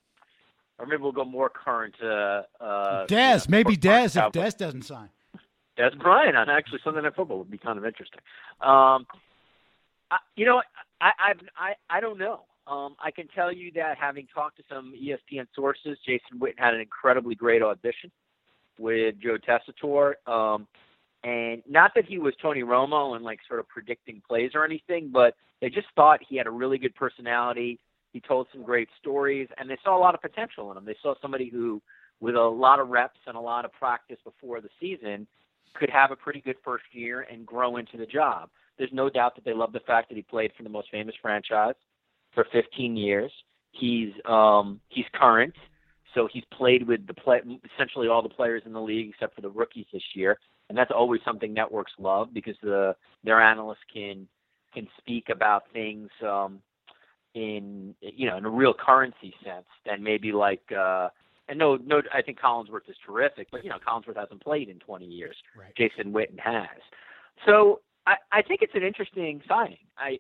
or 0.80 0.88
maybe 0.88 1.04
we'll 1.04 1.12
go 1.12 1.24
more 1.24 1.50
current. 1.50 1.96
Uh, 2.02 2.42
Dez, 2.62 3.10
you 3.12 3.18
know, 3.18 3.42
maybe 3.50 3.78
Dez 3.78 4.18
if 4.18 4.34
Dez 4.34 4.58
doesn't 4.58 4.84
sign. 4.86 5.10
Dez 5.78 5.98
Bryant 6.00 6.36
on 6.36 6.50
actually 6.50 6.80
Sunday 6.84 7.02
Night 7.02 7.16
Football 7.16 7.40
would 7.40 7.52
be 7.52 7.58
kind 7.58 7.78
of 7.78 7.86
interesting. 7.86 8.22
Um, 8.62 9.06
I, 10.12 10.18
you 10.36 10.46
know, 10.46 10.62
I, 11.02 11.12
I 11.20 11.34
I 11.58 11.74
I 11.90 12.00
don't 12.00 12.18
know. 12.18 12.42
Um, 12.68 12.96
I 13.00 13.12
can 13.12 13.28
tell 13.28 13.52
you 13.52 13.72
that 13.76 13.98
having 14.00 14.28
talked 14.34 14.58
to 14.58 14.64
some 14.68 14.94
ESPN 14.94 15.48
sources, 15.56 15.98
Jason 16.06 16.40
Witten 16.40 16.58
had 16.58 16.74
an 16.74 16.82
incredibly 16.82 17.36
great 17.36 17.62
audition 17.62 18.12
with 18.80 19.16
Joe 19.22 19.38
Tessitore. 19.38 20.16
Um, 20.28 20.68
and 21.24 21.62
not 21.68 21.92
that 21.96 22.06
he 22.06 22.18
was 22.18 22.34
Tony 22.42 22.62
Romo 22.62 23.16
and 23.16 23.24
like 23.24 23.40
sort 23.48 23.60
of 23.60 23.68
predicting 23.68 24.22
plays 24.28 24.52
or 24.54 24.66
anything, 24.66 25.10
but 25.12 25.36
they 25.62 25.70
just 25.70 25.88
thought 25.96 26.20
he 26.28 26.38
had 26.38 26.48
a 26.48 26.52
really 26.52 26.78
good 26.78 26.96
personality. 26.96 27.80
He 28.14 28.20
told 28.20 28.48
some 28.52 28.64
great 28.64 28.90
stories, 29.00 29.48
and 29.58 29.70
they 29.70 29.78
saw 29.84 29.98
a 29.98 30.00
lot 30.00 30.16
of 30.16 30.22
potential 30.22 30.72
in 30.72 30.78
him. 30.78 30.86
They 30.86 30.96
saw 31.02 31.16
somebody 31.22 31.50
who, 31.50 31.82
with 32.20 32.36
a 32.36 32.42
lot 32.42 32.80
of 32.80 32.90
reps 32.90 33.20
and 33.28 33.36
a 33.36 33.40
lot 33.40 33.66
of 33.66 33.74
practice 33.74 34.18
before 34.24 34.62
the 34.62 34.70
season, 34.80 35.28
could 35.74 35.90
have 35.90 36.12
a 36.12 36.16
pretty 36.16 36.42
good 36.42 36.56
first 36.64 36.86
year 36.92 37.28
and 37.32 37.46
grow 37.46 37.78
into 37.78 37.98
the 37.98 38.06
job. 38.06 38.50
There's 38.78 38.94
no 38.94 39.10
doubt 39.10 39.36
that 39.36 39.46
they 39.46 39.54
love 39.54 39.74
the 39.74 39.80
fact 39.82 40.10
that 40.10 40.16
he 40.16 40.22
played 40.22 40.52
for 40.56 40.64
the 40.64 40.70
most 40.70 40.90
famous 40.92 41.16
franchise 41.22 41.76
for 42.34 42.46
15 42.52 42.98
years. 42.98 43.32
He's 43.72 44.12
um, 44.26 44.80
he's 44.90 45.06
current, 45.14 45.54
so 46.14 46.28
he's 46.32 46.44
played 46.54 46.88
with 46.88 47.06
the 47.08 47.14
play, 47.14 47.42
essentially 47.76 48.08
all 48.08 48.22
the 48.22 48.30
players 48.30 48.64
in 48.66 48.74
the 48.74 48.82
league 48.82 49.10
except 49.10 49.36
for 49.36 49.42
the 49.42 49.50
rookies 49.50 49.86
this 49.92 50.04
year, 50.14 50.38
and 50.70 50.78
that's 50.78 50.92
always 50.92 51.22
something 51.26 51.54
networks 51.54 51.92
love 52.00 52.34
because 52.34 52.56
the 52.64 52.96
their 53.24 53.42
analysts 53.42 53.84
can 53.94 54.28
can 54.74 54.88
speak 54.98 55.30
about 55.30 55.64
things 55.74 56.10
um, 56.26 56.60
in 57.34 57.94
you 58.00 58.30
know 58.30 58.38
in 58.38 58.46
a 58.46 58.50
real 58.50 58.74
currency 58.74 59.34
sense 59.44 59.68
than 59.86 60.02
maybe 60.02 60.32
like 60.32 60.64
uh, 60.72 61.10
and 61.48 61.60
no, 61.60 61.78
no, 61.78 62.02
I 62.14 62.22
think 62.22 62.40
Collinsworth 62.40 62.90
is 62.90 62.96
terrific, 63.06 63.48
but 63.52 63.64
you 63.64 63.70
know, 63.70 63.78
Collinsworth 63.86 64.18
hasn't 64.18 64.42
played 64.42 64.70
in 64.70 64.80
20 64.80 65.06
years. 65.06 65.36
Right. 65.58 65.76
Jason 65.78 66.12
Witten 66.12 66.40
has. 66.40 66.80
So 67.46 67.82
I, 68.08 68.16
I 68.32 68.42
think 68.42 68.62
it's 68.62 68.76
an 68.76 68.84
interesting 68.84 69.42
signing. 69.48 69.78
I, 69.98 70.20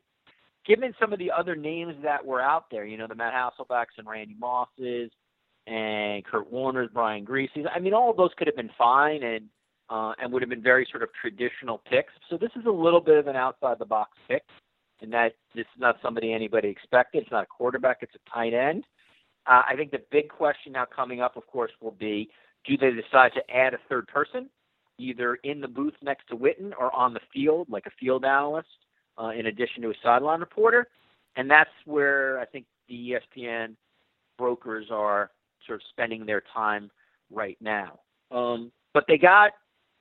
given 0.65 0.93
some 0.99 1.13
of 1.13 1.19
the 1.19 1.31
other 1.31 1.55
names 1.55 1.95
that 2.03 2.25
were 2.25 2.41
out 2.41 2.65
there, 2.71 2.85
you 2.85 2.97
know, 2.97 3.07
the 3.07 3.15
Matt 3.15 3.33
Hasselbecks 3.33 3.97
and 3.97 4.07
Randy 4.07 4.35
Mosses 4.39 5.11
and 5.67 6.23
Kurt 6.25 6.51
Warner's, 6.51 6.89
Brian 6.93 7.23
Griese's. 7.23 7.65
I 7.73 7.79
mean, 7.79 7.93
all 7.93 8.09
of 8.09 8.17
those 8.17 8.31
could 8.37 8.47
have 8.47 8.55
been 8.55 8.71
fine 8.77 9.23
and 9.23 9.45
uh, 9.89 10.13
and 10.19 10.33
would 10.33 10.41
have 10.41 10.49
been 10.49 10.63
very 10.63 10.87
sort 10.89 11.03
of 11.03 11.09
traditional 11.19 11.79
picks. 11.89 12.11
So 12.29 12.37
this 12.37 12.49
is 12.55 12.65
a 12.65 12.71
little 12.71 13.01
bit 13.01 13.17
of 13.17 13.27
an 13.27 13.35
outside 13.35 13.77
the 13.77 13.85
box 13.85 14.17
pick, 14.27 14.43
and 15.01 15.13
that 15.13 15.33
this 15.53 15.65
is 15.75 15.79
not 15.79 15.97
somebody 16.01 16.33
anybody 16.33 16.69
expected. 16.69 17.23
It's 17.23 17.31
not 17.31 17.43
a 17.43 17.47
quarterback; 17.47 17.97
it's 18.01 18.15
a 18.15 18.29
tight 18.29 18.53
end. 18.53 18.85
Uh, 19.47 19.61
I 19.69 19.75
think 19.75 19.91
the 19.91 20.01
big 20.11 20.29
question 20.29 20.71
now 20.71 20.85
coming 20.85 21.21
up, 21.21 21.37
of 21.37 21.45
course, 21.45 21.71
will 21.81 21.91
be 21.91 22.29
do 22.65 22.77
they 22.77 22.89
decide 22.89 23.31
to 23.35 23.55
add 23.55 23.75
a 23.75 23.79
third 23.87 24.07
person, 24.07 24.49
either 24.97 25.35
in 25.43 25.61
the 25.61 25.67
booth 25.67 25.93
next 26.01 26.27
to 26.27 26.35
Witten 26.35 26.71
or 26.79 26.93
on 26.95 27.13
the 27.13 27.19
field, 27.33 27.67
like 27.69 27.85
a 27.85 27.91
field 27.99 28.25
analyst, 28.25 28.67
uh, 29.21 29.29
in 29.29 29.47
addition 29.47 29.81
to 29.83 29.89
a 29.89 29.93
sideline 30.03 30.39
reporter? 30.39 30.87
And 31.35 31.49
that's 31.49 31.69
where 31.85 32.39
I 32.39 32.45
think 32.45 32.65
the 32.87 33.17
ESPN 33.37 33.75
brokers 34.37 34.87
are 34.91 35.31
sort 35.65 35.81
of 35.81 35.83
spending 35.89 36.25
their 36.25 36.43
time 36.53 36.91
right 37.31 37.57
now. 37.59 37.99
Um, 38.31 38.71
but 38.93 39.05
they 39.07 39.17
got, 39.17 39.51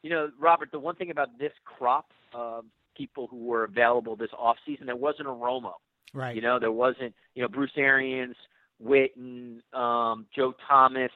you 0.02 0.10
know, 0.10 0.30
Robert, 0.38 0.70
the 0.72 0.78
one 0.78 0.96
thing 0.96 1.10
about 1.10 1.38
this 1.38 1.52
crop 1.64 2.06
of 2.32 2.64
people 2.96 3.26
who 3.26 3.44
were 3.44 3.64
available 3.64 4.16
this 4.16 4.30
offseason, 4.32 4.86
there 4.86 4.96
wasn't 4.96 5.26
a 5.26 5.32
Romo. 5.32 5.72
Right. 6.12 6.36
You 6.36 6.42
know, 6.42 6.60
there 6.60 6.72
wasn't, 6.72 7.14
you 7.34 7.42
know, 7.42 7.48
Bruce 7.48 7.72
Arians– 7.76 8.36
Witten, 8.82 9.60
um, 9.72 10.26
Joe 10.34 10.54
Thomas, 10.68 11.10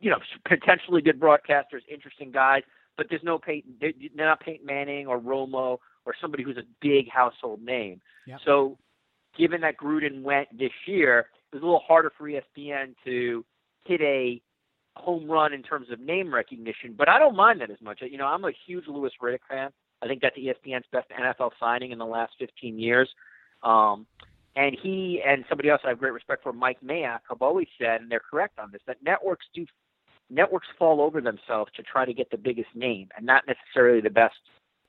you 0.00 0.10
know, 0.10 0.18
potentially 0.48 1.02
good 1.02 1.20
broadcasters, 1.20 1.82
interesting 1.90 2.30
guys, 2.30 2.62
but 2.96 3.06
there's 3.08 3.22
no 3.22 3.38
Peyton, 3.38 3.74
they're 3.80 4.26
not 4.26 4.40
Peyton 4.40 4.66
Manning 4.66 5.06
or 5.06 5.18
Romo 5.18 5.78
or 6.04 6.14
somebody 6.20 6.42
who's 6.42 6.56
a 6.56 6.64
big 6.80 7.08
household 7.08 7.62
name. 7.62 8.00
Yep. 8.26 8.40
So, 8.44 8.78
given 9.36 9.60
that 9.62 9.76
Gruden 9.76 10.22
went 10.22 10.56
this 10.56 10.72
year, 10.86 11.26
it 11.52 11.56
was 11.56 11.62
a 11.62 11.66
little 11.66 11.82
harder 11.86 12.10
for 12.16 12.28
ESPN 12.28 12.94
to 13.04 13.44
hit 13.84 14.00
a 14.00 14.40
home 14.96 15.30
run 15.30 15.52
in 15.52 15.62
terms 15.62 15.88
of 15.90 16.00
name 16.00 16.32
recognition, 16.32 16.94
but 16.96 17.08
I 17.08 17.18
don't 17.18 17.36
mind 17.36 17.60
that 17.60 17.70
as 17.70 17.80
much. 17.82 18.00
You 18.00 18.16
know, 18.16 18.26
I'm 18.26 18.44
a 18.44 18.52
huge 18.66 18.86
Louis 18.88 19.10
Riddick 19.22 19.40
fan. 19.48 19.70
I 20.02 20.06
think 20.06 20.22
that's 20.22 20.36
ESPN's 20.36 20.86
best 20.92 21.08
NFL 21.10 21.50
signing 21.60 21.90
in 21.90 21.98
the 21.98 22.06
last 22.06 22.32
15 22.38 22.78
years. 22.78 23.08
Um, 23.62 24.06
and 24.56 24.76
he 24.82 25.22
and 25.24 25.44
somebody 25.48 25.68
else 25.68 25.82
I 25.84 25.90
have 25.90 25.98
great 25.98 26.14
respect 26.14 26.42
for, 26.42 26.52
Mike 26.52 26.78
Mayock, 26.84 27.20
have 27.28 27.42
always 27.42 27.68
said, 27.78 28.00
and 28.00 28.10
they're 28.10 28.20
correct 28.20 28.58
on 28.58 28.72
this, 28.72 28.80
that 28.86 28.96
networks 29.02 29.46
do 29.54 29.66
networks 30.28 30.66
fall 30.76 31.00
over 31.00 31.20
themselves 31.20 31.70
to 31.76 31.82
try 31.82 32.04
to 32.04 32.12
get 32.12 32.30
the 32.30 32.38
biggest 32.38 32.74
name 32.74 33.08
and 33.16 33.24
not 33.24 33.44
necessarily 33.46 34.00
the 34.00 34.10
best 34.10 34.34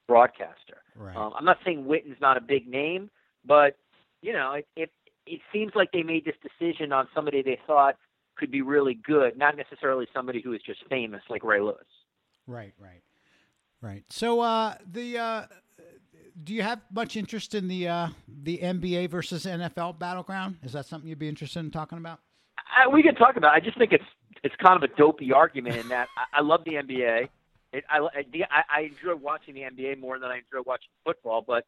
broadcaster. 0.08 0.82
Right. 0.96 1.16
Um, 1.16 1.34
I'm 1.38 1.46
not 1.46 1.58
saying 1.64 1.86
Witten's 1.86 2.20
not 2.20 2.38
a 2.38 2.42
big 2.42 2.68
name, 2.68 3.12
but 3.46 3.78
you 4.22 4.34
know, 4.34 4.54
it, 4.54 4.68
it 4.76 4.92
it 5.28 5.42
seems 5.52 5.74
like 5.76 5.92
they 5.92 6.04
made 6.04 6.26
this 6.26 6.36
decision 6.42 6.94
on 6.94 7.08
somebody 7.14 7.42
they 7.42 7.60
thought 7.68 7.98
could 8.38 8.50
be 8.50 8.62
really 8.62 8.94
good, 8.94 9.38
not 9.38 9.58
necessarily 9.58 10.08
somebody 10.14 10.42
who 10.42 10.54
is 10.54 10.62
just 10.66 10.80
famous 10.90 11.22
like 11.30 11.44
Ray 11.44 11.60
Lewis. 11.60 11.78
Right, 12.48 12.74
right, 12.80 13.02
right. 13.82 14.06
So 14.10 14.40
uh, 14.40 14.76
the 14.90 15.18
uh, 15.18 15.46
do 16.44 16.54
you 16.54 16.62
have 16.62 16.82
much 16.92 17.16
interest 17.16 17.56
in 17.56 17.68
the 17.68 17.88
uh, 17.88 18.08
the 18.44 18.60
NBA 18.60 19.10
versus 19.10 19.46
NFL 19.46 20.00
battleground? 20.00 20.58
Is 20.64 20.74
that 20.74 20.86
something 20.86 21.10
you'd 21.10 21.20
be 21.20 21.30
interested 21.30 21.60
in 21.60 21.72
talking 21.72 21.98
about? 21.98 22.20
Uh, 22.58 22.90
we 22.90 23.02
can 23.04 23.16
talk 23.16 23.38
about. 23.38 23.56
It. 23.56 23.62
I 23.62 23.66
just 23.66 23.78
think 23.78 23.92
it's 23.92 24.04
it's 24.44 24.56
kind 24.64 24.82
of 24.82 24.90
a 24.90 24.96
dopey 24.96 25.32
argument 25.32 25.76
in 25.78 25.88
that 25.90 26.08
I, 26.18 26.40
I 26.40 26.42
love 26.42 26.62
the 26.66 26.74
NBA. 26.74 27.30
It, 27.74 27.84
I, 27.90 28.00
I 28.00 28.64
I 28.70 28.82
enjoy 28.82 29.16
watching 29.16 29.56
the 29.56 29.62
NBA 29.62 30.00
more 30.00 30.20
than 30.20 30.30
I 30.30 30.38
enjoy 30.38 30.64
watching 30.66 30.90
football, 31.06 31.44
but 31.46 31.66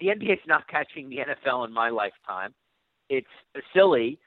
the 0.00 0.06
NBA 0.06 0.32
is 0.34 0.38
not 0.46 0.68
catching 0.68 1.08
the 1.08 1.18
NFL 1.18 1.66
in 1.66 1.72
my 1.72 1.90
lifetime. 1.90 2.54
It's 3.08 3.26
silly 3.74 4.18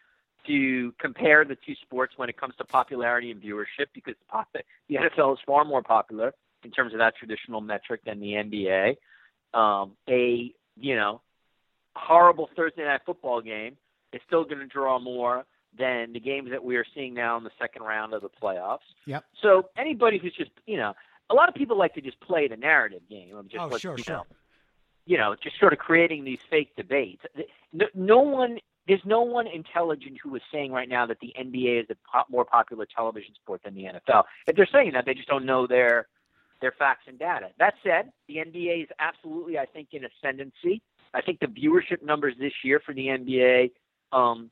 to 0.46 0.94
compare 1.00 1.44
the 1.44 1.56
two 1.66 1.74
sports 1.82 2.14
when 2.18 2.30
it 2.30 2.38
comes 2.38 2.54
to 2.58 2.66
popularity 2.66 3.32
and 3.32 3.42
viewership 3.42 3.88
because 3.94 4.14
the 4.88 4.96
NFL 4.96 5.34
is 5.34 5.40
far 5.46 5.66
more 5.66 5.82
popular 5.82 6.34
in 6.64 6.70
terms 6.70 6.94
of 6.94 7.00
that 7.00 7.16
traditional 7.16 7.62
metric 7.62 8.02
than 8.06 8.20
the 8.20 8.34
NBA 8.34 8.96
um, 9.56 9.94
a 10.10 10.54
you 10.78 10.96
know 10.96 11.22
horrible 11.96 12.50
Thursday 12.56 12.84
night 12.84 13.02
football 13.06 13.42
game 13.42 13.78
is 14.14 14.22
still 14.28 14.44
going 14.44 14.60
to 14.60 14.68
draw 14.68 15.00
more 15.00 15.46
than 15.78 16.14
the 16.14 16.20
games 16.20 16.50
that 16.52 16.64
we 16.64 16.76
are 16.78 16.86
seeing 16.94 17.14
now 17.14 17.38
in 17.38 17.44
the 17.44 17.52
second 17.60 17.84
round 17.84 18.14
of 18.14 18.22
the 18.22 18.30
playoffs. 18.30 18.80
Yep. 19.06 19.24
So 19.42 19.70
anybody 19.78 20.20
who's 20.20 20.36
just 20.36 20.52
you 20.66 20.78
know 20.78 20.94
a 21.30 21.34
lot 21.34 21.50
of 21.50 21.56
people 21.56 21.78
like 21.78 21.94
to 21.96 22.02
just 22.02 22.20
play 22.20 22.48
the 22.48 22.58
narrative 22.58 23.02
game 23.10 23.36
of 23.36 23.48
just 23.48 23.62
oh, 23.62 23.68
what, 23.68 23.82
sure, 23.82 23.98
you 23.98 24.04
sure. 24.04 24.16
know 24.18 24.26
you 25.06 25.18
know 25.18 25.36
just 25.42 25.60
sort 25.60 25.74
of 25.74 25.80
creating 25.80 26.24
these 26.24 26.40
fake 26.50 26.76
debates. 26.76 27.24
No, 27.74 27.86
no 27.94 28.20
one 28.20 28.60
there's 28.88 29.02
no 29.06 29.22
one 29.22 29.48
intelligent 29.48 30.18
who 30.22 30.36
is 30.36 30.42
saying 30.52 30.72
right 30.72 30.88
now 30.88 31.06
that 31.08 31.20
the 31.20 31.34
NBA 31.40 31.84
is 31.84 31.88
a 31.90 31.96
po- 32.12 32.26
more 32.30 32.46
popular 32.46 32.86
television 32.86 33.34
sport 33.36 33.62
than 33.64 33.74
the 33.74 33.84
NFL. 33.84 34.24
If 34.48 34.56
they're 34.56 34.70
saying 34.72 34.92
that, 34.94 35.06
they 35.06 35.16
just 35.16 35.28
don't 35.28 35.46
know 35.46 35.66
their 35.66 36.08
their 36.62 36.72
facts 36.72 37.04
and 37.08 37.20
data. 37.20 37.50
That 37.60 37.74
said, 37.84 38.12
the 38.28 38.36
NBA 38.38 38.84
is 38.84 38.90
absolutely, 39.00 39.58
I 39.58 39.66
think, 39.66 39.90
in 39.92 40.04
ascendancy. 40.06 40.82
I 41.14 41.22
think 41.22 41.40
the 41.40 41.48
viewership 41.48 42.04
numbers 42.04 42.36
this 42.40 42.54
year 42.64 42.82
for 42.86 42.94
the 42.94 43.08
NBA 43.08 43.72
um, 44.12 44.50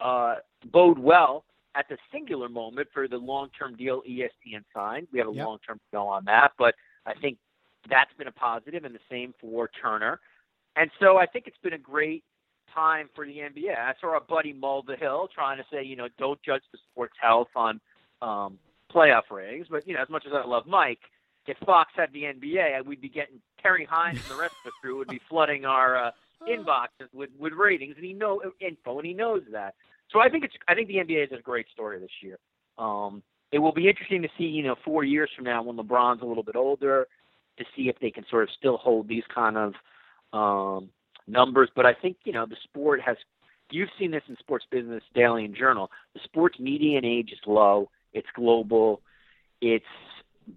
uh, 0.00 0.36
bode 0.72 0.98
well 0.98 1.44
at 1.74 1.88
the 1.88 1.96
singular 2.12 2.48
moment 2.48 2.88
for 2.92 3.06
the 3.08 3.16
long-term 3.16 3.76
deal 3.76 4.02
ESPN 4.08 4.64
signed. 4.74 5.08
We 5.12 5.18
have 5.18 5.28
a 5.28 5.32
Yep. 5.32 5.46
long-term 5.46 5.80
deal 5.92 6.02
on 6.02 6.24
that, 6.24 6.52
but 6.58 6.74
I 7.06 7.14
think 7.14 7.38
that's 7.88 8.12
been 8.14 8.28
a 8.28 8.32
positive, 8.32 8.84
and 8.84 8.94
the 8.94 9.00
same 9.10 9.34
for 9.40 9.68
Turner. 9.80 10.20
And 10.76 10.90
so 11.00 11.16
I 11.16 11.26
think 11.26 11.46
it's 11.46 11.58
been 11.62 11.72
a 11.74 11.78
great 11.78 12.24
time 12.74 13.08
for 13.14 13.26
the 13.26 13.40
NBA. 13.40 13.76
I 13.76 13.94
saw 14.00 14.08
our 14.14 14.20
buddy 14.20 14.52
Mulvihill 14.52 15.30
trying 15.30 15.58
to 15.58 15.64
say, 15.72 15.82
you 15.82 15.96
know, 15.96 16.08
don't 16.18 16.40
judge 16.42 16.62
the 16.72 16.78
sport's 16.90 17.16
health 17.20 17.48
on 17.54 17.80
um, 18.22 18.58
playoff 18.94 19.30
ratings. 19.30 19.66
But 19.70 19.86
you 19.86 19.94
know, 19.94 20.02
as 20.02 20.08
much 20.08 20.24
as 20.26 20.32
I 20.32 20.46
love 20.46 20.66
Mike, 20.66 21.00
if 21.46 21.56
Fox 21.64 21.90
had 21.96 22.12
the 22.12 22.22
NBA, 22.22 22.84
we'd 22.84 23.00
be 23.00 23.08
getting 23.08 23.40
Terry 23.62 23.86
Hines 23.88 24.18
and 24.18 24.36
the 24.36 24.40
rest 24.40 24.54
of 24.64 24.72
the 24.72 24.72
crew 24.80 24.98
would 24.98 25.08
be 25.08 25.20
flooding 25.28 25.64
our 25.64 25.96
uh, 25.96 26.10
inboxes 26.48 27.12
with 27.12 27.30
with 27.38 27.52
ratings, 27.52 27.94
and 27.96 28.04
he 28.04 28.12
know 28.12 28.40
info, 28.60 28.98
and 28.98 29.06
he 29.06 29.14
knows 29.14 29.42
that. 29.52 29.74
So 30.10 30.20
I 30.20 30.28
think 30.28 30.44
it's 30.44 30.54
I 30.68 30.74
think 30.74 30.88
the 30.88 30.96
NBA 30.96 31.32
is 31.32 31.38
a 31.38 31.42
great 31.42 31.66
story 31.72 31.98
this 31.98 32.10
year. 32.22 32.38
Um, 32.78 33.22
it 33.50 33.58
will 33.58 33.72
be 33.72 33.88
interesting 33.88 34.22
to 34.22 34.28
see, 34.36 34.44
you 34.44 34.62
know, 34.62 34.76
four 34.84 35.04
years 35.04 35.30
from 35.34 35.46
now 35.46 35.62
when 35.62 35.76
LeBron's 35.76 36.22
a 36.22 36.26
little 36.26 36.42
bit 36.42 36.56
older, 36.56 37.06
to 37.56 37.64
see 37.74 37.88
if 37.88 37.98
they 37.98 38.10
can 38.10 38.24
sort 38.28 38.42
of 38.44 38.50
still 38.56 38.76
hold 38.76 39.08
these 39.08 39.24
kind 39.34 39.56
of 39.56 39.74
um, 40.32 40.90
numbers. 41.26 41.70
But 41.74 41.86
I 41.86 41.94
think 41.94 42.18
you 42.24 42.32
know 42.32 42.46
the 42.46 42.56
sport 42.64 43.00
has. 43.00 43.16
You've 43.70 43.90
seen 43.98 44.10
this 44.10 44.22
in 44.28 44.36
sports 44.38 44.64
business, 44.70 45.02
daily 45.14 45.44
and 45.44 45.54
journal. 45.54 45.90
The 46.14 46.20
sports 46.24 46.58
median 46.58 47.04
age 47.04 47.32
is 47.32 47.38
low. 47.46 47.90
It's 48.18 48.28
global. 48.34 49.00
It's 49.60 49.84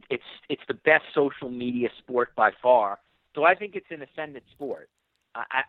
it's 0.09 0.23
it's 0.49 0.61
the 0.67 0.73
best 0.73 1.05
social 1.13 1.49
media 1.49 1.89
sport 1.99 2.29
by 2.35 2.51
far. 2.61 2.99
So 3.35 3.43
I 3.45 3.55
think 3.55 3.75
it's 3.75 3.87
an 3.89 4.01
ascendant 4.01 4.43
sport. 4.51 4.89
I 5.35 5.61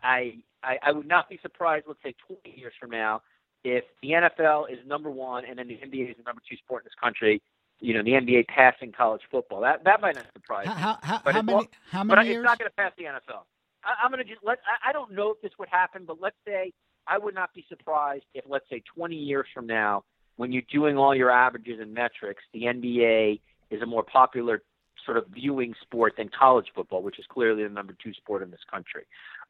I 0.63 0.77
I 0.85 0.91
would 0.91 1.07
not 1.07 1.29
be 1.29 1.39
surprised. 1.41 1.85
Let's 1.87 1.99
say 2.03 2.15
20 2.27 2.57
years 2.59 2.73
from 2.79 2.89
now, 2.91 3.21
if 3.63 3.83
the 4.01 4.09
NFL 4.11 4.71
is 4.71 4.79
number 4.85 5.09
one 5.09 5.45
and 5.45 5.57
then 5.57 5.67
the 5.67 5.75
NBA 5.75 6.11
is 6.11 6.17
the 6.17 6.23
number 6.23 6.41
two 6.49 6.57
sport 6.57 6.83
in 6.83 6.85
this 6.85 6.95
country. 7.01 7.41
You 7.79 7.93
know, 7.95 8.03
the 8.03 8.11
NBA 8.11 8.47
passing 8.47 8.91
college 8.93 9.21
football. 9.29 9.61
That 9.61 9.83
that 9.83 9.99
might 9.99 10.15
not 10.15 10.25
surprise 10.33 10.67
me. 10.67 10.73
How, 10.73 10.97
how, 11.01 11.21
But 11.23 11.33
how 11.33 11.39
it's 11.39 11.45
many? 11.47 11.69
How 11.91 12.03
But 12.07 12.15
many 12.15 12.29
it's 12.29 12.33
years? 12.35 12.43
not 12.45 12.59
going 12.59 12.69
to 12.69 12.75
pass 12.75 12.93
the 12.97 13.05
NFL. 13.05 13.43
I, 13.83 13.93
I'm 14.03 14.11
going 14.11 14.23
to 14.23 14.29
just 14.29 14.43
let. 14.43 14.59
I, 14.65 14.89
I 14.89 14.93
don't 14.93 15.11
know 15.11 15.31
if 15.31 15.41
this 15.41 15.51
would 15.59 15.69
happen, 15.69 16.03
but 16.05 16.21
let's 16.21 16.37
say 16.47 16.71
I 17.07 17.17
would 17.17 17.35
not 17.35 17.53
be 17.53 17.65
surprised 17.67 18.23
if, 18.33 18.45
let's 18.47 18.65
say, 18.69 18.81
20 18.95 19.15
years 19.15 19.47
from 19.53 19.67
now, 19.67 20.03
when 20.37 20.51
you're 20.51 20.63
doing 20.71 20.97
all 20.97 21.15
your 21.15 21.31
averages 21.31 21.79
and 21.79 21.93
metrics, 21.93 22.43
the 22.53 22.63
NBA 22.63 23.39
is 23.71 23.81
a 23.81 23.85
more 23.85 24.03
popular 24.03 24.61
sort 25.05 25.17
of 25.17 25.25
viewing 25.27 25.73
sport 25.81 26.13
than 26.17 26.29
college 26.37 26.67
football, 26.73 27.03
which 27.03 27.19
is 27.19 27.25
clearly 27.29 27.63
the 27.63 27.69
number 27.69 27.95
two 28.01 28.13
sport 28.13 28.41
in 28.41 28.51
this 28.51 28.61
country. 28.69 29.05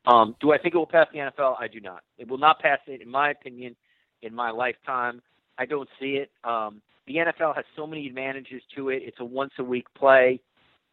Um, 0.06 0.36
do 0.42 0.52
I 0.52 0.58
think 0.58 0.76
it 0.76 0.78
will 0.78 0.86
pass 0.86 1.08
the 1.14 1.20
NFL? 1.20 1.56
I 1.60 1.68
do 1.68 1.80
not. 1.80 2.04
It 2.18 2.28
will 2.28 2.38
not 2.38 2.60
pass 2.60 2.80
it, 2.88 3.02
in 3.02 3.10
my 3.10 3.32
opinion, 3.32 3.76
in 4.22 4.34
my 4.34 4.52
lifetime. 4.52 5.22
I 5.58 5.66
don't 5.66 5.90
see 6.00 6.18
it. 6.18 6.32
Um, 6.44 6.82
the 7.08 7.16
NFL 7.16 7.56
has 7.56 7.66
so 7.76 7.86
many 7.86 8.08
advantages 8.08 8.62
to 8.76 8.90
it. 8.90 9.04
It's 9.06 9.20
a 9.20 9.26
once 9.26 9.54
a 9.60 9.64
week 9.64 9.86
play. 9.96 10.40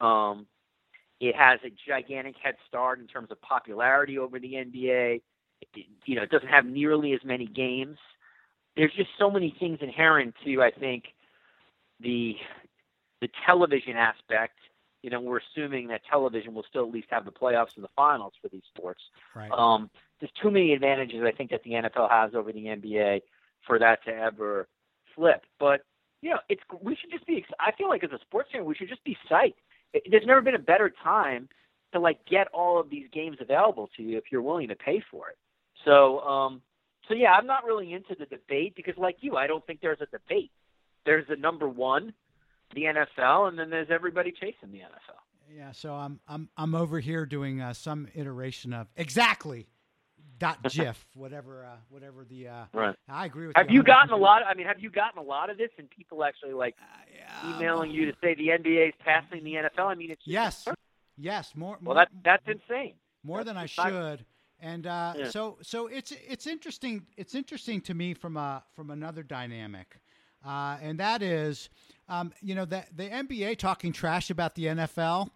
Um, 0.01 0.47
it 1.21 1.35
has 1.37 1.61
a 1.65 1.71
gigantic 1.87 2.37
head 2.43 2.55
start 2.67 2.99
in 2.99 3.07
terms 3.07 3.31
of 3.31 3.41
popularity 3.43 4.19
over 4.19 4.39
the 4.39 4.55
NBA. 4.55 5.21
It, 5.61 5.87
you 6.07 6.15
know, 6.17 6.23
it 6.23 6.31
doesn't 6.31 6.49
have 6.49 6.65
nearly 6.65 7.13
as 7.13 7.21
many 7.25 7.47
games. 7.47 7.99
There's 8.77 8.93
just 8.97 9.11
so 9.19 9.31
many 9.31 9.55
things 9.59 9.79
inherent 9.81 10.35
to, 10.45 10.63
I 10.63 10.71
think, 10.71 11.05
the 12.01 12.37
the 13.21 13.29
television 13.47 13.97
aspect. 13.97 14.59
You 15.03 15.11
know, 15.11 15.21
we're 15.21 15.41
assuming 15.55 15.89
that 15.89 16.03
television 16.09 16.55
will 16.55 16.65
still 16.69 16.87
at 16.87 16.93
least 16.93 17.09
have 17.11 17.25
the 17.25 17.33
playoffs 17.33 17.75
and 17.77 17.85
the 17.85 17.91
finals 17.97 18.35
for 18.41 18.49
these 18.49 18.63
sports. 18.75 19.03
Right. 19.35 19.51
Um, 19.51 19.91
there's 20.21 20.33
too 20.43 20.51
many 20.51 20.73
advantages 20.73 21.23
I 21.25 21.33
think 21.33 21.51
that 21.51 21.63
the 21.63 21.73
NFL 21.73 22.11
has 22.11 22.35
over 22.35 22.53
the 22.53 22.65
NBA 22.67 23.23
for 23.67 23.79
that 23.79 24.05
to 24.05 24.11
ever 24.15 24.69
flip. 25.15 25.45
But 25.59 25.83
you 26.23 26.31
know, 26.31 26.39
it's 26.49 26.63
we 26.83 26.97
should 26.97 27.11
just 27.11 27.27
be. 27.27 27.45
I 27.59 27.73
feel 27.73 27.89
like 27.89 28.05
as 28.05 28.13
a 28.13 28.19
sports 28.21 28.51
fan, 28.53 28.65
we 28.65 28.75
should 28.75 28.89
just 28.89 29.05
be 29.05 29.17
psyched. 29.31 29.55
It, 29.93 30.05
there's 30.11 30.27
never 30.27 30.43
been 30.43 30.55
a 30.55 30.59
better 30.59 30.93
time 31.03 31.49
to 31.93 32.01
like 32.01 32.25
get 32.27 32.49
all 32.53 32.79
of 32.79 32.91
these 32.91 33.07
games 33.13 33.39
available 33.41 33.89
to 33.97 34.03
you 34.03 34.19
if 34.19 34.25
you're 34.31 34.43
willing 34.43 34.69
to 34.69 34.77
pay 34.77 35.03
for 35.11 35.29
it. 35.31 35.37
So, 35.85 36.21
um, 36.21 36.63
so 37.11 37.15
yeah, 37.15 37.33
I'm 37.33 37.47
not 37.47 37.65
really 37.67 37.93
into 37.93 38.15
the 38.19 38.25
debate 38.25 38.75
because, 38.75 38.97
like 38.97 39.17
you, 39.21 39.37
I 39.37 39.47
don't 39.47 39.67
think 39.67 39.81
there's 39.83 40.01
a 40.01 40.07
debate. 40.07 40.51
There's 41.05 41.27
the 41.29 41.37
number 41.37 41.69
one, 41.69 42.15
the 42.75 42.85
NFL, 42.85 43.49
and 43.49 43.59
then 43.59 43.69
there's 43.69 43.89
everybody 43.91 44.31
chasing 44.33 44.71
the 44.73 44.79
NFL. 44.79 45.19
Yeah, 45.55 45.73
so 45.73 45.93
I'm 45.95 46.21
I'm 46.29 46.49
I'm 46.57 46.75
over 46.75 47.01
here 47.01 47.27
doing 47.27 47.61
uh, 47.61 47.73
some 47.75 48.07
iteration 48.15 48.73
of 48.73 48.87
exactly 48.97 49.67
dot 50.39 50.63
GIF, 50.71 51.05
whatever 51.15 51.65
uh, 51.67 51.77
whatever 51.89 52.25
the. 52.25 52.49
Uh, 52.49 52.65
Right. 52.73 52.95
I 53.09 53.27
agree 53.27 53.49
with 53.49 53.57
Have 53.57 53.69
you. 53.71 53.79
you 53.79 53.83
gotten 53.83 54.11
a 54.13 54.17
100%. 54.17 54.21
lot? 54.21 54.43
I 54.49 54.55
mean, 54.55 54.67
have 54.67 54.79
you 54.81 54.91
gotten 54.91 55.19
a 55.19 55.23
lot 55.25 55.51
of 55.51 55.59
this, 55.59 55.71
and 55.79 55.91
people 55.91 56.23
actually 56.25 56.53
like 56.55 56.77
Uh, 56.81 57.57
emailing 57.57 57.91
you 57.91 58.07
to 58.07 58.17
say 58.23 58.35
the 58.35 58.49
NBA 58.49 58.89
is 58.89 58.95
passing 59.05 59.43
the 59.45 59.55
NFL? 59.55 59.87
I 59.87 59.95
mean, 59.97 60.11
it's 60.13 60.21
just 60.25 60.33
Yes, 60.33 60.69
yes, 61.19 61.53
more. 61.57 61.79
Well, 61.83 61.95
more, 61.95 61.95
that 61.97 62.09
that's 62.25 62.47
insane. 62.47 62.95
more 63.25 63.39
That's 63.43 63.49
than 63.49 63.57
I 63.57 63.67
should. 63.67 64.25
And 64.61 64.87
uh, 64.87 65.15
Yeah. 65.17 65.29
so, 65.31 65.59
so 65.63 65.87
it's 65.87 66.13
it's 66.13 66.47
interesting. 66.47 67.07
It's 67.17 67.35
interesting 67.35 67.81
to 67.83 67.95
me 67.95 68.15
from 68.15 68.37
a 68.37 68.63
from 68.75 68.91
another 68.91 69.23
dynamic, 69.23 69.99
uh, 70.47 70.77
and 70.83 70.99
that 71.01 71.23
is, 71.23 71.71
um, 72.09 72.33
you 72.43 72.55
know, 72.55 72.65
the 72.65 72.85
the 72.95 73.05
NBA 73.09 73.57
talking 73.59 73.93
trash 73.93 74.31
about 74.31 74.55
the 74.55 74.67
NFL. 74.67 75.31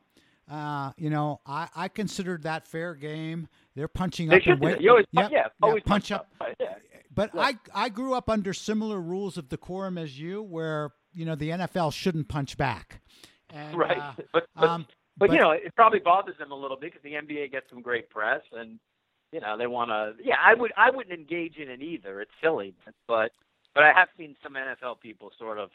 Uh, 0.50 0.92
you 0.98 1.08
know, 1.08 1.40
I, 1.46 1.68
I 1.74 1.88
considered 1.88 2.42
that 2.42 2.68
fair 2.68 2.94
game. 2.94 3.48
They're 3.74 3.88
punching 3.88 4.28
They 4.28 4.36
up 4.36 4.42
should 4.42 4.52
and 4.52 4.60
wait. 4.60 4.86
Always, 4.88 5.06
Yep, 5.12 5.30
yeah, 5.30 5.38
yeah, 5.38 5.46
always 5.62 5.82
punch 5.84 6.12
up. 6.12 6.28
Yeah. 6.60 6.74
But 7.14 7.30
Yeah. 7.34 7.40
I 7.42 7.58
I 7.74 7.88
grew 7.88 8.12
up 8.14 8.28
under 8.28 8.52
similar 8.52 9.00
rules 9.00 9.38
of 9.38 9.48
decorum 9.48 9.96
as 9.96 10.18
you, 10.20 10.42
where 10.42 10.90
you 11.14 11.24
know 11.24 11.34
the 11.34 11.48
NFL 11.50 11.94
shouldn't 11.94 12.28
punch 12.28 12.58
back. 12.58 13.00
And, 13.50 13.74
right. 13.78 13.96
uh, 13.98 14.12
but 14.32 14.46
but, 14.54 14.68
um, 14.68 14.86
but 15.16 15.28
but- 15.28 15.34
you 15.34 15.40
know, 15.40 15.52
it 15.52 15.74
probably 15.76 16.00
bothers 16.00 16.36
them 16.38 16.50
a 16.52 16.54
little 16.56 16.76
bit 16.76 16.92
because 16.92 17.02
the 17.02 17.14
NBA 17.14 17.50
gets 17.52 17.70
some 17.70 17.80
great 17.80 18.10
press, 18.10 18.42
and 18.52 18.78
you 19.34 19.40
know 19.40 19.58
they 19.58 19.66
want 19.66 19.90
to. 19.90 20.12
Yeah, 20.22 20.36
I 20.40 20.54
would 20.54 20.72
I 20.76 20.90
wouldn't 20.90 21.18
engage 21.18 21.56
in 21.56 21.68
it 21.68 21.82
either. 21.82 22.20
It's 22.20 22.30
silly, 22.42 22.74
but 23.08 23.32
but 23.74 23.82
I 23.82 23.92
have 23.92 24.08
seen 24.16 24.36
some 24.42 24.54
NFL 24.54 25.00
people 25.00 25.32
sort 25.38 25.58
of 25.58 25.70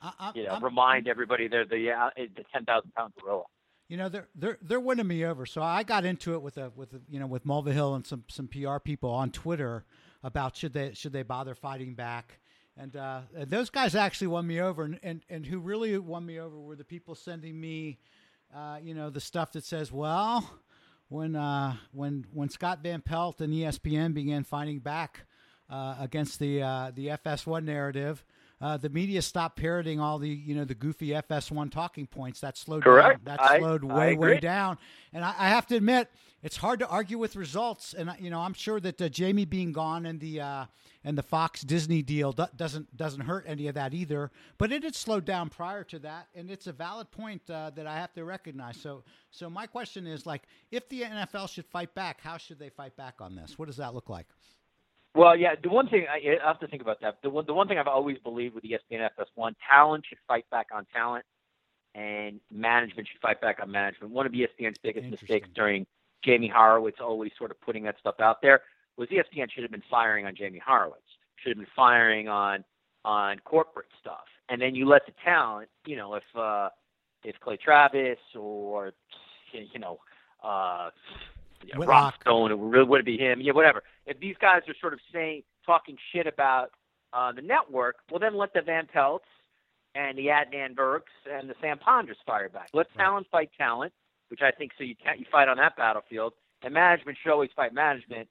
I, 0.00 0.32
you 0.34 0.44
know 0.44 0.52
I'm- 0.52 0.64
remind 0.64 1.06
everybody 1.08 1.46
they're 1.48 1.66
the 1.66 1.90
uh, 1.90 2.10
the 2.16 2.44
ten 2.52 2.64
thousand 2.64 2.94
pound 2.94 3.12
gorilla. 3.20 3.44
you 3.88 3.98
know 3.98 4.08
they're 4.08 4.28
they're 4.34 4.58
they're 4.62 4.80
winning 4.80 5.06
me 5.06 5.24
over. 5.26 5.44
So 5.44 5.62
I 5.62 5.82
got 5.82 6.04
into 6.06 6.34
it 6.34 6.42
with 6.42 6.56
a 6.56 6.70
with 6.74 6.94
a, 6.94 7.00
you 7.10 7.20
know 7.20 7.26
with 7.26 7.44
Mulvihill 7.44 7.94
and 7.94 8.06
some 8.06 8.24
some 8.28 8.48
PR 8.48 8.78
people 8.78 9.10
on 9.10 9.30
Twitter 9.30 9.84
about 10.22 10.56
should 10.56 10.72
they 10.72 10.94
should 10.94 11.12
they 11.12 11.22
bother 11.22 11.54
fighting 11.54 11.94
back. 11.94 12.38
And, 12.74 12.96
uh, 12.96 13.20
and 13.36 13.50
those 13.50 13.68
guys 13.68 13.94
actually 13.94 14.28
won 14.28 14.46
me 14.46 14.58
over, 14.58 14.84
and, 14.84 14.98
and, 15.02 15.20
and 15.28 15.44
who 15.44 15.58
really 15.58 15.98
won 15.98 16.24
me 16.24 16.40
over 16.40 16.58
were 16.58 16.74
the 16.74 16.84
people 16.84 17.14
sending 17.14 17.60
me, 17.60 17.98
uh, 18.56 18.78
you 18.82 18.94
know, 18.94 19.10
the 19.10 19.20
stuff 19.20 19.52
that 19.52 19.64
says, 19.64 19.92
well, 19.92 20.50
when 21.12 21.36
uh, 21.36 21.76
when 21.92 22.24
when 22.32 22.48
Scott 22.48 22.80
Van 22.82 23.02
Pelt 23.02 23.40
and 23.40 23.52
ESPN 23.52 24.14
began 24.14 24.44
fighting 24.44 24.78
back 24.78 25.26
uh, 25.68 25.96
against 26.00 26.38
the 26.38 26.62
uh, 26.62 26.90
the 26.94 27.08
FS1 27.08 27.64
narrative, 27.64 28.24
uh, 28.62 28.76
the 28.76 28.88
media 28.88 29.20
stopped 29.20 29.56
parroting 29.56 29.98
all 29.98 30.20
the 30.20 30.28
you 30.28 30.54
know 30.54 30.64
the 30.64 30.74
goofy 30.74 31.08
FS1 31.08 31.70
talking 31.72 32.06
points. 32.06 32.40
That 32.40 32.56
slowed 32.56 32.84
Correct. 32.84 33.24
down. 33.24 33.36
That 33.36 33.42
I- 33.44 33.58
slowed 33.58 33.82
way 33.82 34.14
way 34.14 34.38
down. 34.38 34.78
And 35.12 35.24
I, 35.24 35.34
I 35.36 35.48
have 35.48 35.66
to 35.66 35.76
admit, 35.76 36.08
it's 36.44 36.56
hard 36.56 36.78
to 36.78 36.86
argue 36.88 37.18
with 37.18 37.34
results. 37.34 37.92
And 37.92 38.14
you 38.20 38.30
know, 38.30 38.38
I'm 38.38 38.54
sure 38.54 38.78
that 38.78 39.02
uh, 39.02 39.08
Jamie 39.08 39.44
being 39.44 39.72
gone 39.72 40.06
and 40.06 40.20
the 40.20 40.40
uh, 40.40 40.66
and 41.02 41.18
the 41.18 41.24
Fox 41.24 41.62
Disney 41.62 42.02
deal 42.02 42.30
do- 42.30 42.46
doesn't 42.54 42.96
doesn't 42.96 43.22
hurt 43.22 43.44
any 43.48 43.66
of 43.66 43.74
that 43.74 43.94
either. 43.94 44.30
But 44.58 44.70
it 44.70 44.84
had 44.84 44.94
slowed 44.94 45.24
down 45.24 45.48
prior 45.48 45.82
to 45.84 45.98
that, 45.98 46.28
and 46.36 46.48
it's 46.48 46.68
a 46.68 46.72
valid 46.72 47.10
point 47.10 47.42
uh, 47.50 47.70
that 47.74 47.88
I 47.88 47.96
have 47.96 48.12
to 48.14 48.24
recognize. 48.24 48.76
So 48.76 49.02
so 49.32 49.50
my 49.50 49.66
question 49.66 50.06
is 50.06 50.24
like, 50.24 50.42
if 50.70 50.88
the 50.88 51.02
NFL 51.02 51.48
should 51.48 51.66
fight 51.66 51.94
back, 51.96 52.20
how 52.20 52.36
should 52.36 52.60
they 52.60 52.68
fight 52.68 52.96
back 52.96 53.16
on 53.20 53.34
this? 53.34 53.58
What 53.58 53.66
does 53.66 53.78
that 53.78 53.92
look 53.92 54.08
like? 54.08 54.26
Well, 55.14 55.36
yeah. 55.36 55.54
The 55.62 55.68
one 55.68 55.88
thing 55.88 56.06
I, 56.10 56.36
I 56.42 56.46
have 56.46 56.60
to 56.60 56.66
think 56.66 56.82
about 56.82 57.00
that. 57.02 57.18
The 57.22 57.30
one, 57.30 57.44
the 57.46 57.54
one 57.54 57.68
thing 57.68 57.78
I've 57.78 57.86
always 57.86 58.18
believed 58.18 58.54
with 58.54 58.64
ESPN 58.64 59.08
FS1, 59.18 59.54
talent 59.68 60.04
should 60.08 60.18
fight 60.26 60.48
back 60.50 60.68
on 60.74 60.86
talent, 60.92 61.24
and 61.94 62.40
management 62.50 63.08
should 63.08 63.20
fight 63.20 63.40
back 63.40 63.58
on 63.60 63.70
management. 63.70 64.12
One 64.12 64.24
of 64.26 64.32
ESPN's 64.32 64.78
biggest 64.82 65.08
mistakes 65.08 65.48
during 65.54 65.86
Jamie 66.24 66.48
Horowitz 66.48 66.98
always 67.00 67.32
sort 67.36 67.50
of 67.50 67.60
putting 67.60 67.84
that 67.84 67.96
stuff 67.98 68.16
out 68.20 68.40
there 68.40 68.62
was 68.96 69.08
ESPN 69.08 69.50
should 69.50 69.64
have 69.64 69.70
been 69.70 69.82
firing 69.90 70.24
on 70.26 70.34
Jamie 70.34 70.62
Horowitz. 70.64 71.02
Should 71.36 71.50
have 71.50 71.58
been 71.58 71.74
firing 71.76 72.28
on 72.28 72.64
on 73.04 73.38
corporate 73.40 73.88
stuff, 74.00 74.24
and 74.48 74.62
then 74.62 74.74
you 74.74 74.88
let 74.88 75.04
the 75.06 75.12
talent. 75.24 75.68
You 75.84 75.96
know, 75.96 76.14
if 76.14 76.22
uh, 76.38 76.68
if 77.24 77.38
Clay 77.40 77.58
Travis 77.62 78.18
or 78.34 78.92
you 79.52 79.78
know. 79.78 79.98
Uh, 80.42 80.90
yeah. 81.64 81.76
Rob 81.78 82.14
Stone, 82.20 82.50
it 82.52 82.58
would, 82.58 82.88
would 82.88 83.00
it 83.00 83.06
be 83.06 83.18
him? 83.18 83.40
Yeah, 83.40 83.52
whatever. 83.52 83.82
If 84.06 84.18
these 84.20 84.36
guys 84.40 84.62
are 84.68 84.74
sort 84.80 84.92
of 84.92 85.00
saying, 85.12 85.42
talking 85.66 85.96
shit 86.12 86.26
about 86.26 86.70
uh, 87.12 87.32
the 87.32 87.42
network, 87.42 87.96
well, 88.10 88.18
then 88.20 88.36
let 88.36 88.52
the 88.54 88.62
Van 88.62 88.86
Pelts 88.86 89.24
and 89.94 90.16
the 90.16 90.26
Adnan 90.26 90.74
Virks 90.74 91.12
and 91.30 91.48
the 91.48 91.54
Sam 91.60 91.78
Ponders 91.78 92.16
fire 92.26 92.48
back. 92.48 92.68
Let 92.72 92.86
Right. 92.96 93.04
talent 93.04 93.26
fight 93.30 93.50
talent, 93.56 93.92
which 94.28 94.40
I 94.42 94.50
think 94.50 94.72
so. 94.78 94.84
You 94.84 94.94
can't 94.96 95.18
you 95.18 95.26
fight 95.30 95.48
on 95.48 95.58
that 95.58 95.76
battlefield, 95.76 96.32
and 96.62 96.72
management 96.74 97.18
should 97.22 97.30
always 97.32 97.50
fight 97.54 97.74
management. 97.74 98.28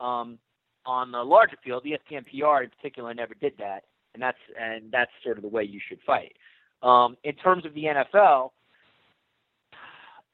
Um, 0.00 0.38
on 0.86 1.12
the 1.12 1.22
larger 1.24 1.56
field, 1.64 1.84
ESPN 1.84 2.24
PR 2.26 2.64
in 2.64 2.70
particular 2.70 3.14
never 3.14 3.34
did 3.34 3.54
that. 3.58 3.84
and 4.12 4.22
that's 4.22 4.38
and 4.60 4.90
that's 4.92 5.10
sort 5.24 5.36
of 5.38 5.42
the 5.42 5.48
way 5.48 5.62
you 5.64 5.80
should 5.88 6.00
fight. 6.06 6.36
Um, 6.82 7.16
in 7.24 7.34
terms 7.36 7.64
of 7.64 7.72
the 7.74 7.84
NFL, 7.84 8.50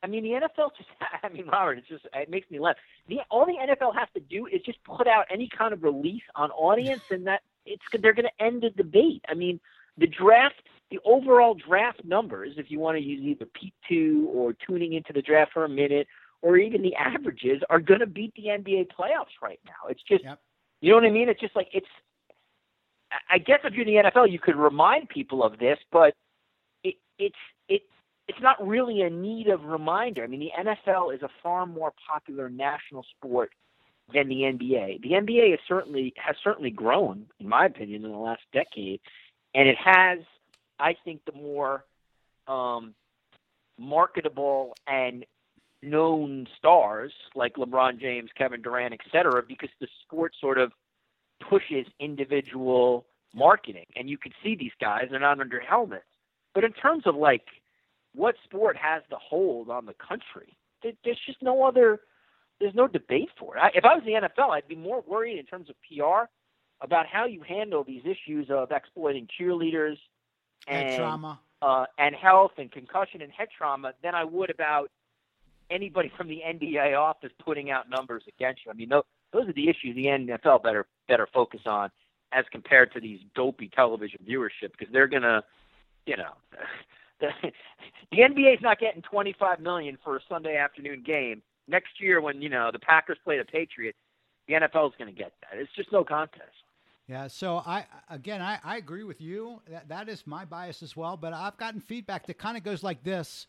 I 0.02 0.06
mean, 0.06 0.22
the 0.22 0.30
NFL 0.30 0.70
just, 0.76 0.88
I 1.22 1.28
mean, 1.28 1.46
Robert, 1.46 1.78
it's 1.78 1.88
just, 1.88 2.06
it 2.14 2.30
makes 2.30 2.50
me 2.50 2.58
laugh. 2.58 2.76
The, 3.08 3.18
all 3.30 3.46
the 3.46 3.52
NFL 3.52 3.94
has 3.96 4.08
to 4.14 4.20
do 4.20 4.46
is 4.46 4.62
just 4.62 4.82
put 4.84 5.06
out 5.06 5.26
any 5.30 5.48
kind 5.48 5.72
of 5.72 5.82
release 5.82 6.22
on 6.34 6.50
audience, 6.52 7.02
and 7.10 7.26
that 7.26 7.42
it's, 7.66 7.82
they're 8.00 8.14
going 8.14 8.28
to 8.28 8.44
end 8.44 8.62
the 8.62 8.70
debate. 8.70 9.24
I 9.28 9.34
mean, 9.34 9.60
the 9.98 10.06
draft, 10.06 10.62
the 10.90 10.98
overall 11.04 11.54
draft 11.54 12.04
numbers, 12.04 12.54
if 12.56 12.70
you 12.70 12.78
want 12.78 12.96
to 12.96 13.02
use 13.02 13.22
either 13.22 13.46
P2 13.46 14.26
or 14.26 14.54
tuning 14.54 14.94
into 14.94 15.12
the 15.12 15.22
draft 15.22 15.52
for 15.52 15.64
a 15.64 15.68
minute, 15.68 16.06
or 16.42 16.56
even 16.56 16.82
the 16.82 16.94
averages, 16.96 17.62
are 17.68 17.80
going 17.80 18.00
to 18.00 18.06
beat 18.06 18.32
the 18.34 18.44
NBA 18.44 18.88
playoffs 18.88 19.36
right 19.42 19.60
now. 19.66 19.88
It's 19.90 20.02
just, 20.02 20.24
yep. 20.24 20.40
you 20.80 20.90
know 20.90 20.96
what 20.96 21.04
I 21.04 21.10
mean? 21.10 21.28
It's 21.28 21.40
just 21.40 21.54
like, 21.54 21.68
it's, 21.72 21.86
I 23.28 23.38
guess 23.38 23.60
if 23.64 23.74
you're 23.74 23.86
in 23.86 24.04
the 24.04 24.10
NFL, 24.10 24.30
you 24.30 24.38
could 24.38 24.56
remind 24.56 25.08
people 25.08 25.42
of 25.42 25.58
this, 25.58 25.78
but 25.92 26.14
it, 26.82 26.94
it's, 27.18 27.36
it, 27.68 27.82
it's 28.30 28.40
not 28.40 28.64
really 28.64 29.02
a 29.02 29.10
need 29.10 29.48
of 29.48 29.64
reminder. 29.64 30.22
I 30.22 30.28
mean, 30.28 30.38
the 30.38 30.52
NFL 30.56 31.12
is 31.12 31.20
a 31.22 31.28
far 31.42 31.66
more 31.66 31.92
popular 32.08 32.48
national 32.48 33.04
sport 33.16 33.50
than 34.14 34.28
the 34.28 34.42
NBA. 34.42 35.02
The 35.02 35.10
NBA 35.10 35.54
is 35.54 35.58
certainly 35.66 36.12
has 36.16 36.36
certainly 36.44 36.70
grown, 36.70 37.26
in 37.40 37.48
my 37.48 37.66
opinion, 37.66 38.04
in 38.04 38.12
the 38.12 38.16
last 38.16 38.42
decade, 38.52 39.00
and 39.52 39.68
it 39.68 39.76
has, 39.84 40.20
I 40.78 40.94
think, 41.04 41.22
the 41.24 41.32
more 41.32 41.84
um, 42.46 42.94
marketable 43.76 44.74
and 44.86 45.26
known 45.82 46.46
stars 46.56 47.12
like 47.34 47.56
LeBron 47.56 48.00
James, 48.00 48.30
Kevin 48.38 48.62
Durant, 48.62 48.94
et 48.94 49.00
cetera, 49.10 49.42
because 49.42 49.70
the 49.80 49.88
sport 50.04 50.34
sort 50.40 50.58
of 50.58 50.70
pushes 51.48 51.84
individual 51.98 53.06
marketing, 53.34 53.86
and 53.96 54.08
you 54.08 54.18
can 54.18 54.30
see 54.40 54.54
these 54.54 54.76
guys; 54.80 55.08
they're 55.10 55.18
not 55.18 55.40
under 55.40 55.58
helmets. 55.58 56.04
But 56.54 56.62
in 56.62 56.72
terms 56.72 57.08
of 57.08 57.16
like 57.16 57.46
what 58.14 58.34
sport 58.44 58.76
has 58.76 59.02
the 59.10 59.16
hold 59.16 59.70
on 59.70 59.86
the 59.86 59.94
country? 59.94 60.56
There's 60.82 61.18
just 61.26 61.42
no 61.42 61.64
other. 61.64 62.00
There's 62.60 62.74
no 62.74 62.86
debate 62.86 63.30
for 63.38 63.56
it. 63.56 63.60
I, 63.60 63.70
if 63.74 63.84
I 63.84 63.94
was 63.94 64.02
the 64.04 64.12
NFL, 64.12 64.50
I'd 64.50 64.68
be 64.68 64.76
more 64.76 65.02
worried 65.06 65.38
in 65.38 65.46
terms 65.46 65.70
of 65.70 65.76
PR 65.88 66.28
about 66.82 67.06
how 67.06 67.24
you 67.24 67.42
handle 67.42 67.84
these 67.84 68.02
issues 68.04 68.48
of 68.50 68.70
exploiting 68.70 69.28
cheerleaders 69.40 69.96
and 70.66 70.96
trauma. 70.96 71.40
Uh, 71.62 71.84
and 71.98 72.14
health 72.14 72.52
and 72.58 72.70
concussion 72.72 73.20
and 73.22 73.30
head 73.32 73.48
trauma 73.56 73.92
than 74.02 74.14
I 74.14 74.24
would 74.24 74.50
about 74.50 74.90
anybody 75.70 76.10
from 76.16 76.28
the 76.28 76.40
NBA 76.46 76.98
office 76.98 77.30
putting 77.44 77.70
out 77.70 77.88
numbers 77.88 78.24
against 78.28 78.62
you. 78.64 78.70
I 78.70 78.74
mean, 78.74 78.88
those, 78.88 79.04
those 79.32 79.48
are 79.48 79.52
the 79.52 79.68
issues 79.68 79.94
the 79.94 80.06
NFL 80.06 80.62
better 80.62 80.86
better 81.08 81.28
focus 81.32 81.60
on 81.66 81.90
as 82.32 82.44
compared 82.50 82.92
to 82.92 83.00
these 83.00 83.20
dopey 83.34 83.70
television 83.74 84.20
viewership 84.28 84.72
because 84.78 84.92
they're 84.92 85.06
gonna, 85.06 85.42
you 86.06 86.16
know, 86.16 86.32
the, 87.20 87.28
the 88.10 88.18
NBA 88.18 88.54
is 88.54 88.62
not 88.62 88.78
getting 88.78 89.02
25 89.02 89.60
million 89.60 89.98
for 90.02 90.16
a 90.16 90.20
Sunday 90.28 90.56
afternoon 90.56 91.02
game. 91.06 91.42
Next 91.68 92.00
year, 92.00 92.20
when 92.20 92.42
you 92.42 92.48
know 92.48 92.70
the 92.72 92.78
Packers 92.78 93.18
play 93.24 93.38
the 93.38 93.44
Patriots, 93.44 93.98
the 94.48 94.54
NFL 94.54 94.88
is 94.88 94.94
going 94.98 95.12
to 95.12 95.16
get 95.16 95.32
that. 95.42 95.58
It's 95.58 95.70
just 95.76 95.92
no 95.92 96.04
contest. 96.04 96.50
Yeah, 97.10 97.26
so 97.26 97.62
I 97.66 97.86
again 98.08 98.40
I, 98.40 98.60
I 98.62 98.76
agree 98.76 99.02
with 99.02 99.20
you. 99.20 99.60
That 99.68 99.88
that 99.88 100.08
is 100.08 100.26
my 100.26 100.44
bias 100.44 100.80
as 100.82 100.96
well. 100.96 101.16
But 101.16 101.32
I've 101.32 101.56
gotten 101.56 101.80
feedback 101.80 102.26
that 102.26 102.38
kind 102.38 102.56
of 102.56 102.62
goes 102.62 102.82
like 102.84 103.02
this. 103.02 103.46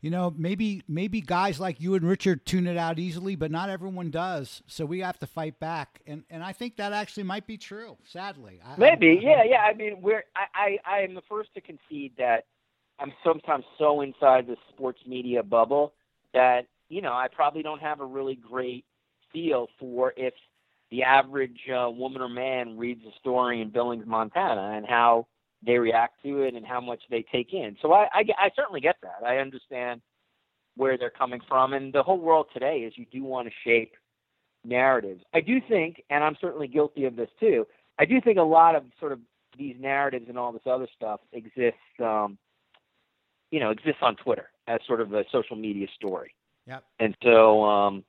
You 0.00 0.10
know, 0.10 0.34
maybe 0.36 0.82
maybe 0.88 1.20
guys 1.20 1.58
like 1.58 1.80
you 1.80 1.94
and 1.94 2.06
Richard 2.06 2.44
tune 2.44 2.66
it 2.66 2.76
out 2.76 2.98
easily, 2.98 3.36
but 3.36 3.50
not 3.50 3.70
everyone 3.70 4.10
does. 4.10 4.62
So 4.66 4.84
we 4.84 4.98
have 4.98 5.18
to 5.20 5.26
fight 5.26 5.60
back, 5.60 6.00
and 6.06 6.24
and 6.28 6.42
I 6.42 6.52
think 6.52 6.76
that 6.76 6.92
actually 6.92 7.22
might 7.22 7.46
be 7.46 7.56
true. 7.56 7.96
Sadly, 8.04 8.60
maybe, 8.76 9.08
I, 9.08 9.12
I, 9.12 9.20
yeah, 9.22 9.42
yeah. 9.44 9.60
I 9.62 9.74
mean, 9.74 10.02
we're 10.02 10.24
I, 10.36 10.78
I 10.84 10.96
I 10.96 10.98
am 11.02 11.14
the 11.14 11.22
first 11.22 11.54
to 11.54 11.60
concede 11.60 12.12
that 12.18 12.46
I'm 12.98 13.12
sometimes 13.24 13.64
so 13.78 14.00
inside 14.00 14.46
the 14.46 14.56
sports 14.70 15.00
media 15.06 15.42
bubble 15.42 15.94
that 16.32 16.66
you 16.88 17.02
know 17.02 17.12
I 17.12 17.28
probably 17.32 17.62
don't 17.62 17.80
have 17.80 18.00
a 18.00 18.06
really 18.06 18.36
great 18.36 18.84
feel 19.32 19.68
for 19.78 20.12
if 20.16 20.34
the 20.90 21.02
average 21.02 21.58
uh, 21.68 21.90
woman 21.90 22.22
or 22.22 22.28
man 22.28 22.78
reads 22.78 23.02
a 23.04 23.18
story 23.18 23.60
in 23.60 23.70
Billings, 23.70 24.06
Montana, 24.06 24.74
and 24.76 24.86
how 24.86 25.26
they 25.64 25.78
react 25.78 26.22
to 26.22 26.42
it 26.42 26.54
and 26.54 26.64
how 26.64 26.80
much 26.80 27.00
they 27.10 27.24
take 27.32 27.52
in. 27.52 27.76
So 27.80 27.92
I, 27.92 28.06
I, 28.12 28.24
I 28.38 28.50
certainly 28.54 28.80
get 28.80 28.96
that. 29.02 29.26
I 29.26 29.38
understand 29.38 30.02
where 30.76 30.98
they're 30.98 31.10
coming 31.10 31.40
from, 31.48 31.72
and 31.72 31.92
the 31.92 32.02
whole 32.02 32.18
world 32.18 32.46
today 32.52 32.80
is 32.80 32.92
you 32.96 33.06
do 33.10 33.24
want 33.24 33.48
to 33.48 33.54
shape 33.64 33.94
narratives. 34.64 35.22
I 35.32 35.40
do 35.40 35.60
think, 35.68 36.02
and 36.10 36.22
I'm 36.22 36.36
certainly 36.40 36.68
guilty 36.68 37.04
of 37.04 37.16
this 37.16 37.30
too. 37.40 37.66
I 37.98 38.04
do 38.04 38.20
think 38.20 38.38
a 38.38 38.42
lot 38.42 38.74
of 38.76 38.84
sort 38.98 39.12
of 39.12 39.20
these 39.56 39.76
narratives 39.78 40.26
and 40.28 40.38
all 40.38 40.52
this 40.52 40.62
other 40.66 40.88
stuff 40.96 41.20
exists 41.32 41.78
um, 42.00 42.38
you 43.54 43.60
know 43.60 43.70
exists 43.70 44.02
on 44.02 44.16
Twitter 44.16 44.50
as 44.66 44.80
sort 44.84 45.00
of 45.00 45.14
a 45.14 45.24
social 45.30 45.54
media 45.54 45.86
story. 45.94 46.34
Yep. 46.66 46.82
And 46.98 47.16
so 47.22 47.62
um, 47.62 48.04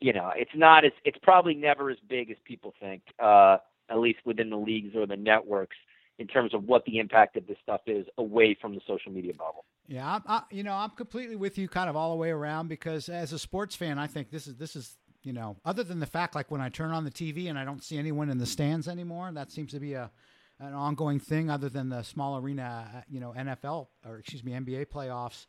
you 0.00 0.14
know, 0.14 0.32
it's 0.34 0.50
not 0.54 0.86
as 0.86 0.92
it's 1.04 1.18
probably 1.22 1.54
never 1.54 1.90
as 1.90 1.98
big 2.08 2.30
as 2.30 2.38
people 2.44 2.72
think, 2.80 3.02
uh, 3.22 3.58
at 3.90 3.98
least 3.98 4.20
within 4.24 4.48
the 4.48 4.56
leagues 4.56 4.96
or 4.96 5.06
the 5.06 5.16
networks 5.16 5.76
in 6.18 6.26
terms 6.26 6.54
of 6.54 6.64
what 6.64 6.82
the 6.86 6.98
impact 6.98 7.36
of 7.36 7.46
this 7.46 7.58
stuff 7.62 7.82
is 7.86 8.06
away 8.16 8.56
from 8.58 8.74
the 8.74 8.80
social 8.86 9.12
media 9.12 9.34
bubble. 9.34 9.66
Yeah, 9.86 10.14
I'm, 10.14 10.22
I, 10.26 10.42
you 10.50 10.62
know, 10.62 10.72
I'm 10.72 10.90
completely 10.90 11.36
with 11.36 11.58
you, 11.58 11.68
kind 11.68 11.90
of 11.90 11.96
all 11.96 12.10
the 12.10 12.16
way 12.16 12.30
around, 12.30 12.68
because 12.68 13.10
as 13.10 13.34
a 13.34 13.38
sports 13.38 13.76
fan, 13.76 13.98
I 13.98 14.06
think 14.06 14.30
this 14.30 14.46
is 14.46 14.56
this 14.56 14.76
is 14.76 14.96
you 15.22 15.32
know, 15.32 15.56
other 15.64 15.82
than 15.82 15.98
the 15.98 16.06
fact 16.06 16.36
like 16.36 16.50
when 16.50 16.60
I 16.60 16.68
turn 16.68 16.92
on 16.92 17.04
the 17.04 17.10
TV 17.10 17.50
and 17.50 17.58
I 17.58 17.64
don't 17.64 17.82
see 17.82 17.98
anyone 17.98 18.30
in 18.30 18.38
the 18.38 18.46
stands 18.46 18.86
anymore, 18.86 19.30
that 19.34 19.50
seems 19.50 19.72
to 19.72 19.80
be 19.80 19.94
a 19.94 20.10
an 20.58 20.72
ongoing 20.72 21.20
thing 21.20 21.50
other 21.50 21.68
than 21.68 21.88
the 21.88 22.02
small 22.02 22.38
arena, 22.38 22.90
uh, 22.94 23.00
you 23.08 23.20
know, 23.20 23.34
NFL 23.36 23.88
or 24.06 24.18
excuse 24.18 24.42
me, 24.44 24.52
NBA 24.52 24.86
playoffs. 24.86 25.46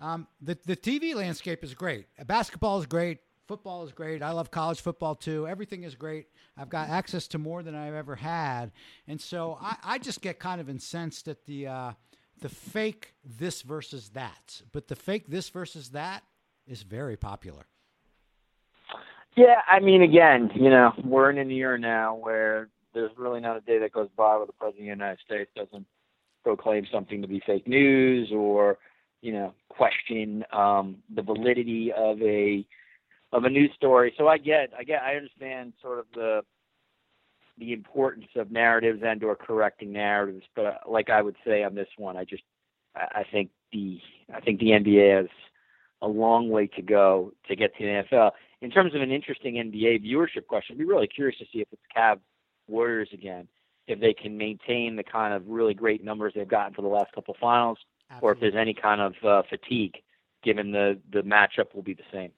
Um, 0.00 0.26
the 0.40 0.58
the 0.66 0.76
TV 0.76 1.14
landscape 1.14 1.64
is 1.64 1.74
great. 1.74 2.06
Basketball 2.26 2.78
is 2.78 2.86
great. 2.86 3.18
Football 3.46 3.84
is 3.84 3.92
great. 3.92 4.22
I 4.22 4.32
love 4.32 4.50
college 4.50 4.80
football 4.80 5.14
too. 5.14 5.46
Everything 5.46 5.84
is 5.84 5.94
great. 5.94 6.26
I've 6.56 6.68
got 6.68 6.88
access 6.88 7.28
to 7.28 7.38
more 7.38 7.62
than 7.62 7.74
I've 7.74 7.94
ever 7.94 8.16
had, 8.16 8.72
and 9.06 9.20
so 9.20 9.58
I, 9.60 9.76
I 9.84 9.98
just 9.98 10.20
get 10.20 10.38
kind 10.38 10.60
of 10.60 10.68
incensed 10.68 11.28
at 11.28 11.44
the 11.46 11.68
uh, 11.68 11.92
the 12.40 12.48
fake 12.48 13.14
this 13.24 13.62
versus 13.62 14.10
that. 14.10 14.62
But 14.72 14.88
the 14.88 14.96
fake 14.96 15.28
this 15.28 15.48
versus 15.48 15.90
that 15.90 16.24
is 16.66 16.82
very 16.82 17.16
popular. 17.16 17.66
Yeah, 19.36 19.60
I 19.70 19.80
mean, 19.80 20.02
again, 20.02 20.50
you 20.54 20.70
know, 20.70 20.92
we're 21.04 21.30
in 21.30 21.38
a 21.38 21.52
era 21.52 21.78
now 21.78 22.14
where 22.14 22.68
there's 22.96 23.12
really 23.18 23.40
not 23.40 23.58
a 23.58 23.60
day 23.60 23.78
that 23.78 23.92
goes 23.92 24.08
by 24.16 24.36
where 24.36 24.46
the 24.46 24.52
president 24.54 24.80
of 24.80 24.98
the 24.98 25.04
United 25.04 25.18
States 25.24 25.50
doesn't 25.54 25.86
proclaim 26.42 26.86
something 26.90 27.20
to 27.20 27.28
be 27.28 27.42
fake 27.44 27.68
news 27.68 28.30
or 28.32 28.78
you 29.20 29.32
know 29.32 29.52
question 29.68 30.42
um, 30.52 30.96
the 31.14 31.22
validity 31.22 31.92
of 31.92 32.20
a 32.22 32.66
of 33.32 33.44
a 33.44 33.50
news 33.50 33.70
story. 33.76 34.14
So 34.16 34.28
I 34.28 34.38
get 34.38 34.70
I 34.76 34.82
get 34.82 35.02
I 35.02 35.14
understand 35.14 35.74
sort 35.82 35.98
of 35.98 36.06
the 36.14 36.40
the 37.58 37.72
importance 37.72 38.28
of 38.34 38.50
narratives 38.50 39.02
and 39.04 39.22
or 39.22 39.36
correcting 39.36 39.92
narratives, 39.92 40.44
but 40.54 40.64
uh, 40.64 40.74
like 40.88 41.10
I 41.10 41.20
would 41.20 41.36
say 41.46 41.62
on 41.64 41.74
this 41.74 41.88
one, 41.96 42.16
I 42.16 42.24
just 42.24 42.42
I, 42.94 43.24
think 43.30 43.50
the 43.72 43.98
I 44.34 44.40
think 44.40 44.58
the 44.58 44.70
NBA 44.70 45.16
has 45.16 45.28
a 46.00 46.08
long 46.08 46.48
way 46.48 46.66
to 46.66 46.82
go 46.82 47.32
to 47.48 47.56
get 47.56 47.76
to 47.76 47.84
the 47.84 48.04
NFL. 48.10 48.30
In 48.62 48.70
terms 48.70 48.94
of 48.94 49.02
an 49.02 49.10
interesting 49.10 49.54
NBA 49.54 50.04
viewership 50.04 50.46
question, 50.46 50.74
I'd 50.74 50.78
be 50.78 50.84
really 50.84 51.06
curious 51.06 51.38
to 51.38 51.44
see 51.52 51.60
if 51.60 51.68
it's 51.72 51.82
Cavs 51.94 52.20
Warriors 52.68 53.08
again 53.12 53.48
if 53.86 54.00
they 54.00 54.12
can 54.12 54.36
maintain 54.36 54.96
the 54.96 55.04
kind 55.04 55.32
of 55.32 55.46
really 55.46 55.74
great 55.74 56.02
numbers 56.02 56.32
they've 56.34 56.48
gotten 56.48 56.74
for 56.74 56.82
the 56.82 56.88
last 56.88 57.12
couple 57.12 57.34
of 57.34 57.40
finals, 57.40 57.78
Absolutely. 58.10 58.26
or 58.28 58.32
if 58.32 58.40
there's 58.40 58.60
any 58.60 58.74
kind 58.74 59.00
of 59.00 59.14
uh, 59.24 59.42
fatigue, 59.48 59.94
given 60.42 60.72
the 60.72 60.98
the 61.12 61.20
matchup 61.22 61.74
will 61.74 61.82
be 61.82 61.94
the 61.94 62.02
same. 62.12 62.30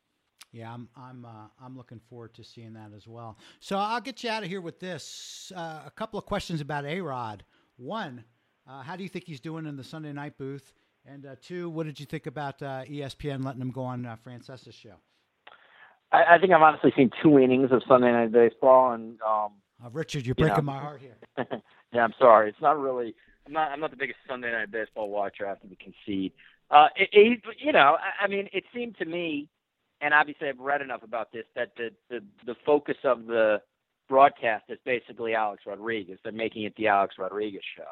Yeah, 0.52 0.72
I'm 0.72 0.88
I'm 0.96 1.24
uh, 1.24 1.46
I'm 1.62 1.76
looking 1.76 2.00
forward 2.08 2.34
to 2.34 2.44
seeing 2.44 2.74
that 2.74 2.90
as 2.96 3.06
well. 3.06 3.38
So 3.60 3.78
I'll 3.78 4.00
get 4.00 4.22
you 4.24 4.30
out 4.30 4.42
of 4.42 4.48
here 4.48 4.60
with 4.60 4.80
this. 4.80 5.52
Uh, 5.54 5.82
a 5.86 5.92
couple 5.94 6.18
of 6.18 6.26
questions 6.26 6.60
about 6.60 6.84
A 6.84 7.00
Rod. 7.00 7.44
One, 7.76 8.24
uh, 8.68 8.82
how 8.82 8.96
do 8.96 9.02
you 9.02 9.08
think 9.08 9.24
he's 9.24 9.40
doing 9.40 9.66
in 9.66 9.76
the 9.76 9.84
Sunday 9.84 10.12
night 10.12 10.36
booth? 10.38 10.72
And 11.06 11.24
uh, 11.24 11.36
two, 11.40 11.70
what 11.70 11.86
did 11.86 11.98
you 11.98 12.06
think 12.06 12.26
about 12.26 12.60
uh, 12.60 12.84
ESPN 12.84 13.44
letting 13.44 13.62
him 13.62 13.70
go 13.70 13.82
on 13.82 14.04
uh, 14.04 14.16
Francesa's 14.22 14.74
show? 14.74 14.94
I, 16.12 16.34
I, 16.34 16.38
think 16.38 16.52
I've 16.52 16.60
honestly 16.60 16.92
seen 16.96 17.10
two 17.22 17.38
innings 17.38 17.70
of 17.70 17.82
Sunday 17.88 18.12
night 18.12 18.32
baseball, 18.32 18.92
and 18.92 19.18
um, 19.22 19.52
uh, 19.84 19.90
Richard, 19.90 20.26
you're 20.26 20.34
breaking 20.34 20.56
you 20.56 20.62
know. 20.62 20.72
my 20.72 20.80
heart 20.80 21.00
here. 21.00 21.16
yeah, 21.92 22.02
I'm 22.02 22.14
sorry. 22.18 22.48
It's 22.50 22.60
not 22.60 22.78
really. 22.78 23.14
I'm 23.46 23.52
not. 23.52 23.70
I'm 23.70 23.80
not 23.80 23.90
the 23.90 23.96
biggest 23.96 24.18
Sunday 24.28 24.50
night 24.52 24.70
baseball 24.70 25.10
watcher. 25.10 25.46
I 25.46 25.50
have 25.50 25.60
to 25.60 25.68
concede. 25.76 26.32
Uh, 26.70 26.88
it, 26.96 27.08
it, 27.12 27.40
you 27.58 27.72
know, 27.72 27.96
I, 27.98 28.24
I 28.24 28.28
mean, 28.28 28.48
it 28.52 28.64
seemed 28.74 28.98
to 28.98 29.04
me, 29.04 29.48
and 30.00 30.12
obviously 30.12 30.48
I've 30.48 30.58
read 30.58 30.82
enough 30.82 31.02
about 31.02 31.32
this 31.32 31.44
that 31.54 31.72
the 31.76 31.90
the 32.10 32.20
the 32.46 32.54
focus 32.66 32.96
of 33.04 33.26
the 33.26 33.62
broadcast 34.08 34.64
is 34.68 34.78
basically 34.84 35.34
Alex 35.34 35.62
Rodriguez. 35.66 36.18
They're 36.22 36.32
making 36.32 36.64
it 36.64 36.74
the 36.76 36.88
Alex 36.88 37.14
Rodriguez 37.18 37.62
show. 37.76 37.84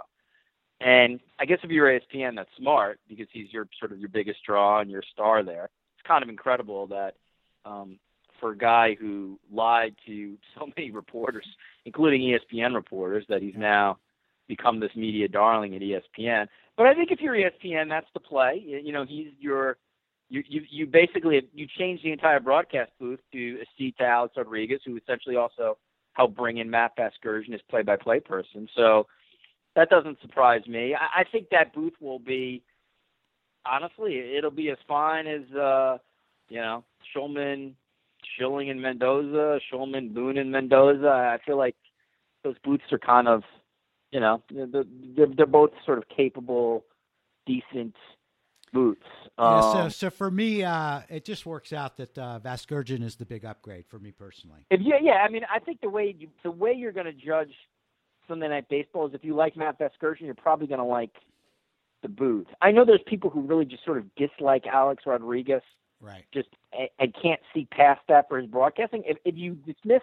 And 0.81 1.21
I 1.39 1.47
guess 1.47 1.59
if 1.63 1.71
you're 1.71 1.89
ESPN, 1.89 2.37
that's 2.37 2.51
smart 2.59 3.01
because 3.09 3.27
he's 3.33 3.53
your 3.53 3.67
sort 3.79 3.93
of 3.93 3.99
your 3.99 4.09
biggest 4.09 4.41
draw 4.45 4.81
and 4.81 4.91
your 4.91 5.03
star 5.13 5.43
there. 5.43 5.65
It's 5.65 6.07
kind 6.07 6.23
of 6.23 6.29
incredible 6.29 6.87
that 6.89 7.15
um, 7.65 7.99
for 8.41 8.53
a 8.53 8.57
guy 8.57 8.97
who 8.99 9.39
lied 9.53 9.95
to 10.07 10.37
so 10.55 10.67
many 10.77 10.91
reporters, 10.91 11.47
including 11.85 12.21
ESPN 12.23 12.75
reporters, 12.75 13.25
that 13.29 13.43
he's 13.43 13.57
now 13.57 13.99
become 14.49 14.81
this 14.81 14.95
media 14.95 15.29
darling 15.29 15.75
at 15.75 15.83
ESPN. 15.83 16.47
But 16.77 16.87
I 16.87 16.95
think 16.95 17.11
if 17.11 17.21
you're 17.21 17.35
ESPN, 17.35 17.89
that's 17.89 18.07
the 18.15 18.21
play. 18.21 18.63
You 18.65 18.93
know, 18.93 19.05
he's 19.05 19.29
your 19.39 19.79
you 20.29 20.43
you 20.47 20.63
you 20.69 20.87
basically 20.87 21.41
you 21.55 21.67
change 21.79 22.03
the 22.03 22.13
entire 22.13 22.41
broadcast 22.41 22.93
booth 23.01 23.21
to 23.33 23.59
a 23.63 23.67
seat 23.79 23.97
to 23.99 24.05
Alex 24.05 24.35
Rodriguez, 24.37 24.81
who 24.85 24.97
essentially 24.97 25.37
also 25.37 25.79
helped 26.13 26.37
bring 26.37 26.59
in 26.59 26.71
Matt 26.71 26.97
Vasgersian 26.97 27.55
as 27.55 27.61
play-by-play 27.69 28.21
person. 28.21 28.69
So 28.75 29.07
that 29.75 29.91
doesn't 29.91 30.19
surprise 30.23 30.67
me. 30.67 30.95
I, 30.95 31.21
I 31.21 31.25
think 31.31 31.49
that 31.51 31.75
booth 31.75 31.93
will 32.01 32.19
be 32.19 32.63
honestly, 33.67 34.37
it'll 34.37 34.51
be 34.51 34.71
as 34.71 34.79
fine 34.89 35.27
as 35.27 35.43
uh, 35.57 35.99
you 36.49 36.61
know 36.61 36.85
Shulman, 37.15 37.73
Schilling 38.35 38.71
and 38.71 38.81
Mendoza, 38.81 39.61
Shulman, 39.73 40.15
Boone 40.15 40.39
and 40.39 40.51
Mendoza. 40.51 41.09
I 41.09 41.39
feel 41.45 41.57
like 41.57 41.77
those 42.45 42.57
boots 42.65 42.85
are 42.93 42.99
kind 42.99 43.29
of, 43.29 43.43
you 44.11 44.21
know, 44.21 44.43
they're, 44.51 44.85
they're, 45.17 45.27
they're 45.37 45.47
both 45.47 45.71
sort 45.85 45.99
of 45.99 46.05
capable, 46.09 46.85
decent 47.47 47.95
boots. 48.73 49.07
Um, 49.39 49.55
yeah, 49.55 49.61
so, 49.61 49.79
um, 49.79 49.91
so 49.91 50.11
for 50.11 50.31
me, 50.31 50.63
uh, 50.63 51.01
it 51.09 51.25
just 51.25 51.47
works 51.47 51.73
out 51.73 51.97
that 51.97 52.17
uh, 52.19 52.41
Vasgersian 52.43 53.03
is 53.03 53.17
the 53.17 53.27
big 53.27 53.45
upgrade 53.45 53.87
for 53.87 53.99
me 53.99 54.11
personally. 54.11 54.61
If 54.71 54.81
you, 54.83 54.95
yeah, 55.01 55.25
I 55.27 55.29
mean, 55.29 55.43
I 55.53 55.59
think 55.59 55.81
the 55.81 55.89
way 55.89 56.15
you, 56.19 56.29
the 56.43 56.51
way 56.51 56.73
you're 56.73 56.93
going 56.93 57.07
to 57.07 57.13
judge 57.13 57.53
Sunday 58.29 58.49
Night 58.49 58.69
Baseball 58.69 59.07
is 59.07 59.15
if 59.15 59.25
you 59.25 59.35
like 59.35 59.57
Matt 59.57 59.79
Vasgersian, 59.79 60.23
you're 60.23 60.35
probably 60.35 60.67
going 60.67 60.81
to 60.81 60.85
like 60.85 61.13
the 62.03 62.09
booth. 62.09 62.47
I 62.61 62.73
know 62.73 62.85
there's 62.85 63.01
people 63.07 63.31
who 63.31 63.41
really 63.41 63.65
just 63.65 63.85
sort 63.85 63.99
of 63.99 64.05
dislike 64.17 64.67
Alex 64.67 65.05
Rodriguez, 65.07 65.63
right? 66.01 66.25
Just 66.33 66.49
and 66.99 67.15
can't 67.21 67.41
see 67.55 67.67
past 67.71 68.01
that 68.09 68.29
for 68.29 68.39
his 68.39 68.47
broadcasting. 68.47 69.03
If, 69.07 69.19
if 69.25 69.37
you 69.37 69.55
dismiss, 69.55 70.03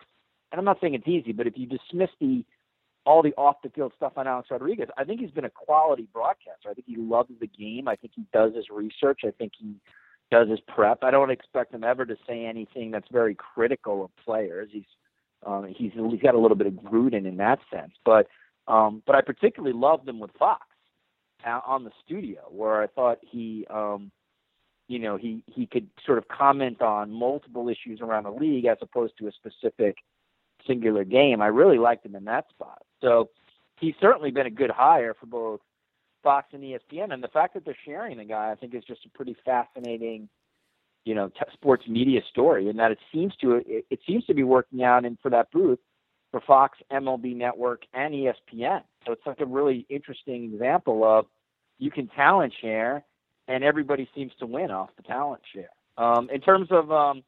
and 0.52 0.60
I'm 0.60 0.66
not 0.66 0.80
saying 0.82 0.94
it's 0.94 1.08
easy, 1.08 1.32
but 1.32 1.48
if 1.48 1.58
you 1.58 1.66
dismiss 1.66 2.10
the 2.20 2.44
all 3.06 3.22
the 3.22 3.34
off 3.34 3.58
the 3.64 3.70
field 3.70 3.94
stuff 3.96 4.14
on 4.16 4.28
Alex 4.28 4.50
Rodriguez. 4.50 4.88
I 4.98 5.04
think 5.04 5.20
he's 5.20 5.32
been 5.32 5.46
a 5.46 5.50
quality 5.50 6.08
broadcaster. 6.14 6.70
I 6.70 6.74
think 6.74 6.88
he 6.88 6.96
loves 6.96 7.30
the 7.40 7.48
game. 7.48 7.88
I 7.88 7.96
think 7.96 8.14
he 8.16 8.26
does 8.32 8.56
his 8.56 8.70
research. 8.70 9.22
I 9.26 9.32
think 9.32 9.54
he 9.60 9.76
does 10.32 10.50
his 10.50 10.60
prep. 10.62 11.04
I 11.04 11.12
don't 11.12 11.30
expect 11.30 11.74
him 11.74 11.84
ever 11.84 12.06
to 12.06 12.16
say 12.28 12.46
anything 12.46 12.92
that's 12.92 13.08
very 13.12 13.36
critical 13.36 14.06
of 14.06 14.16
players. 14.24 14.70
He's 14.72 14.86
um, 15.46 15.68
he's 15.68 15.92
he's 15.94 16.22
got 16.22 16.36
a 16.36 16.40
little 16.40 16.56
bit 16.56 16.68
of 16.68 16.74
Gruden 16.74 17.28
in 17.28 17.38
that 17.38 17.60
sense, 17.72 17.92
but 18.06 18.28
um, 18.68 19.04
but 19.06 19.16
I 19.16 19.22
particularly 19.22 19.78
loved 19.78 20.08
him 20.08 20.20
with 20.20 20.32
Fox 20.40 20.66
on 21.46 21.84
the 21.84 21.92
studio, 22.06 22.40
where 22.50 22.82
I 22.82 22.88
thought 22.88 23.20
he 23.22 23.68
um, 23.70 24.12
you 24.88 25.00
know 25.00 25.18
he 25.18 25.44
he 25.48 25.66
could 25.66 25.88
sort 26.06 26.18
of 26.18 26.28
comment 26.28 26.82
on 26.82 27.12
multiple 27.12 27.70
issues 27.70 28.02
around 28.02 28.24
the 28.24 28.32
league 28.32 28.66
as 28.66 28.78
opposed 28.82 29.14
to 29.20 29.28
a 29.28 29.32
specific 29.32 29.98
singular 30.68 31.04
game. 31.04 31.42
I 31.42 31.48
really 31.48 31.78
liked 31.78 32.06
him 32.06 32.16
in 32.16 32.26
that 32.26 32.50
spot. 32.50 32.82
So 33.02 33.30
he's 33.80 33.96
certainly 34.00 34.32
been 34.32 34.46
a 34.46 34.52
good 34.52 34.72
hire 34.72 35.14
for 35.14 35.26
both 35.26 35.60
Fox 36.24 36.48
and 36.54 36.64
ESPN. 36.64 37.14
And 37.14 37.24
the 37.24 37.28
fact 37.28 37.54
that 37.54 37.66
they're 37.66 37.78
sharing 37.86 38.18
the 38.18 38.24
guy, 38.24 38.52
I 38.52 38.56
think, 38.56 38.74
is 38.74 38.84
just 38.84 39.06
a 39.06 39.10
pretty 39.10 39.36
fascinating, 39.46 40.30
you 41.06 41.14
know, 41.14 41.28
t- 41.30 41.40
sports 41.52 41.84
media 41.88 42.22
story. 42.30 42.70
And 42.70 42.80
that 42.80 42.92
it 42.92 43.00
seems 43.12 43.36
to 43.42 43.56
it, 43.68 43.86
it 43.90 44.00
seems 44.08 44.26
to 44.26 44.34
be 44.34 44.44
working 44.44 44.84
out 44.84 45.06
in 45.06 45.18
for 45.22 45.30
that 45.30 45.52
booth 45.52 45.80
for 46.32 46.42
Fox, 46.42 46.80
MLB 46.92 47.36
Network, 47.36 47.84
and 47.94 48.14
ESPN. 48.14 48.82
So 49.06 49.12
it's 49.12 49.26
like 49.26 49.40
a 49.40 49.46
really 49.46 49.86
interesting 49.90 50.46
example 50.46 51.04
of 51.04 51.26
you 51.78 51.92
can 51.92 52.08
talent 52.08 52.54
share, 52.60 53.04
and 53.48 53.64
everybody 53.64 54.10
seems 54.16 54.32
to 54.40 54.46
win 54.46 54.72
off 54.72 54.90
the 54.96 55.04
talent 55.04 55.42
share. 55.54 55.70
Um, 55.98 56.30
in 56.32 56.42
terms 56.42 56.68
of 56.72 56.92
um, 56.92 57.24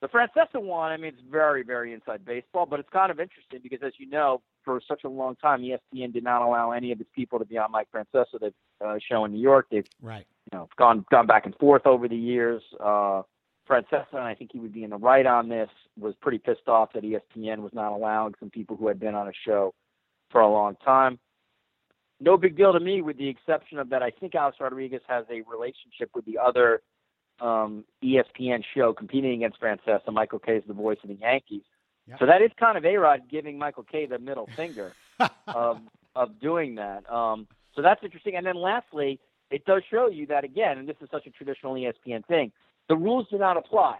the 0.00 0.08
Francesa 0.08 0.60
one, 0.60 0.92
I 0.92 0.96
mean, 0.96 1.08
it's 1.08 1.22
very, 1.30 1.62
very 1.62 1.92
inside 1.92 2.24
baseball, 2.24 2.66
but 2.66 2.80
it's 2.80 2.88
kind 2.90 3.10
of 3.10 3.20
interesting 3.20 3.60
because, 3.62 3.80
as 3.84 3.92
you 3.98 4.08
know, 4.08 4.42
for 4.64 4.80
such 4.86 5.04
a 5.04 5.08
long 5.08 5.36
time, 5.36 5.62
ESPN 5.62 6.12
did 6.12 6.24
not 6.24 6.42
allow 6.42 6.72
any 6.72 6.92
of 6.92 7.00
its 7.00 7.10
people 7.14 7.38
to 7.38 7.44
be 7.44 7.56
on 7.56 7.70
Mike 7.70 7.88
Francesa. 7.94 8.40
They've 8.40 8.52
uh, 8.84 8.96
show 9.10 9.24
in 9.24 9.32
New 9.32 9.40
York. 9.40 9.68
They've 9.70 9.86
right. 10.02 10.26
you 10.52 10.58
know 10.58 10.68
gone 10.76 11.04
gone 11.10 11.26
back 11.26 11.46
and 11.46 11.54
forth 11.56 11.86
over 11.86 12.08
the 12.08 12.16
years. 12.16 12.62
Uh, 12.78 13.22
Francesa, 13.68 14.12
and 14.12 14.22
I 14.22 14.34
think 14.34 14.52
he 14.52 14.60
would 14.60 14.72
be 14.72 14.84
in 14.84 14.90
the 14.90 14.96
right 14.96 15.26
on 15.26 15.48
this, 15.48 15.70
was 15.98 16.14
pretty 16.20 16.38
pissed 16.38 16.68
off 16.68 16.92
that 16.92 17.02
ESPN 17.02 17.58
was 17.58 17.72
not 17.72 17.92
allowing 17.92 18.34
some 18.38 18.50
people 18.50 18.76
who 18.76 18.88
had 18.88 19.00
been 19.00 19.14
on 19.14 19.28
a 19.28 19.32
show 19.44 19.74
for 20.30 20.40
a 20.40 20.48
long 20.48 20.76
time. 20.84 21.18
No 22.18 22.36
big 22.36 22.56
deal 22.56 22.72
to 22.72 22.80
me, 22.80 23.02
with 23.02 23.18
the 23.18 23.28
exception 23.28 23.78
of 23.78 23.90
that. 23.90 24.02
I 24.02 24.10
think 24.10 24.34
Alex 24.34 24.56
Rodriguez 24.60 25.02
has 25.06 25.24
a 25.30 25.42
relationship 25.42 26.10
with 26.14 26.24
the 26.24 26.38
other 26.38 26.82
um, 27.40 27.84
ESPN 28.02 28.62
show 28.74 28.92
competing 28.92 29.32
against 29.34 29.60
Francesa. 29.60 30.12
Michael 30.12 30.38
Kay 30.38 30.56
is 30.56 30.64
the 30.66 30.74
voice 30.74 30.98
of 31.02 31.10
the 31.10 31.16
Yankees. 31.16 31.62
Yep. 32.08 32.18
So 32.20 32.26
that 32.26 32.40
is 32.40 32.50
kind 32.58 32.78
of 32.78 32.84
A 32.84 32.96
Rod 32.96 33.22
giving 33.30 33.58
Michael 33.58 33.82
Kay 33.82 34.06
the 34.06 34.18
middle 34.18 34.48
finger 34.56 34.92
of 35.46 35.80
of 36.14 36.40
doing 36.40 36.76
that. 36.76 37.10
Um, 37.12 37.46
so 37.74 37.82
that's 37.82 38.02
interesting. 38.02 38.36
And 38.36 38.46
then 38.46 38.56
lastly, 38.56 39.20
it 39.50 39.66
does 39.66 39.82
show 39.90 40.08
you 40.08 40.26
that 40.28 40.44
again, 40.44 40.78
and 40.78 40.88
this 40.88 40.96
is 41.02 41.08
such 41.10 41.26
a 41.26 41.30
traditional 41.30 41.74
ESPN 41.74 42.24
thing. 42.26 42.52
The 42.88 42.96
rules 42.96 43.26
do 43.30 43.36
not 43.36 43.56
apply 43.56 43.98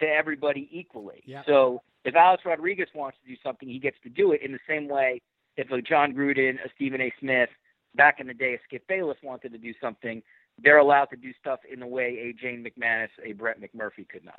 to 0.00 0.06
everybody 0.06 0.68
equally. 0.70 1.22
Yep. 1.24 1.44
So 1.46 1.82
if 2.04 2.14
Alex 2.14 2.42
Rodriguez 2.44 2.88
wants 2.94 3.16
to 3.22 3.30
do 3.30 3.36
something, 3.42 3.68
he 3.68 3.78
gets 3.78 3.96
to 4.02 4.08
do 4.08 4.32
it 4.32 4.42
in 4.42 4.52
the 4.52 4.58
same 4.68 4.88
way 4.88 5.22
if 5.58 5.70
a 5.72 5.82
Jon 5.82 6.14
Gruden, 6.14 6.54
a 6.64 6.70
Stephen 6.74 7.00
A. 7.00 7.12
Smith, 7.20 7.50
back 7.94 8.20
in 8.20 8.28
the 8.28 8.34
day, 8.34 8.54
a 8.54 8.58
Skip 8.64 8.86
Bayless 8.86 9.18
wanted 9.22 9.52
to 9.52 9.58
do 9.58 9.74
something, 9.80 10.22
they're 10.62 10.78
allowed 10.78 11.06
to 11.06 11.16
do 11.16 11.32
stuff 11.38 11.58
in 11.70 11.80
the 11.80 11.86
way 11.86 12.30
a 12.30 12.32
Jane 12.32 12.64
McManus, 12.64 13.08
a 13.24 13.32
Brett 13.32 13.60
McMurphy 13.60 14.08
could 14.08 14.24
not. 14.24 14.38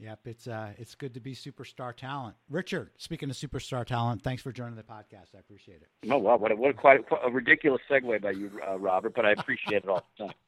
Yep, 0.00 0.20
it's 0.26 0.46
uh, 0.46 0.70
it's 0.78 0.94
good 0.94 1.14
to 1.14 1.20
be 1.20 1.34
superstar 1.34 1.94
talent. 1.94 2.36
Richard, 2.48 2.90
speaking 2.98 3.30
of 3.30 3.36
superstar 3.36 3.84
talent, 3.84 4.22
thanks 4.22 4.42
for 4.42 4.52
joining 4.52 4.76
the 4.76 4.84
podcast. 4.84 5.34
I 5.34 5.40
appreciate 5.40 5.82
it. 5.82 6.10
Oh 6.10 6.18
wow, 6.18 6.36
what 6.36 6.52
a, 6.52 6.56
what 6.56 6.70
a 6.70 6.74
quite, 6.74 7.06
quite 7.06 7.20
a 7.24 7.30
ridiculous 7.30 7.82
segue 7.90 8.22
by 8.22 8.30
you, 8.30 8.50
uh, 8.66 8.78
Robert, 8.78 9.12
but 9.14 9.26
I 9.26 9.32
appreciate 9.32 9.82
it 9.82 9.88
all 9.88 10.06
the 10.16 10.24
time. 10.26 10.34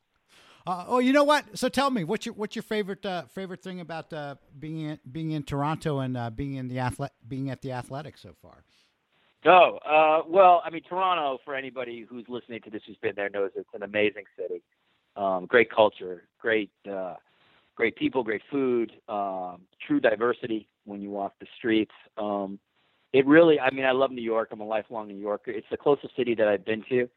Uh, 0.66 0.84
oh, 0.88 0.98
you 0.98 1.10
know 1.14 1.24
what? 1.24 1.58
So 1.58 1.70
tell 1.70 1.90
me, 1.90 2.04
what's 2.04 2.26
your 2.26 2.34
what's 2.34 2.54
your 2.54 2.62
favorite 2.62 3.04
uh, 3.06 3.22
favorite 3.22 3.62
thing 3.62 3.80
about 3.80 4.12
uh, 4.12 4.34
being 4.58 4.80
in, 4.80 4.98
being 5.10 5.30
in 5.30 5.42
Toronto 5.42 6.00
and 6.00 6.18
uh, 6.18 6.28
being 6.28 6.52
in 6.52 6.68
the 6.68 6.78
athlete 6.78 7.12
being 7.26 7.48
at 7.48 7.62
the 7.62 7.72
Athletic 7.72 8.18
so 8.18 8.34
far? 8.42 8.62
Oh, 9.46 9.78
uh, 9.86 10.28
well, 10.28 10.62
I 10.64 10.70
mean, 10.70 10.82
Toronto, 10.86 11.38
for 11.44 11.54
anybody 11.54 12.06
who's 12.08 12.26
listening 12.28 12.60
to 12.62 12.70
this 12.70 12.82
who's 12.86 12.98
been 12.98 13.14
there, 13.16 13.30
knows 13.30 13.50
it's 13.56 13.68
an 13.72 13.82
amazing 13.82 14.24
city. 14.38 14.62
Um, 15.16 15.46
great 15.46 15.70
culture, 15.70 16.24
great, 16.38 16.70
uh, 16.90 17.14
great 17.74 17.96
people, 17.96 18.22
great 18.22 18.42
food, 18.50 18.92
um, 19.08 19.62
true 19.86 19.98
diversity 19.98 20.68
when 20.84 21.00
you 21.00 21.10
walk 21.10 21.34
the 21.40 21.46
streets. 21.56 21.92
Um, 22.18 22.58
it 23.12 23.26
really, 23.26 23.58
I 23.58 23.70
mean, 23.70 23.86
I 23.86 23.92
love 23.92 24.10
New 24.10 24.22
York. 24.22 24.50
I'm 24.52 24.60
a 24.60 24.66
lifelong 24.66 25.08
New 25.08 25.16
Yorker. 25.16 25.50
It's 25.50 25.66
the 25.70 25.76
closest 25.76 26.14
city 26.16 26.34
that 26.34 26.46
I've 26.46 26.64
been 26.64 26.84
to 26.90 27.08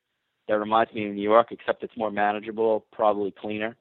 that 0.47 0.55
reminds 0.55 0.93
me 0.93 1.07
of 1.07 1.13
New 1.13 1.21
York, 1.21 1.47
except 1.51 1.83
it's 1.83 1.95
more 1.97 2.11
manageable, 2.11 2.85
probably 2.91 3.31
cleaner. 3.31 3.75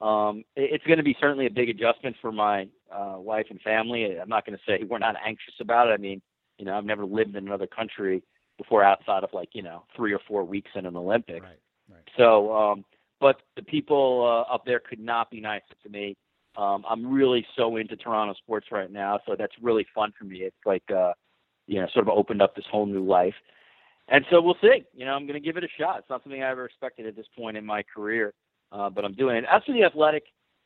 Um, 0.00 0.44
it, 0.56 0.70
it's 0.72 0.84
going 0.84 0.98
to 0.98 1.04
be 1.04 1.16
certainly 1.20 1.46
a 1.46 1.50
big 1.50 1.68
adjustment 1.68 2.16
for 2.20 2.32
my 2.32 2.68
uh, 2.92 3.16
wife 3.18 3.46
and 3.50 3.60
family. 3.62 4.18
I'm 4.20 4.28
not 4.28 4.44
going 4.44 4.58
to 4.58 4.64
say 4.66 4.84
we're 4.84 4.98
not 4.98 5.14
anxious 5.24 5.54
about 5.60 5.88
it. 5.88 5.92
I 5.92 5.96
mean, 5.96 6.20
you 6.58 6.64
know, 6.64 6.76
I've 6.76 6.84
never 6.84 7.04
lived 7.04 7.36
in 7.36 7.46
another 7.46 7.66
country 7.66 8.22
before 8.58 8.84
outside 8.84 9.24
of 9.24 9.30
like, 9.32 9.50
you 9.52 9.62
know, 9.62 9.84
three 9.96 10.12
or 10.12 10.20
four 10.26 10.44
weeks 10.44 10.70
in 10.74 10.86
an 10.86 10.96
Olympics. 10.96 11.42
Right, 11.42 11.58
right. 11.90 12.08
So, 12.16 12.54
um, 12.54 12.84
but 13.20 13.36
the 13.56 13.62
people 13.62 14.24
uh, 14.24 14.52
up 14.52 14.64
there 14.64 14.80
could 14.80 15.00
not 15.00 15.30
be 15.30 15.40
nicer 15.40 15.74
to 15.82 15.88
me. 15.88 16.16
Um, 16.56 16.84
I'm 16.88 17.12
really 17.12 17.44
so 17.56 17.76
into 17.76 17.96
Toronto 17.96 18.34
sports 18.34 18.68
right 18.70 18.90
now, 18.90 19.18
so 19.26 19.34
that's 19.36 19.54
really 19.60 19.86
fun 19.94 20.12
for 20.16 20.24
me. 20.24 20.38
It's 20.38 20.56
like, 20.64 20.84
uh, 20.94 21.12
you 21.66 21.80
know, 21.80 21.88
sort 21.92 22.06
of 22.06 22.14
opened 22.16 22.42
up 22.42 22.54
this 22.54 22.64
whole 22.70 22.86
new 22.86 23.04
life. 23.04 23.34
And 24.08 24.24
so 24.30 24.40
we'll 24.40 24.56
see. 24.60 24.84
You 24.92 25.06
know, 25.06 25.12
I'm 25.12 25.26
going 25.26 25.40
to 25.40 25.44
give 25.44 25.56
it 25.56 25.64
a 25.64 25.68
shot. 25.80 25.98
It's 25.98 26.10
not 26.10 26.22
something 26.22 26.42
I 26.42 26.50
ever 26.50 26.66
expected 26.66 27.06
at 27.06 27.16
this 27.16 27.26
point 27.36 27.56
in 27.56 27.64
my 27.64 27.82
career, 27.82 28.34
uh, 28.70 28.90
but 28.90 29.04
I'm 29.04 29.14
doing 29.14 29.36
it. 29.36 29.44
As 29.50 29.62
for 29.64 29.72
the 29.72 29.82
athletic, 29.82 30.24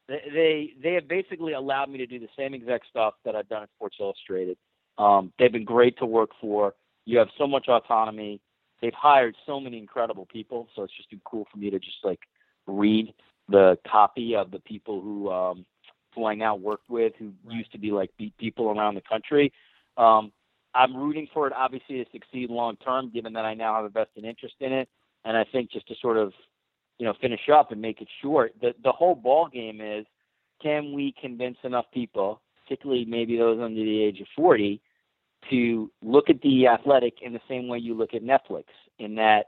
they, 0.08 0.22
they 0.32 0.72
they 0.82 0.94
have 0.94 1.06
basically 1.06 1.52
allowed 1.52 1.88
me 1.88 1.98
to 1.98 2.06
do 2.06 2.18
the 2.18 2.28
same 2.36 2.52
exact 2.52 2.86
stuff 2.90 3.14
that 3.24 3.36
I've 3.36 3.48
done 3.48 3.62
at 3.62 3.70
Sports 3.76 3.96
Illustrated. 4.00 4.56
Um, 4.98 5.32
they've 5.38 5.52
been 5.52 5.64
great 5.64 5.96
to 5.98 6.06
work 6.06 6.30
for. 6.40 6.74
You 7.04 7.18
have 7.18 7.28
so 7.38 7.46
much 7.46 7.68
autonomy. 7.68 8.40
They've 8.82 8.92
hired 8.94 9.36
so 9.46 9.58
many 9.58 9.78
incredible 9.78 10.26
people, 10.26 10.68
so 10.74 10.82
it's 10.82 10.96
just 10.96 11.10
been 11.10 11.22
cool 11.24 11.46
for 11.50 11.58
me 11.58 11.70
to 11.70 11.78
just 11.78 11.98
like 12.04 12.20
read 12.66 13.14
the 13.48 13.78
copy 13.90 14.34
of 14.36 14.50
the 14.50 14.60
people 14.60 15.00
who 15.00 15.30
um, 15.30 15.64
who 16.14 16.26
I 16.26 16.34
now 16.34 16.54
work 16.56 16.80
with, 16.88 17.12
who 17.18 17.32
used 17.48 17.72
to 17.72 17.78
be 17.78 17.90
like 17.90 18.10
beat 18.18 18.36
people 18.38 18.70
around 18.70 18.94
the 18.94 19.00
country. 19.00 19.52
Um, 19.96 20.32
I'm 20.74 20.96
rooting 20.96 21.28
for 21.32 21.46
it, 21.46 21.52
obviously, 21.56 22.04
to 22.04 22.10
succeed 22.12 22.50
long 22.50 22.76
term, 22.76 23.10
given 23.12 23.32
that 23.34 23.44
I 23.44 23.54
now 23.54 23.76
have 23.76 23.84
a 23.84 23.88
vested 23.88 24.24
interest 24.24 24.56
in 24.60 24.72
it. 24.72 24.88
And 25.24 25.36
I 25.36 25.44
think 25.50 25.72
just 25.72 25.88
to 25.88 25.94
sort 26.00 26.16
of, 26.16 26.32
you 26.98 27.06
know, 27.06 27.14
finish 27.20 27.48
up 27.52 27.72
and 27.72 27.80
make 27.80 28.00
it 28.00 28.08
short, 28.22 28.52
the 28.60 28.74
the 28.82 28.92
whole 28.92 29.14
ball 29.14 29.48
game 29.48 29.80
is, 29.80 30.06
can 30.62 30.92
we 30.92 31.14
convince 31.20 31.56
enough 31.64 31.86
people, 31.92 32.40
particularly 32.62 33.04
maybe 33.04 33.36
those 33.36 33.60
under 33.60 33.80
the 33.80 34.02
age 34.02 34.20
of 34.20 34.26
40, 34.36 34.80
to 35.50 35.90
look 36.02 36.30
at 36.30 36.40
the 36.42 36.66
athletic 36.66 37.14
in 37.22 37.32
the 37.32 37.40
same 37.48 37.68
way 37.68 37.78
you 37.78 37.94
look 37.94 38.14
at 38.14 38.22
Netflix, 38.22 38.64
in 38.98 39.14
that, 39.16 39.46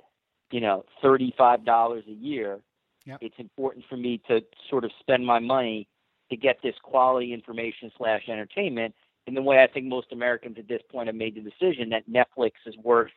you 0.51 0.61
know, 0.61 0.85
$35 1.03 2.07
a 2.07 2.13
year, 2.13 2.61
yep. 3.05 3.19
it's 3.21 3.35
important 3.39 3.85
for 3.89 3.97
me 3.97 4.21
to 4.29 4.41
sort 4.69 4.85
of 4.85 4.91
spend 5.01 5.27
my 5.27 5.39
money 5.39 5.89
to 6.31 6.37
get 6.37 6.59
this 6.63 6.75
quality 6.83 7.33
information 7.33 7.91
slash 7.99 8.23
entertainment 8.29 8.95
in 9.27 9.35
the 9.35 9.43
way 9.43 9.63
I 9.63 9.67
think 9.67 9.87
most 9.87 10.13
Americans 10.13 10.57
at 10.59 10.69
this 10.69 10.81
point 10.91 11.09
have 11.09 11.17
made 11.17 11.35
the 11.35 11.41
decision 11.41 11.91
that 11.91 12.09
Netflix 12.09 12.53
is 12.67 12.77
worth 12.79 13.11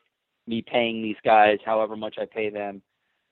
me 0.47 0.61
paying 0.61 1.01
these 1.01 1.15
guys 1.23 1.59
however 1.65 1.95
much 1.95 2.15
I 2.19 2.25
pay 2.25 2.49
them 2.49 2.81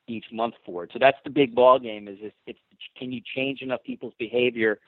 each 0.08 0.26
month 0.32 0.56
for 0.66 0.84
it. 0.84 0.92
So 0.94 1.00
that's 1.00 1.18
the 1.24 1.30
big 1.30 1.54
ball 1.54 1.80
game. 1.80 2.08
Is 2.08 2.18
it's, 2.22 2.36
it's 2.48 2.60
can 2.98 3.12
you 3.12 3.22
change 3.36 3.62
enough 3.62 3.84
people's 3.84 4.14
behavior 4.18 4.80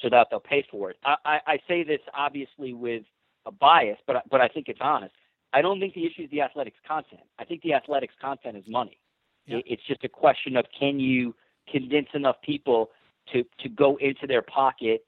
so 0.00 0.08
that 0.10 0.28
they'll 0.30 0.40
pay 0.40 0.64
for 0.70 0.90
it? 0.90 0.96
I, 1.04 1.16
I, 1.24 1.40
I 1.46 1.58
say 1.68 1.82
this 1.82 2.00
obviously 2.14 2.72
with 2.72 3.02
a 3.46 3.50
bias, 3.50 3.98
but 4.06 4.24
but 4.30 4.40
I 4.40 4.48
think 4.48 4.68
it's 4.68 4.80
honest. 4.80 5.14
I 5.52 5.62
don't 5.62 5.80
think 5.80 5.94
the 5.94 6.06
issue 6.06 6.22
is 6.22 6.30
the 6.30 6.40
athletics 6.40 6.78
content. 6.86 7.22
I 7.38 7.44
think 7.44 7.62
the 7.62 7.74
athletics 7.74 8.14
content 8.20 8.56
is 8.56 8.64
money. 8.66 8.98
Yep. 9.46 9.64
It's 9.66 9.82
just 9.86 10.04
a 10.04 10.08
question 10.08 10.56
of 10.56 10.64
can 10.78 10.98
you 11.00 11.34
convince 11.70 12.08
enough 12.14 12.36
people 12.42 12.90
to 13.32 13.44
to 13.60 13.68
go 13.68 13.96
into 13.96 14.26
their 14.26 14.42
pocket 14.42 15.04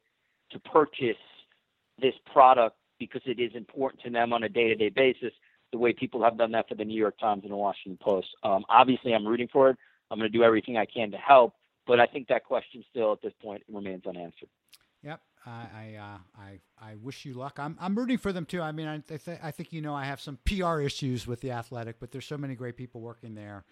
to 0.51 0.59
purchase 0.59 1.17
this 2.01 2.15
product 2.33 2.77
because 2.99 3.23
it 3.27 3.41
is 3.41 3.53
important 3.55 4.03
to 4.03 4.11
them 4.11 4.33
on 4.33 4.43
a 4.43 4.49
day 4.49 4.69
to 4.69 4.75
day 4.75 4.89
basis, 4.89 5.33
the 5.73 5.79
way 5.79 5.93
people 5.93 6.23
have 6.23 6.39
done 6.39 6.53
that 6.53 6.69
for 6.69 6.75
the 6.75 6.85
New 6.85 6.99
York 6.99 7.19
Times 7.19 7.43
and 7.43 7.53
the 7.53 7.57
Washington 7.57 7.99
Post. 8.01 8.29
Um, 8.43 8.65
obviously, 8.69 9.15
I'm 9.15 9.27
rooting 9.27 9.49
for 9.53 9.71
it. 9.71 9.77
I'm 10.11 10.19
going 10.19 10.31
to 10.31 10.39
do 10.39 10.45
everything 10.45 10.77
I 10.77 10.87
can 10.87 11.11
to 11.11 11.17
help, 11.17 11.55
but 11.87 11.99
I 11.99 12.07
think 12.07 12.29
that 12.29 12.45
question 12.45 12.85
still 12.91 13.13
at 13.13 13.23
this 13.23 13.33
point 13.43 13.63
remains 13.73 14.07
unanswered. 14.07 14.49
I 15.47 15.51
I, 15.51 15.97
uh, 15.97 16.19
I 16.41 16.91
I 16.93 16.95
wish 16.97 17.25
you 17.25 17.35
luck. 17.35 17.59
I'm 17.59 17.77
I'm 17.81 17.95
rooting 17.95 18.19
for 18.19 18.33
them 18.33 18.45
too. 18.45 18.63
I 18.63 18.73
mean, 18.73 18.89
I 18.89 18.99
th- 18.99 19.39
I 19.43 19.51
think 19.51 19.73
you 19.73 19.81
know 19.81 19.95
I 19.95 20.05
have 20.05 20.21
some 20.21 20.39
PR 20.45 20.81
issues 20.81 21.27
with 21.27 21.41
the 21.41 21.51
Athletic, 21.51 21.97
but 22.01 22.11
there's 22.11 22.27
so 22.27 22.39
many 22.39 22.55
great 22.55 22.77
people 22.77 23.01
working 23.01 23.35
there. 23.35 23.65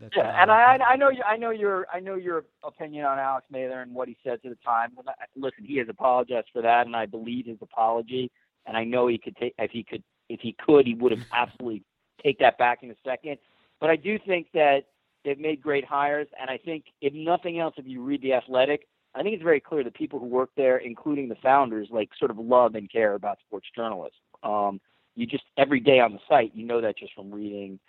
That, 0.00 0.12
yeah, 0.16 0.28
uh, 0.28 0.42
and 0.42 0.50
I 0.50 0.78
I 0.78 0.96
know 0.96 1.10
you 1.10 1.22
I 1.26 1.36
know 1.36 1.50
your 1.50 1.86
I 1.92 2.00
know 2.00 2.14
your 2.14 2.44
opinion 2.62 3.04
on 3.04 3.18
Alex 3.18 3.46
Mather 3.50 3.82
and 3.82 3.94
what 3.94 4.08
he 4.08 4.16
said 4.24 4.42
to 4.42 4.48
the 4.48 4.58
time. 4.64 4.92
Listen, 5.36 5.64
he 5.64 5.76
has 5.78 5.88
apologized 5.88 6.48
for 6.52 6.62
that, 6.62 6.86
and 6.86 6.94
I 6.94 7.06
believe 7.06 7.46
his 7.46 7.58
apology. 7.60 8.30
And 8.66 8.76
I 8.76 8.84
know 8.84 9.08
he 9.08 9.18
could 9.18 9.36
take 9.36 9.54
if 9.58 9.70
he 9.70 9.82
could 9.82 10.02
if 10.28 10.40
he 10.40 10.54
could 10.64 10.86
he 10.86 10.94
would 10.94 11.12
have 11.12 11.26
absolutely 11.32 11.84
take 12.22 12.38
that 12.38 12.58
back 12.58 12.82
in 12.82 12.90
a 12.90 12.96
second. 13.04 13.38
But 13.80 13.90
I 13.90 13.96
do 13.96 14.18
think 14.24 14.48
that 14.54 14.84
they've 15.24 15.38
made 15.38 15.60
great 15.60 15.84
hires, 15.84 16.28
and 16.40 16.48
I 16.48 16.58
think 16.58 16.84
if 17.00 17.12
nothing 17.12 17.58
else, 17.58 17.74
if 17.76 17.86
you 17.86 18.02
read 18.02 18.22
the 18.22 18.34
Athletic, 18.34 18.86
I 19.14 19.22
think 19.22 19.34
it's 19.34 19.42
very 19.42 19.60
clear 19.60 19.82
that 19.84 19.94
people 19.94 20.18
who 20.18 20.26
work 20.26 20.50
there, 20.56 20.76
including 20.76 21.28
the 21.28 21.36
founders, 21.36 21.88
like 21.90 22.10
sort 22.18 22.30
of 22.30 22.38
love 22.38 22.74
and 22.74 22.90
care 22.90 23.14
about 23.14 23.38
sports 23.46 23.66
journalism. 23.74 24.18
Um, 24.42 24.80
you 25.16 25.26
just 25.26 25.44
every 25.56 25.80
day 25.80 25.98
on 26.00 26.12
the 26.12 26.20
site, 26.28 26.52
you 26.54 26.64
know 26.64 26.80
that 26.80 26.96
just 26.98 27.14
from 27.14 27.32
reading 27.32 27.80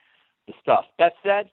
the 0.48 0.54
stuff. 0.62 0.86
That 0.98 1.14
said, 1.24 1.50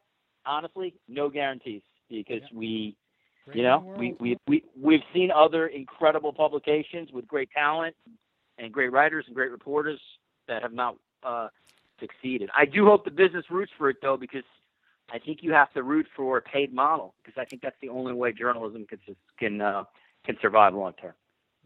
honestly, 0.47 0.95
no 1.09 1.29
guarantees 1.29 1.83
because 2.09 2.41
yeah. 2.51 2.59
we, 2.59 2.97
Great 3.45 3.57
you 3.59 3.63
know, 3.63 3.95
we 3.99 4.17
we 4.19 4.37
we 4.47 4.65
we've 4.81 5.03
seen 5.13 5.31
other 5.31 5.67
incredible 5.67 6.33
publications 6.33 7.11
with 7.13 7.27
great 7.27 7.51
talent 7.51 7.95
and 8.59 8.73
great 8.73 8.91
writers 8.91 9.25
and 9.27 9.35
great 9.35 9.51
reporters 9.51 10.01
that 10.49 10.63
have 10.63 10.73
not 10.73 10.97
uh, 11.23 11.49
succeeded. 12.01 12.49
I 12.57 12.65
do 12.65 12.87
hope 12.87 13.05
the 13.05 13.11
business 13.11 13.45
roots 13.51 13.73
for 13.77 13.91
it 13.91 13.99
though, 14.01 14.17
because 14.17 14.45
I 15.11 15.19
think 15.19 15.39
you 15.43 15.53
have 15.53 15.73
to 15.75 15.83
root 15.83 16.07
for 16.17 16.39
a 16.39 16.43
paid 16.43 16.75
model 16.75 17.15
because 17.23 17.39
I 17.41 17.45
think 17.45 17.63
that's 17.63 17.77
the 17.81 17.89
only 17.89 18.13
way 18.13 18.33
journalism 18.33 18.87
can 18.87 18.99
can 19.39 19.61
uh, 19.61 19.85
can 20.25 20.37
survive 20.41 20.75
long 20.75 20.95
term. 21.01 21.15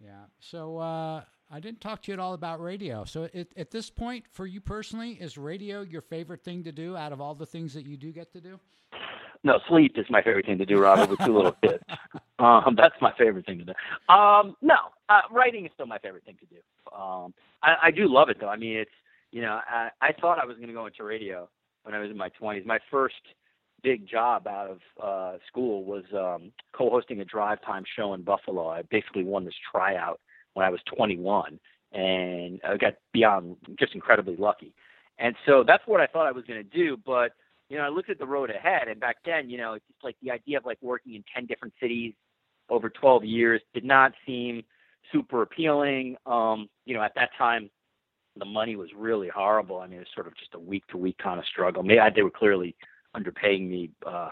Yeah. 0.02 0.24
So 0.38 0.78
uh, 0.78 1.22
I 1.50 1.60
didn't 1.60 1.80
talk 1.80 2.02
to 2.02 2.10
you 2.10 2.14
at 2.14 2.20
all 2.20 2.34
about 2.34 2.60
radio. 2.60 3.04
So 3.04 3.28
it, 3.32 3.52
at 3.56 3.70
this 3.70 3.90
point, 3.90 4.24
for 4.30 4.46
you 4.46 4.60
personally, 4.60 5.12
is 5.12 5.36
radio 5.36 5.82
your 5.82 6.02
favorite 6.02 6.42
thing 6.42 6.64
to 6.64 6.72
do 6.72 6.96
out 6.96 7.12
of 7.12 7.20
all 7.20 7.34
the 7.34 7.46
things 7.46 7.74
that 7.74 7.86
you 7.86 7.96
do 7.96 8.12
get 8.12 8.32
to 8.32 8.40
do? 8.40 8.60
No, 9.42 9.58
sleep 9.68 9.94
is 9.96 10.04
my 10.10 10.22
favorite 10.22 10.44
thing 10.44 10.58
to 10.58 10.66
do, 10.66 10.78
Robert, 10.78 11.08
with 11.08 11.18
two 11.20 11.34
little 11.34 11.56
kids. 11.62 11.82
Um, 12.40 12.74
that's 12.74 12.94
my 13.02 13.12
favorite 13.18 13.44
thing 13.44 13.58
to 13.58 13.64
do. 13.66 13.72
Um, 14.08 14.56
no, 14.62 14.76
uh, 15.10 15.20
writing 15.30 15.66
is 15.66 15.72
still 15.74 15.84
my 15.84 15.98
favorite 15.98 16.24
thing 16.24 16.38
to 16.40 16.46
do. 16.46 16.56
Um, 16.98 17.34
I, 17.62 17.74
I 17.82 17.90
do 17.90 18.08
love 18.08 18.30
it 18.30 18.38
though. 18.40 18.48
I 18.48 18.56
mean, 18.56 18.78
it's 18.78 18.90
you 19.30 19.42
know, 19.42 19.60
I, 19.68 19.90
I 20.00 20.12
thought 20.18 20.38
I 20.38 20.46
was 20.46 20.56
going 20.56 20.68
to 20.68 20.72
go 20.72 20.86
into 20.86 21.04
radio 21.04 21.50
when 21.82 21.94
I 21.94 21.98
was 21.98 22.10
in 22.10 22.16
my 22.16 22.30
20s. 22.40 22.64
My 22.66 22.78
first 22.90 23.14
big 23.82 24.06
job 24.08 24.46
out 24.46 24.70
of 24.70 24.78
uh, 25.02 25.38
school 25.48 25.84
was 25.84 26.04
um, 26.14 26.52
co-hosting 26.72 27.20
a 27.20 27.24
drive 27.24 27.62
time 27.62 27.84
show 27.96 28.14
in 28.14 28.22
Buffalo. 28.22 28.68
I 28.68 28.82
basically 28.82 29.24
won 29.24 29.44
this 29.44 29.54
tryout 29.72 30.20
when 30.54 30.66
I 30.66 30.70
was 30.70 30.80
21, 30.94 31.58
and 31.92 32.60
I 32.64 32.76
got 32.76 32.94
beyond 33.12 33.56
just 33.78 33.94
incredibly 33.94 34.36
lucky. 34.36 34.74
And 35.18 35.34
so 35.46 35.64
that's 35.66 35.82
what 35.86 36.00
I 36.00 36.06
thought 36.06 36.26
I 36.26 36.32
was 36.32 36.44
going 36.44 36.62
to 36.62 36.76
do. 36.76 36.96
But 37.04 37.32
you 37.68 37.78
know, 37.78 37.84
I 37.84 37.88
looked 37.88 38.10
at 38.10 38.18
the 38.18 38.26
road 38.26 38.50
ahead, 38.50 38.88
and 38.88 38.98
back 38.98 39.18
then, 39.24 39.48
you 39.48 39.56
know, 39.56 39.74
it's 39.74 39.86
just 39.86 40.02
like 40.02 40.16
the 40.22 40.30
idea 40.30 40.58
of 40.58 40.66
like 40.66 40.78
working 40.82 41.14
in 41.14 41.24
10 41.34 41.46
different 41.46 41.74
cities 41.80 42.14
over 42.68 42.90
12 42.90 43.24
years 43.24 43.60
did 43.74 43.84
not 43.84 44.12
seem 44.26 44.62
super 45.12 45.42
appealing. 45.42 46.16
Um, 46.26 46.68
you 46.84 46.94
know, 46.94 47.02
at 47.02 47.12
that 47.16 47.30
time, 47.38 47.70
the 48.36 48.44
money 48.44 48.76
was 48.76 48.88
really 48.96 49.28
horrible. 49.28 49.80
I 49.80 49.86
mean, 49.86 49.96
it 49.96 50.00
was 50.00 50.08
sort 50.14 50.26
of 50.26 50.36
just 50.36 50.54
a 50.54 50.58
week 50.58 50.86
to 50.88 50.96
week 50.96 51.18
kind 51.18 51.38
of 51.38 51.44
struggle. 51.46 51.82
Maybe 51.82 52.00
I, 52.00 52.10
they 52.10 52.22
were 52.22 52.30
clearly 52.30 52.74
underpaying 53.16 53.68
me 53.68 53.90
uh, 54.06 54.30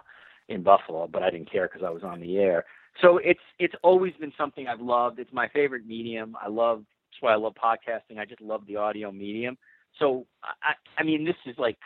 in 0.49 0.63
Buffalo, 0.63 1.09
but 1.09 1.23
I 1.23 1.31
didn't 1.31 1.51
care 1.51 1.69
because 1.69 1.85
I 1.85 1.91
was 1.91 2.03
on 2.03 2.21
the 2.21 2.39
air. 2.39 2.65
So 3.01 3.19
it's 3.19 3.41
it's 3.59 3.75
always 3.83 4.13
been 4.21 4.33
something 4.37 4.67
I've 4.67 4.81
loved. 4.81 5.19
It's 5.19 5.33
my 5.33 5.49
favorite 5.49 5.87
medium. 5.87 6.37
I 6.43 6.49
love 6.49 6.85
that's 7.11 7.23
why 7.23 7.33
I 7.33 7.37
love 7.37 7.55
podcasting. 7.55 8.19
I 8.19 8.25
just 8.25 8.41
love 8.41 8.63
the 8.67 8.77
audio 8.77 9.13
medium. 9.13 9.57
So 9.99 10.27
I 10.43 10.73
I 10.97 11.03
mean 11.05 11.25
this 11.25 11.37
is 11.47 11.57
like 11.59 11.79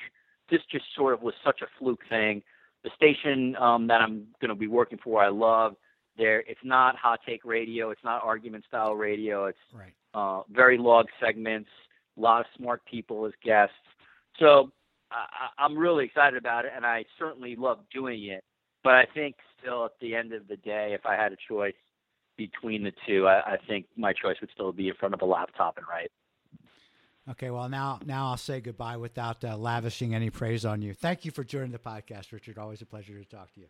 this 0.51 0.61
just 0.71 0.85
sort 0.97 1.15
of 1.15 1.23
was 1.23 1.35
such 1.45 1.61
a 1.63 1.67
fluke 1.79 2.03
thing. 2.09 2.43
The 2.85 2.91
station 2.97 3.57
um, 3.57 3.87
that 3.87 4.01
I'm 4.01 4.27
going 4.41 4.49
to 4.49 4.55
be 4.55 4.67
working 4.67 4.99
for, 5.03 5.23
I 5.23 5.29
love. 5.29 5.77
There, 6.19 6.41
it's 6.41 6.61
not 6.63 6.97
hot 6.97 7.21
take 7.27 7.43
radio. 7.45 7.91
It's 7.91 8.05
not 8.05 8.23
argument 8.23 8.65
style 8.69 8.95
radio. 8.95 9.47
It's 9.47 9.59
right. 9.73 9.95
uh, 10.13 10.43
very 10.51 10.77
log 10.77 11.07
segments. 11.25 11.71
A 12.17 12.21
lot 12.21 12.41
of 12.41 12.47
smart 12.57 12.83
people 12.85 13.27
as 13.27 13.33
guests. 13.45 13.75
So 14.39 14.71
I, 15.11 15.63
I'm 15.63 15.77
really 15.77 16.05
excited 16.05 16.39
about 16.39 16.65
it, 16.65 16.73
and 16.75 16.85
I 16.85 17.05
certainly 17.19 17.57
love 17.57 17.79
doing 17.93 18.25
it. 18.25 18.45
But 18.85 18.95
I 18.95 19.07
think 19.15 19.37
still, 19.61 19.85
at 19.85 19.93
the 20.01 20.15
end 20.15 20.33
of 20.33 20.49
the 20.49 20.57
day, 20.57 20.91
if 20.93 21.07
I 21.07 21.15
had 21.15 21.33
a 21.33 21.37
choice 21.49 21.75
between 22.37 22.83
the 22.83 22.93
two, 23.07 23.27
I, 23.27 23.53
I 23.53 23.57
think 23.69 23.87
my 23.97 24.13
choice 24.13 24.37
would 24.41 24.51
still 24.53 24.73
be 24.73 24.89
in 24.89 24.95
front 24.95 25.15
of 25.15 25.23
a 25.23 25.27
laptop 25.27 25.77
and 25.77 25.87
write. 25.89 26.11
Okay, 27.31 27.51
well 27.51 27.69
now 27.69 28.01
now 28.05 28.31
I'll 28.31 28.37
say 28.37 28.61
goodbye 28.61 28.97
without 28.97 29.45
uh, 29.45 29.57
lavishing 29.57 30.13
any 30.13 30.29
praise 30.29 30.65
on 30.65 30.83
you. 30.83 30.93
Thank 30.93 31.25
you 31.25 31.31
for 31.31 31.45
joining 31.45 31.71
the 31.71 31.79
podcast, 31.79 32.33
Richard. 32.33 32.59
Always 32.59 32.83
a 32.83 32.87
pleasure 32.87 33.17
to 33.17 33.25
talk 33.25 33.53
to 33.55 33.61
you. 33.61 33.67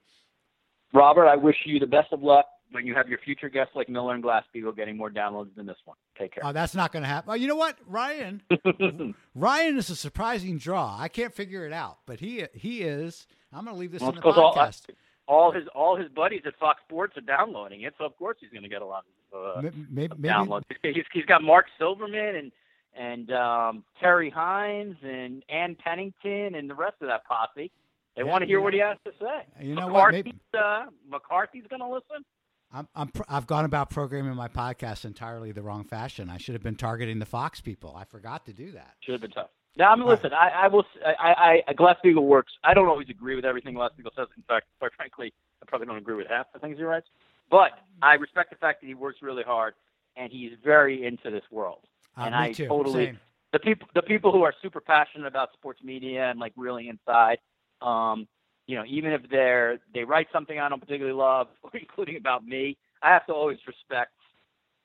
Robert, 0.95 1.27
I 1.27 1.37
wish 1.37 1.57
you 1.67 1.79
the 1.79 1.87
best 1.87 2.13
of 2.13 2.23
luck 2.23 2.47
when 2.73 2.87
you 2.87 2.95
have 2.95 3.09
your 3.09 3.19
future 3.19 3.49
guests 3.49 3.75
like 3.75 3.89
Miller 3.89 4.15
and 4.15 4.23
Glasspiegel 4.23 4.75
getting 4.75 4.97
more 4.97 5.11
downloads 5.11 5.55
than 5.55 5.67
this 5.67 5.77
one. 5.85 5.97
Take 6.19 6.35
care. 6.35 6.45
Oh, 6.45 6.53
that's 6.53 6.75
not 6.75 6.93
going 6.93 7.03
to 7.03 7.09
happen. 7.09 7.31
Oh, 7.31 7.35
you 7.35 7.47
know 7.47 7.57
what, 7.57 7.79
Ryan? 7.87 8.43
Ryan 9.35 9.79
is 9.79 9.91
a 9.91 9.97
surprising 9.97 10.59
draw. 10.59 10.97
I 10.99 11.09
can't 11.09 11.35
figure 11.35 11.67
it 11.67 11.73
out, 11.73 11.99
but 12.07 12.21
he 12.21 12.45
he 12.55 12.83
is. 12.83 13.27
I'm 13.53 13.65
going 13.65 13.77
to 13.77 13.81
leave 13.81 13.93
this 13.93 14.01
well, 14.01 14.11
in 14.11 14.17
the 14.17 14.23
podcast. 14.23 14.83
All, 15.29 15.39
all, 15.39 15.53
his 15.53 15.65
all 15.75 15.97
his 15.97 16.09
buddies 16.09 16.43
at 16.47 16.59
Fox 16.59 16.81
Sports 16.87 17.17
are 17.17 17.23
downloading 17.23 17.83
it, 17.83 17.95
so 17.99 18.05
of 18.05 18.17
course 18.17 18.39
he's 18.41 18.51
going 18.51 18.63
to 18.63 18.69
get 18.69 18.83
a 18.83 18.87
lot 18.87 19.05
of 19.33 19.59
uh, 19.59 19.63
maybe, 19.63 19.87
maybe, 19.91 20.29
downloads. 20.29 20.65
He's, 20.83 21.05
he's 21.13 21.25
got 21.27 21.43
Mark 21.43 21.67
Silverman 21.79 22.37
and 22.37 22.53
and 22.95 23.33
um, 23.33 23.85
Terry 24.01 24.31
Hines 24.31 24.97
and 25.03 25.43
Ann 25.49 25.77
Pennington 25.83 26.55
and 26.55 26.69
the 26.69 26.75
rest 26.75 26.97
of 27.01 27.09
that 27.09 27.25
posse. 27.25 27.71
They 28.17 28.23
yeah, 28.23 28.29
want 28.29 28.43
to 28.43 28.47
hear 28.47 28.59
yeah. 28.59 28.65
what 28.65 28.75
he 28.75 28.81
has 28.81 28.99
to 29.07 29.13
say. 29.19 29.65
You 29.65 29.75
know 29.75 29.89
McCarthy's, 29.89 30.25
what? 30.25 30.25
Maybe, 30.25 30.39
uh, 30.59 30.85
McCarthy's 31.09 31.65
going 31.71 31.81
to 31.81 31.89
listen. 31.89 32.25
I'm, 32.73 32.89
I'm 32.95 33.11
I've 33.29 33.47
gone 33.47 33.65
about 33.65 33.91
programming 33.91 34.35
my 34.35 34.49
podcast 34.49 35.05
entirely 35.05 35.53
the 35.53 35.63
wrong 35.63 35.85
fashion. 35.85 36.31
I 36.31 36.39
should 36.39 36.55
have 36.55 36.63
been 36.63 36.77
targeting 36.77 37.19
the 37.19 37.27
Fox 37.27 37.61
people. 37.61 37.95
I 37.97 38.05
forgot 38.05 38.47
to 38.47 38.53
do 38.53 38.73
that. 38.73 38.95
Should 39.01 39.13
have 39.13 39.21
been 39.21 39.31
tough. 39.31 39.51
Now, 39.77 39.91
I 39.91 39.97
mean, 39.97 40.07
listen, 40.07 40.33
I, 40.33 40.49
I 40.51 40.69
will. 40.69 40.85
I, 41.05 41.63
I 41.67 41.73
Glasspiegel 41.73 42.23
works. 42.23 42.53
I 42.63 42.75
don't 42.75 42.89
always 42.89 43.09
agree 43.09 43.37
with 43.37 43.45
everything 43.45 43.75
Glasspiegel 43.75 44.15
says. 44.17 44.29
In 44.37 44.43
fact, 44.47 44.67
quite 44.79 44.93
frankly, 44.95 45.33
I 45.63 45.67
probably 45.67 45.87
don't 45.87 45.97
agree 45.97 46.15
with 46.15 46.27
half 46.29 46.47
the 46.53 46.59
things 46.59 46.79
he 46.79 46.85
writes. 46.85 47.07
But 47.51 47.73
I 48.01 48.15
respect 48.15 48.51
the 48.51 48.57
fact 48.57 48.81
that 48.81 48.87
he 48.87 48.95
works 48.95 49.19
really 49.23 49.43
hard 49.43 49.75
and 50.17 50.31
he's 50.33 50.53
very 50.65 51.05
into 51.05 51.31
this 51.31 51.45
world. 51.51 51.81
Uh, 52.17 52.23
and 52.23 52.35
I 52.35 52.53
too. 52.53 52.67
totally 52.67 53.07
Same. 53.07 53.21
the 53.53 53.59
people 53.59 53.89
the 53.95 54.03
people 54.03 54.33
who 54.33 54.43
are 54.43 54.55
super 54.63 54.81
passionate 54.81 55.27
about 55.27 55.53
sports 55.53 55.81
media 55.83 56.31
and 56.31 56.39
like 56.39 56.53
really 56.57 56.89
inside. 56.89 57.39
Um, 57.81 58.27
you 58.67 58.77
know, 58.77 58.85
even 58.89 59.13
if 59.13 59.23
they're 59.31 59.79
they 59.95 60.05
write 60.05 60.29
something 60.33 60.59
I 60.59 60.69
don't 60.69 60.81
particularly 60.81 61.17
love, 61.17 61.49
including 61.75 62.17
about 62.17 62.45
me, 62.45 62.77
I 63.03 63.11
have 63.11 63.27
to 63.27 63.33
always 63.33 63.59
respect 63.67 64.13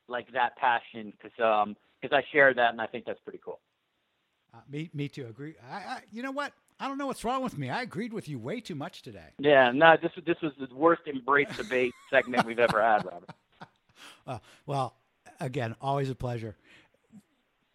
like 0.08 0.32
that 0.32 0.56
passion 0.56 1.12
because 1.12 1.38
um 1.42 1.76
because 2.00 2.16
I 2.16 2.22
share 2.32 2.54
that 2.54 2.70
and 2.70 2.80
I 2.80 2.86
think 2.86 3.04
that's 3.06 3.20
pretty 3.20 3.40
cool. 3.44 3.60
Uh, 4.54 4.58
me 4.70 4.90
me 4.94 5.08
too. 5.08 5.26
Agree. 5.26 5.54
I, 5.70 5.76
I 5.76 6.00
you 6.12 6.22
know 6.22 6.32
what. 6.32 6.52
I 6.80 6.86
don't 6.86 6.96
know 6.96 7.08
what's 7.08 7.24
wrong 7.24 7.42
with 7.42 7.58
me. 7.58 7.70
I 7.70 7.82
agreed 7.82 8.12
with 8.12 8.28
you 8.28 8.38
way 8.38 8.60
too 8.60 8.76
much 8.76 9.02
today. 9.02 9.30
Yeah, 9.40 9.72
no, 9.72 9.96
this 10.00 10.12
this 10.24 10.36
was 10.40 10.52
the 10.60 10.72
worst 10.72 11.02
embrace 11.06 11.48
debate 11.56 11.92
segment 12.10 12.46
we've 12.46 12.60
ever 12.60 12.80
had, 12.80 13.04
Robert. 13.04 13.30
Uh, 14.26 14.38
well, 14.66 14.94
again, 15.40 15.74
always 15.80 16.08
a 16.08 16.14
pleasure. 16.14 16.56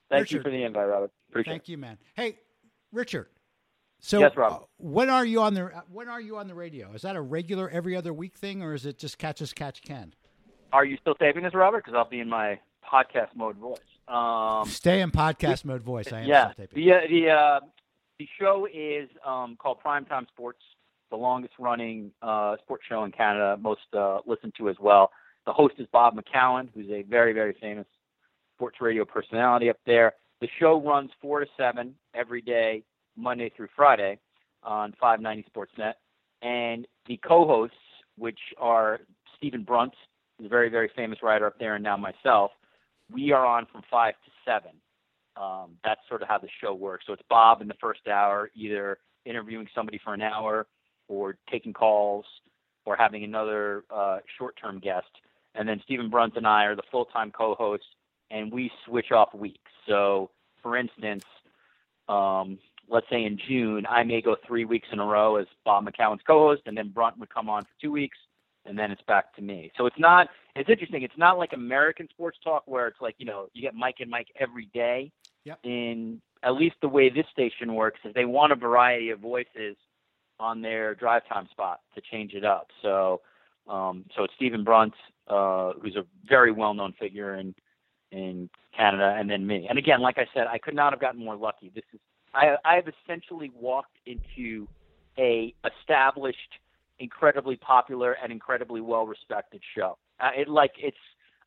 Thank 0.09 0.21
Richard, 0.21 0.37
you 0.37 0.43
for 0.43 0.51
the 0.51 0.63
invite, 0.63 0.87
Robert. 0.87 1.11
Appreciate 1.29 1.51
thank 1.51 1.67
you, 1.67 1.77
man. 1.77 1.97
Hey, 2.13 2.37
Richard. 2.93 3.27
So, 4.05 4.19
yes, 4.19 4.33
Robert. 4.35 4.63
Uh, 4.63 4.65
when 4.79 5.09
are 5.09 5.25
you 5.25 5.41
on 5.41 5.53
the 5.53 5.67
uh, 5.67 5.81
when 5.89 6.09
are 6.09 6.19
you 6.19 6.35
on 6.35 6.49
the 6.49 6.53
radio? 6.53 6.91
Is 6.91 7.03
that 7.03 7.15
a 7.15 7.21
regular 7.21 7.69
every 7.69 7.95
other 7.95 8.11
week 8.11 8.35
thing, 8.37 8.61
or 8.61 8.73
is 8.73 8.85
it 8.85 8.97
just 8.97 9.17
catch 9.17 9.41
as 9.41 9.53
catch 9.53 9.81
can? 9.81 10.13
Are 10.73 10.83
you 10.83 10.97
still 10.99 11.15
taping 11.15 11.43
this, 11.43 11.53
Robert? 11.53 11.85
Because 11.85 11.97
I'll 11.97 12.09
be 12.09 12.19
in 12.19 12.27
my 12.27 12.59
podcast 12.85 13.33
mode 13.33 13.55
voice. 13.55 13.79
Um, 14.09 14.67
Stay 14.67 14.99
in 14.99 15.09
podcast 15.09 15.63
mode 15.63 15.83
voice. 15.83 16.11
I 16.11 16.19
am 16.19 16.27
yeah, 16.27 16.51
still 16.51 16.65
taping. 16.65 16.83
The 16.83 16.91
uh, 16.91 16.99
the 17.09 17.29
uh, 17.29 17.59
the 18.19 18.27
show 18.37 18.67
is 18.71 19.07
um, 19.25 19.55
called 19.55 19.77
Primetime 19.85 20.27
Sports, 20.27 20.59
the 21.09 21.15
longest 21.15 21.53
running 21.57 22.11
uh, 22.21 22.57
sports 22.61 22.83
show 22.89 23.05
in 23.05 23.13
Canada, 23.13 23.55
most 23.57 23.81
uh, 23.93 24.19
listened 24.25 24.53
to 24.57 24.67
as 24.67 24.75
well. 24.81 25.11
The 25.45 25.53
host 25.53 25.75
is 25.77 25.87
Bob 25.93 26.17
McCown, 26.17 26.67
who's 26.73 26.89
a 26.89 27.03
very, 27.03 27.31
very 27.31 27.55
famous 27.61 27.87
sports 28.57 28.81
radio 28.81 29.05
personality 29.05 29.69
up 29.69 29.77
there. 29.85 30.11
The 30.41 30.49
show 30.59 30.81
runs 30.81 31.11
4 31.21 31.39
to 31.39 31.45
7 31.55 31.95
every 32.13 32.41
day, 32.41 32.83
Monday 33.15 33.51
through 33.55 33.69
Friday 33.75 34.19
on 34.63 34.93
590 34.99 35.49
Sportsnet. 35.51 35.93
And 36.41 36.87
the 37.07 37.17
co 37.17 37.45
hosts, 37.45 37.75
which 38.17 38.39
are 38.57 39.01
Stephen 39.37 39.63
Brunt, 39.63 39.93
who's 40.37 40.45
a 40.47 40.49
very, 40.49 40.69
very 40.69 40.91
famous 40.95 41.19
writer 41.23 41.47
up 41.47 41.59
there, 41.59 41.75
and 41.75 41.83
now 41.83 41.97
myself, 41.97 42.51
we 43.11 43.31
are 43.31 43.45
on 43.45 43.65
from 43.71 43.81
5 43.89 44.13
to 44.13 44.31
7. 44.45 44.71
Um, 45.35 45.77
that's 45.83 46.01
sort 46.07 46.21
of 46.21 46.27
how 46.27 46.37
the 46.37 46.47
show 46.61 46.73
works. 46.73 47.05
So 47.07 47.13
it's 47.13 47.23
Bob 47.29 47.61
in 47.61 47.67
the 47.67 47.75
first 47.81 48.07
hour, 48.07 48.51
either 48.55 48.99
interviewing 49.25 49.67
somebody 49.73 49.99
for 50.03 50.13
an 50.13 50.21
hour 50.21 50.67
or 51.07 51.37
taking 51.49 51.73
calls 51.73 52.25
or 52.85 52.95
having 52.95 53.23
another 53.23 53.83
uh, 53.89 54.19
short 54.37 54.55
term 54.61 54.79
guest. 54.79 55.07
And 55.55 55.67
then 55.67 55.81
Stephen 55.83 56.09
Brunt 56.09 56.35
and 56.35 56.47
I 56.47 56.65
are 56.65 56.75
the 56.75 56.83
full 56.91 57.05
time 57.05 57.31
co 57.31 57.55
hosts, 57.55 57.85
and 58.31 58.51
we 58.51 58.71
switch 58.85 59.11
off 59.11 59.33
weeks. 59.33 59.71
So, 59.87 60.31
for 60.61 60.77
instance, 60.77 61.23
um, 62.09 62.59
let's 62.89 63.07
say 63.09 63.23
in 63.23 63.37
June, 63.47 63.85
I 63.89 64.03
may 64.03 64.21
go 64.21 64.35
three 64.45 64.65
weeks 64.65 64.87
in 64.91 64.99
a 64.99 65.05
row 65.05 65.37
as 65.37 65.47
Bob 65.65 65.85
McCown's 65.85 66.21
co 66.25 66.47
host, 66.49 66.63
and 66.65 66.77
then 66.77 66.89
Brunt 66.89 67.17
would 67.19 67.33
come 67.33 67.49
on 67.49 67.63
for 67.63 67.81
two 67.81 67.91
weeks, 67.91 68.17
and 68.65 68.77
then 68.77 68.91
it's 68.91 69.01
back 69.03 69.35
to 69.35 69.41
me. 69.41 69.71
So 69.77 69.85
it's 69.85 69.99
not, 69.99 70.27
it's 70.55 70.69
interesting. 70.69 71.03
It's 71.03 71.17
not 71.17 71.37
like 71.37 71.53
American 71.53 72.07
sports 72.09 72.37
talk 72.43 72.63
where 72.65 72.87
it's 72.87 73.01
like, 73.01 73.15
you 73.17 73.25
know, 73.25 73.47
you 73.53 73.61
get 73.61 73.73
Mike 73.73 73.97
and 73.99 74.09
Mike 74.09 74.27
every 74.39 74.69
day. 74.73 75.11
Yep. 75.45 75.59
In 75.63 76.21
at 76.43 76.53
least 76.55 76.75
the 76.81 76.87
way 76.87 77.09
this 77.09 77.25
station 77.31 77.73
works 77.73 77.99
is 78.03 78.13
they 78.13 78.25
want 78.25 78.51
a 78.51 78.55
variety 78.55 79.09
of 79.09 79.19
voices 79.19 79.75
on 80.39 80.61
their 80.61 80.93
drive 80.95 81.21
time 81.27 81.47
spot 81.51 81.79
to 81.95 82.01
change 82.11 82.33
it 82.33 82.43
up. 82.43 82.67
So, 82.81 83.21
um, 83.67 84.05
so 84.15 84.23
it's 84.23 84.33
Stephen 84.35 84.63
Brunt, 84.63 84.93
uh, 85.27 85.73
who's 85.81 85.95
a 85.95 86.05
very 86.27 86.51
well 86.51 86.73
known 86.73 86.93
figure 86.99 87.35
in, 87.35 87.55
in 88.11 88.49
Canada, 88.75 89.15
and 89.17 89.29
then 89.29 89.47
me. 89.47 89.67
And 89.69 89.79
again, 89.79 90.01
like 90.01 90.17
I 90.17 90.27
said, 90.33 90.47
I 90.47 90.57
could 90.57 90.75
not 90.75 90.91
have 90.91 90.99
gotten 90.99 91.23
more 91.23 91.35
lucky. 91.35 91.71
This 91.73 91.85
is, 91.93 91.99
I, 92.33 92.55
I 92.65 92.75
have 92.75 92.85
essentially 92.87 93.51
walked 93.53 93.97
into 94.05 94.67
a 95.17 95.53
established, 95.65 96.37
incredibly 96.99 97.55
popular 97.55 98.17
and 98.21 98.31
incredibly 98.31 98.81
well 98.81 99.05
respected 99.05 99.61
show. 99.75 99.97
Uh, 100.19 100.29
it 100.35 100.47
like 100.47 100.71
it's, 100.77 100.97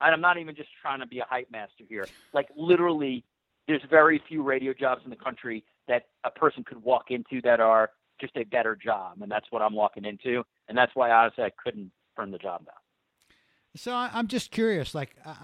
and 0.01 0.14
I'm 0.14 0.20
not 0.20 0.39
even 0.39 0.55
just 0.55 0.68
trying 0.80 1.01
to 1.01 1.07
be 1.07 1.20
a 1.20 1.24
hype 1.28 1.51
master 1.51 1.84
here. 1.89 2.09
Like 2.32 2.49
literally, 2.57 3.24
there's 3.66 3.82
very 3.91 4.22
few 4.28 4.43
radio 4.43 4.72
jobs 4.72 5.03
in 5.05 5.11
the 5.11 5.16
country 5.16 5.64
that 5.89 6.07
a 6.24 6.30
person 6.30 6.64
could 6.64 6.82
walk 6.82 7.11
into 7.11 7.41
that 7.43 7.61
are 7.61 7.91
just 8.20 8.37
a 8.37 8.45
better 8.45 8.76
job, 8.76 9.18
and 9.22 9.30
that's 9.30 9.47
what 9.51 9.62
I'm 9.62 9.74
walking 9.74 10.05
into, 10.05 10.43
and 10.68 10.76
that's 10.76 10.93
why 10.95 11.11
honestly 11.11 11.45
I 11.45 11.51
couldn't 11.62 11.91
turn 12.16 12.30
the 12.30 12.39
job 12.39 12.64
down. 12.66 12.74
So 13.77 13.95
I'm 13.95 14.27
just 14.27 14.51
curious, 14.51 14.95
like, 14.95 15.14
uh, 15.24 15.35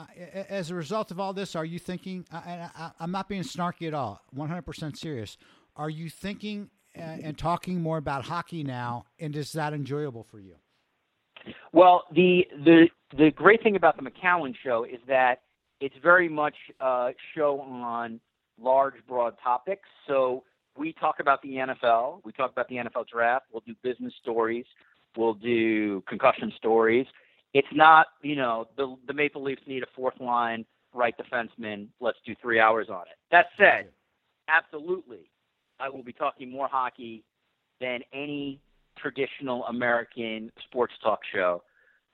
as 0.48 0.70
a 0.70 0.74
result 0.74 1.10
of 1.10 1.20
all 1.20 1.32
this, 1.32 1.54
are 1.54 1.64
you 1.64 1.78
thinking? 1.78 2.24
I, 2.32 2.92
am 3.00 3.10
not 3.10 3.28
being 3.28 3.42
snarky 3.42 3.86
at 3.86 3.94
all. 3.94 4.20
100% 4.34 4.96
serious. 4.96 5.36
Are 5.76 5.90
you 5.90 6.08
thinking 6.08 6.70
uh, 6.96 7.00
and 7.00 7.38
talking 7.38 7.80
more 7.80 7.98
about 7.98 8.24
hockey 8.24 8.62
now, 8.62 9.04
and 9.18 9.36
is 9.36 9.52
that 9.52 9.72
enjoyable 9.72 10.22
for 10.22 10.40
you? 10.40 10.54
Well, 11.72 12.04
the 12.12 12.46
the 12.64 12.88
the 13.16 13.30
great 13.30 13.62
thing 13.62 13.76
about 13.76 13.96
the 13.96 14.02
McCown 14.02 14.54
show 14.62 14.84
is 14.84 15.00
that 15.08 15.42
it's 15.80 15.94
very 16.02 16.28
much 16.28 16.54
a 16.80 17.12
show 17.34 17.60
on 17.60 18.20
large, 18.60 18.94
broad 19.08 19.34
topics. 19.42 19.88
So 20.06 20.44
we 20.76 20.92
talk 20.92 21.16
about 21.20 21.42
the 21.42 21.54
NFL, 21.54 22.20
we 22.24 22.32
talk 22.32 22.52
about 22.52 22.68
the 22.68 22.76
NFL 22.76 23.08
draft, 23.08 23.46
we'll 23.52 23.62
do 23.66 23.74
business 23.82 24.12
stories, 24.20 24.66
we'll 25.16 25.34
do 25.34 26.02
concussion 26.02 26.52
stories. 26.56 27.06
It's 27.54 27.68
not, 27.72 28.06
you 28.22 28.36
know, 28.36 28.66
the 28.76 28.96
the 29.06 29.12
Maple 29.12 29.42
Leafs 29.42 29.62
need 29.66 29.82
a 29.82 29.86
fourth 29.94 30.18
line 30.20 30.64
right 30.94 31.14
defenseman. 31.18 31.88
Let's 32.00 32.18
do 32.26 32.34
three 32.40 32.60
hours 32.60 32.88
on 32.90 33.02
it. 33.02 33.16
That 33.30 33.46
said, 33.58 33.88
absolutely, 34.48 35.30
I 35.80 35.88
will 35.88 36.02
be 36.02 36.12
talking 36.12 36.50
more 36.50 36.68
hockey 36.68 37.24
than 37.80 38.00
any 38.12 38.60
traditional 38.98 39.64
American 39.66 40.50
sports 40.64 40.94
talk 41.02 41.20
show 41.32 41.62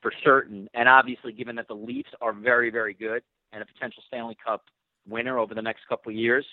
for 0.00 0.12
certain. 0.24 0.68
And 0.74 0.88
obviously, 0.88 1.32
given 1.32 1.56
that 1.56 1.68
the 1.68 1.74
Leafs 1.74 2.10
are 2.20 2.32
very, 2.32 2.70
very 2.70 2.94
good 2.94 3.22
and 3.52 3.62
a 3.62 3.66
potential 3.66 4.02
Stanley 4.06 4.36
Cup 4.44 4.64
winner 5.08 5.38
over 5.38 5.54
the 5.54 5.62
next 5.62 5.80
couple 5.88 6.10
of 6.10 6.16
years, 6.16 6.46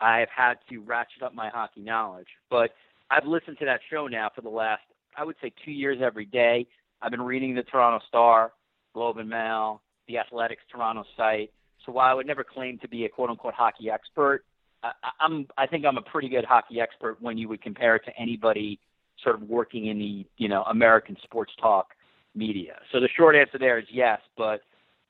I've 0.00 0.28
had 0.34 0.54
to 0.70 0.78
ratchet 0.78 1.22
up 1.22 1.34
my 1.34 1.48
hockey 1.48 1.80
knowledge. 1.80 2.28
But 2.50 2.70
I've 3.10 3.26
listened 3.26 3.58
to 3.60 3.64
that 3.66 3.80
show 3.90 4.06
now 4.06 4.30
for 4.34 4.40
the 4.40 4.48
last, 4.48 4.82
I 5.16 5.24
would 5.24 5.36
say, 5.42 5.52
two 5.64 5.70
years 5.70 5.98
every 6.02 6.26
day. 6.26 6.66
I've 7.02 7.10
been 7.10 7.22
reading 7.22 7.54
the 7.54 7.62
Toronto 7.62 8.04
Star, 8.08 8.52
Globe 8.94 9.18
and 9.18 9.28
Mail, 9.28 9.82
the 10.08 10.18
Athletics 10.18 10.62
Toronto 10.70 11.04
site. 11.16 11.50
So 11.84 11.92
while 11.92 12.10
I 12.10 12.14
would 12.14 12.26
never 12.26 12.44
claim 12.44 12.78
to 12.78 12.88
be 12.88 13.04
a 13.04 13.08
quote 13.08 13.30
unquote 13.30 13.54
hockey 13.54 13.90
expert, 13.90 14.44
I, 14.82 14.90
I'm 15.20 15.46
I 15.56 15.66
think 15.66 15.84
I'm 15.84 15.98
a 15.98 16.02
pretty 16.02 16.28
good 16.28 16.44
hockey 16.44 16.80
expert 16.80 17.18
when 17.20 17.38
you 17.38 17.48
would 17.48 17.62
compare 17.62 17.96
it 17.96 18.04
to 18.06 18.12
anybody 18.18 18.78
sort 19.22 19.36
of 19.36 19.42
working 19.48 19.86
in 19.86 19.98
the 19.98 20.26
you 20.36 20.48
know 20.48 20.62
American 20.64 21.16
sports 21.22 21.52
talk 21.60 21.88
media. 22.34 22.78
So 22.92 23.00
the 23.00 23.08
short 23.16 23.34
answer 23.36 23.58
there 23.58 23.78
is 23.78 23.86
yes, 23.90 24.20
but 24.36 24.60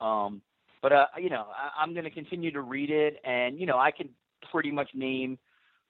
um, 0.05 0.41
but 0.83 0.93
uh, 0.93 1.07
you 1.21 1.31
know 1.31 1.47
I, 1.51 1.83
I'm 1.83 1.93
going 1.93 2.05
to 2.05 2.11
continue 2.11 2.51
to 2.53 2.61
read 2.61 2.91
it, 2.91 3.21
and 3.25 3.59
you 3.59 3.67
know 3.67 3.79
I 3.79 3.91
can 3.91 4.09
pretty 4.51 4.71
much 4.71 4.91
name 4.95 5.39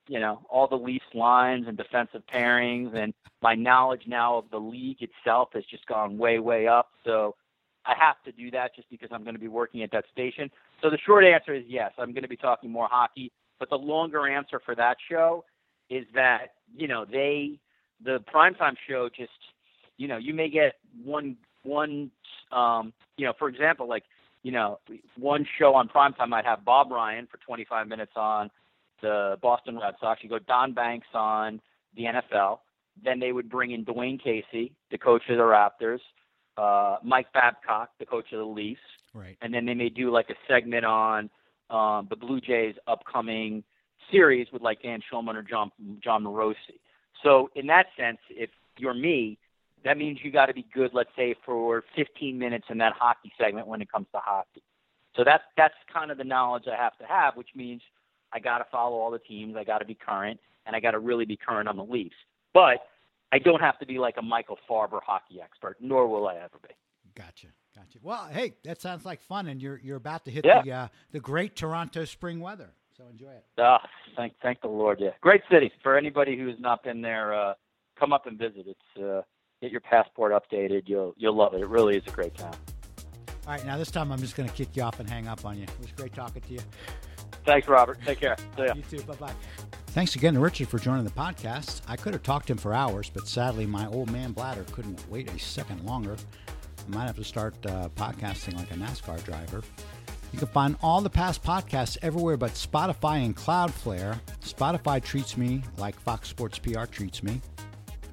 you 0.09 0.21
know 0.21 0.41
all 0.49 0.69
the 0.69 0.77
Leafs 0.77 1.05
lines 1.15 1.67
and 1.69 1.77
defensive 1.77 2.23
pairings, 2.33 2.95
and 2.95 3.15
my 3.43 3.55
knowledge 3.55 4.03
now 4.07 4.39
of 4.39 4.51
the 4.51 4.59
league 4.59 4.99
itself 5.03 5.51
has 5.55 5.65
just 5.65 5.87
gone 5.87 6.19
way 6.19 6.39
way 6.39 6.67
up. 6.67 6.91
So 7.05 7.35
I 7.85 7.95
have 7.99 8.17
to 8.25 8.33
do 8.33 8.51
that 8.51 8.75
just 8.75 8.91
because 8.91 9.11
I'm 9.13 9.23
going 9.23 9.35
to 9.35 9.41
be 9.41 9.49
working 9.49 9.83
at 9.83 9.91
that 9.93 10.05
station. 10.13 10.51
So 10.83 10.91
the 10.91 10.99
short 10.99 11.25
answer 11.25 11.55
is 11.55 11.65
yes, 11.67 11.93
I'm 11.99 12.13
going 12.13 12.23
to 12.23 12.29
be 12.29 12.37
talking 12.37 12.71
more 12.71 12.89
hockey. 12.91 13.33
But 13.59 13.71
the 13.71 13.77
longer 13.77 14.29
answer 14.29 14.61
for 14.65 14.75
that 14.75 14.97
show 15.09 15.45
is 15.89 16.05
that 16.15 16.55
you 16.77 16.89
know 16.89 17.05
they 17.05 17.59
the 18.05 18.23
primetime 18.33 18.75
show 18.89 19.09
just 19.09 19.31
you 19.97 20.09
know 20.09 20.17
you 20.17 20.35
may 20.35 20.49
get 20.49 20.75
one 21.05 21.37
one 21.63 22.11
um 22.53 22.93
you 23.17 23.25
know 23.25 23.33
for 23.39 23.49
example 23.49 23.89
like 23.89 24.05
you 24.43 24.53
know 24.53 24.79
one 25.17 25.47
show 25.59 25.75
on 25.75 25.89
primetime 25.89 26.29
might 26.29 26.45
have 26.45 26.65
Bob 26.65 26.91
Ryan 26.91 27.27
for 27.31 27.39
25 27.39 27.89
minutes 27.89 28.13
on 28.17 28.51
the 29.03 29.37
Boston 29.43 29.79
Red 29.79 29.95
Sox. 30.01 30.23
You 30.23 30.29
go 30.29 30.39
Don 30.39 30.73
Banks 30.73 31.09
on 31.15 31.61
the 31.97 32.05
NFL. 32.05 32.59
Then 33.05 33.21
they 33.21 33.33
would 33.33 33.51
bring 33.51 33.73
in 33.73 33.85
Dwane 33.85 34.23
Casey, 34.23 34.73
the 34.91 34.99
coach 34.99 35.23
of 35.29 35.37
the 35.37 35.43
Raptors, 35.43 36.01
uh, 36.57 36.97
Mike 37.05 37.33
Babcock, 37.33 37.91
the 37.99 38.07
coach 38.07 38.33
of 38.33 38.39
the 38.39 38.45
Leafs, 38.45 38.81
right. 39.15 39.37
and 39.43 39.53
then 39.53 39.67
they 39.67 39.75
may 39.75 39.91
do 39.91 40.11
like 40.11 40.31
a 40.31 40.35
segment 40.49 40.85
on 40.85 41.29
um, 41.69 42.07
the 42.09 42.17
Blue 42.17 42.41
Jays' 42.41 42.75
upcoming 42.87 43.63
series 44.11 44.47
with 44.53 44.63
like 44.63 44.83
Dan 44.83 45.01
Shulman 45.13 45.35
or 45.35 45.43
Jon 45.43 45.71
Jon 46.03 46.25
Morosi. 46.25 46.79
So 47.23 47.51
in 47.55 47.67
that 47.67 47.87
sense, 47.99 48.19
if 48.31 48.51
you're 48.79 48.95
me, 48.95 49.39
that 49.85 49.99
means 49.99 50.19
you 50.23 50.31
got 50.31 50.47
to 50.47 50.55
be 50.55 50.67
good. 50.73 50.93
Let's 50.95 51.11
say 51.17 51.35
for 51.45 51.85
15 51.95 52.39
minutes 52.39 52.67
in 52.71 52.79
that 52.79 52.93
hockey 52.99 53.33
segment 53.39 53.67
when 53.67 53.83
it 53.83 53.91
comes 53.91 54.07
to 54.13 54.19
hockey. 54.19 54.63
So 55.17 55.25
that's 55.25 55.45
that's 55.57 55.75
kind 55.93 56.11
of 56.11 56.19
the 56.19 56.25
knowledge 56.25 56.65
I 56.71 56.77
have 56.77 56.97
to 56.99 57.05
have, 57.05 57.37
which 57.37 57.49
means 57.55 57.83
I 58.33 58.39
got 58.41 58.59
to 58.59 58.65
follow 58.71 58.97
all 58.99 59.11
the 59.11 59.19
teams. 59.19 59.57
I 59.57 59.65
got 59.65 59.79
to 59.79 59.85
be 59.85 59.95
current, 59.95 60.41
and 60.67 60.75
I 60.77 60.81
got 60.81 60.93
to 60.93 60.99
really 60.99 61.25
be 61.25 61.37
current 61.37 61.69
on 61.69 61.77
the 61.77 61.85
Leafs. 61.85 62.17
But 62.53 62.79
I 63.33 63.39
don't 63.39 63.61
have 63.61 63.79
to 63.81 63.87
be 63.87 63.99
like 63.99 64.15
a 64.19 64.23
Michael 64.23 64.59
Farber 64.69 65.01
hockey 65.05 65.41
expert, 65.43 65.77
nor 65.81 66.07
will 66.09 66.27
I 66.29 66.37
ever 66.37 66.59
be. 66.63 66.75
Gotcha, 67.15 67.49
gotcha. 67.75 67.99
Well, 68.03 68.29
hey, 68.31 68.55
that 68.65 68.81
sounds 68.83 69.05
like 69.05 69.21
fun, 69.23 69.47
and 69.47 69.61
you're 69.63 69.79
you're 69.83 69.97
about 69.97 70.25
to 70.27 70.31
hit 70.31 70.45
Yeah. 70.45 70.63
the 70.63 70.73
uh, 70.73 70.89
the 71.13 71.21
great 71.21 71.57
Toronto 71.57 72.05
spring 72.05 72.41
weather. 72.41 72.71
So 72.97 73.05
enjoy 73.11 73.31
it. 73.31 73.45
Ah, 73.59 73.81
thank 74.17 74.35
thank 74.43 74.61
the 74.61 74.69
Lord. 74.69 75.01
Yeah, 75.01 75.11
great 75.21 75.43
city. 75.51 75.71
For 75.83 75.97
anybody 75.97 76.37
who's 76.37 76.59
not 76.59 76.83
been 76.83 77.01
there, 77.03 77.35
uh, 77.35 77.55
come 77.99 78.13
up 78.13 78.27
and 78.27 78.39
visit. 78.39 78.67
It's 78.67 79.03
uh, 79.03 79.23
get 79.63 79.71
your 79.71 79.81
passport 79.83 80.33
updated. 80.33 80.83
You'll 80.87 81.15
you'll 81.17 81.37
love 81.37 81.55
it. 81.55 81.61
It 81.61 81.69
really 81.69 81.97
is 81.97 82.03
a 82.07 82.11
great 82.11 82.35
town. 82.35 82.55
All 83.47 83.53
right, 83.53 83.65
now 83.65 83.79
this 83.79 83.91
time 83.91 84.11
I'm 84.11 84.19
just 84.19 84.35
going 84.37 84.49
to 84.49 84.55
kick 84.55 84.77
you 84.77 84.83
off 84.83 84.99
and 84.99 85.09
hang 85.09 85.29
up 85.29 85.45
on 85.45 85.57
you. 85.57 85.63
It 85.65 85.71
was 85.81 85.93
great 85.93 86.13
talking 86.15 86.43
to 86.43 86.53
you. 86.53 86.59
Thanks, 87.47 87.69
Robert. 87.69 87.99
Take 88.05 88.21
care. 88.21 88.37
See 88.57 88.65
ya. 88.65 88.75
You 88.75 88.83
too. 88.83 89.03
Bye 89.05 89.15
bye. 89.15 89.33
Thanks 89.89 90.15
again 90.15 90.35
to 90.35 90.41
Richard 90.41 90.69
for 90.69 90.79
joining 90.79 91.05
the 91.05 91.11
podcast. 91.11 91.81
I 91.89 91.97
could 91.97 92.13
have 92.13 92.23
talked 92.23 92.49
to 92.49 92.53
him 92.53 92.59
for 92.59 92.75
hours, 92.75 93.09
but 93.09 93.27
sadly, 93.27 93.65
my 93.65 93.87
old 93.87 94.11
man 94.11 94.33
bladder 94.33 94.65
couldn't 94.73 95.03
wait 95.09 95.31
a 95.31 95.39
second 95.39 95.87
longer. 95.87 96.17
I 96.49 96.95
might 96.95 97.07
have 97.07 97.17
to 97.17 97.25
start 97.25 97.55
uh, 97.65 97.89
podcasting 97.91 98.57
like 98.57 98.71
a 98.73 98.75
NASCAR 98.75 99.25
driver. 99.25 99.63
You 100.33 100.39
can 100.39 100.49
find 100.49 100.77
all 100.83 101.01
the 101.01 101.09
past 101.09 101.43
podcasts 101.43 101.97
everywhere 102.03 102.37
but 102.37 102.51
Spotify 102.53 103.25
and 103.25 103.35
Cloudflare. 103.35 104.21
Spotify 104.45 105.03
treats 105.03 105.37
me 105.37 105.63
like 105.79 105.99
Fox 105.99 106.29
Sports 106.29 106.59
PR 106.59 106.85
treats 106.85 107.23
me, 107.23 107.41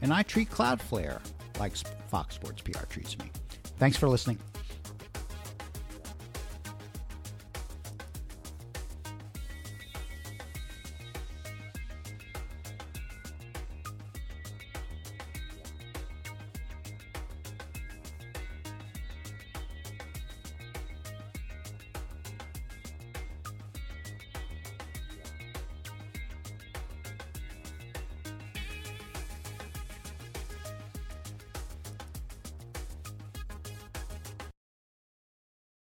and 0.01 0.13
I 0.13 0.23
treat 0.23 0.49
Cloudflare 0.49 1.19
like 1.59 1.75
Fox 2.07 2.35
Sports 2.35 2.61
PR 2.61 2.85
treats 2.85 3.17
me. 3.17 3.25
Thanks 3.77 3.97
for 3.97 4.07
listening. 4.07 4.37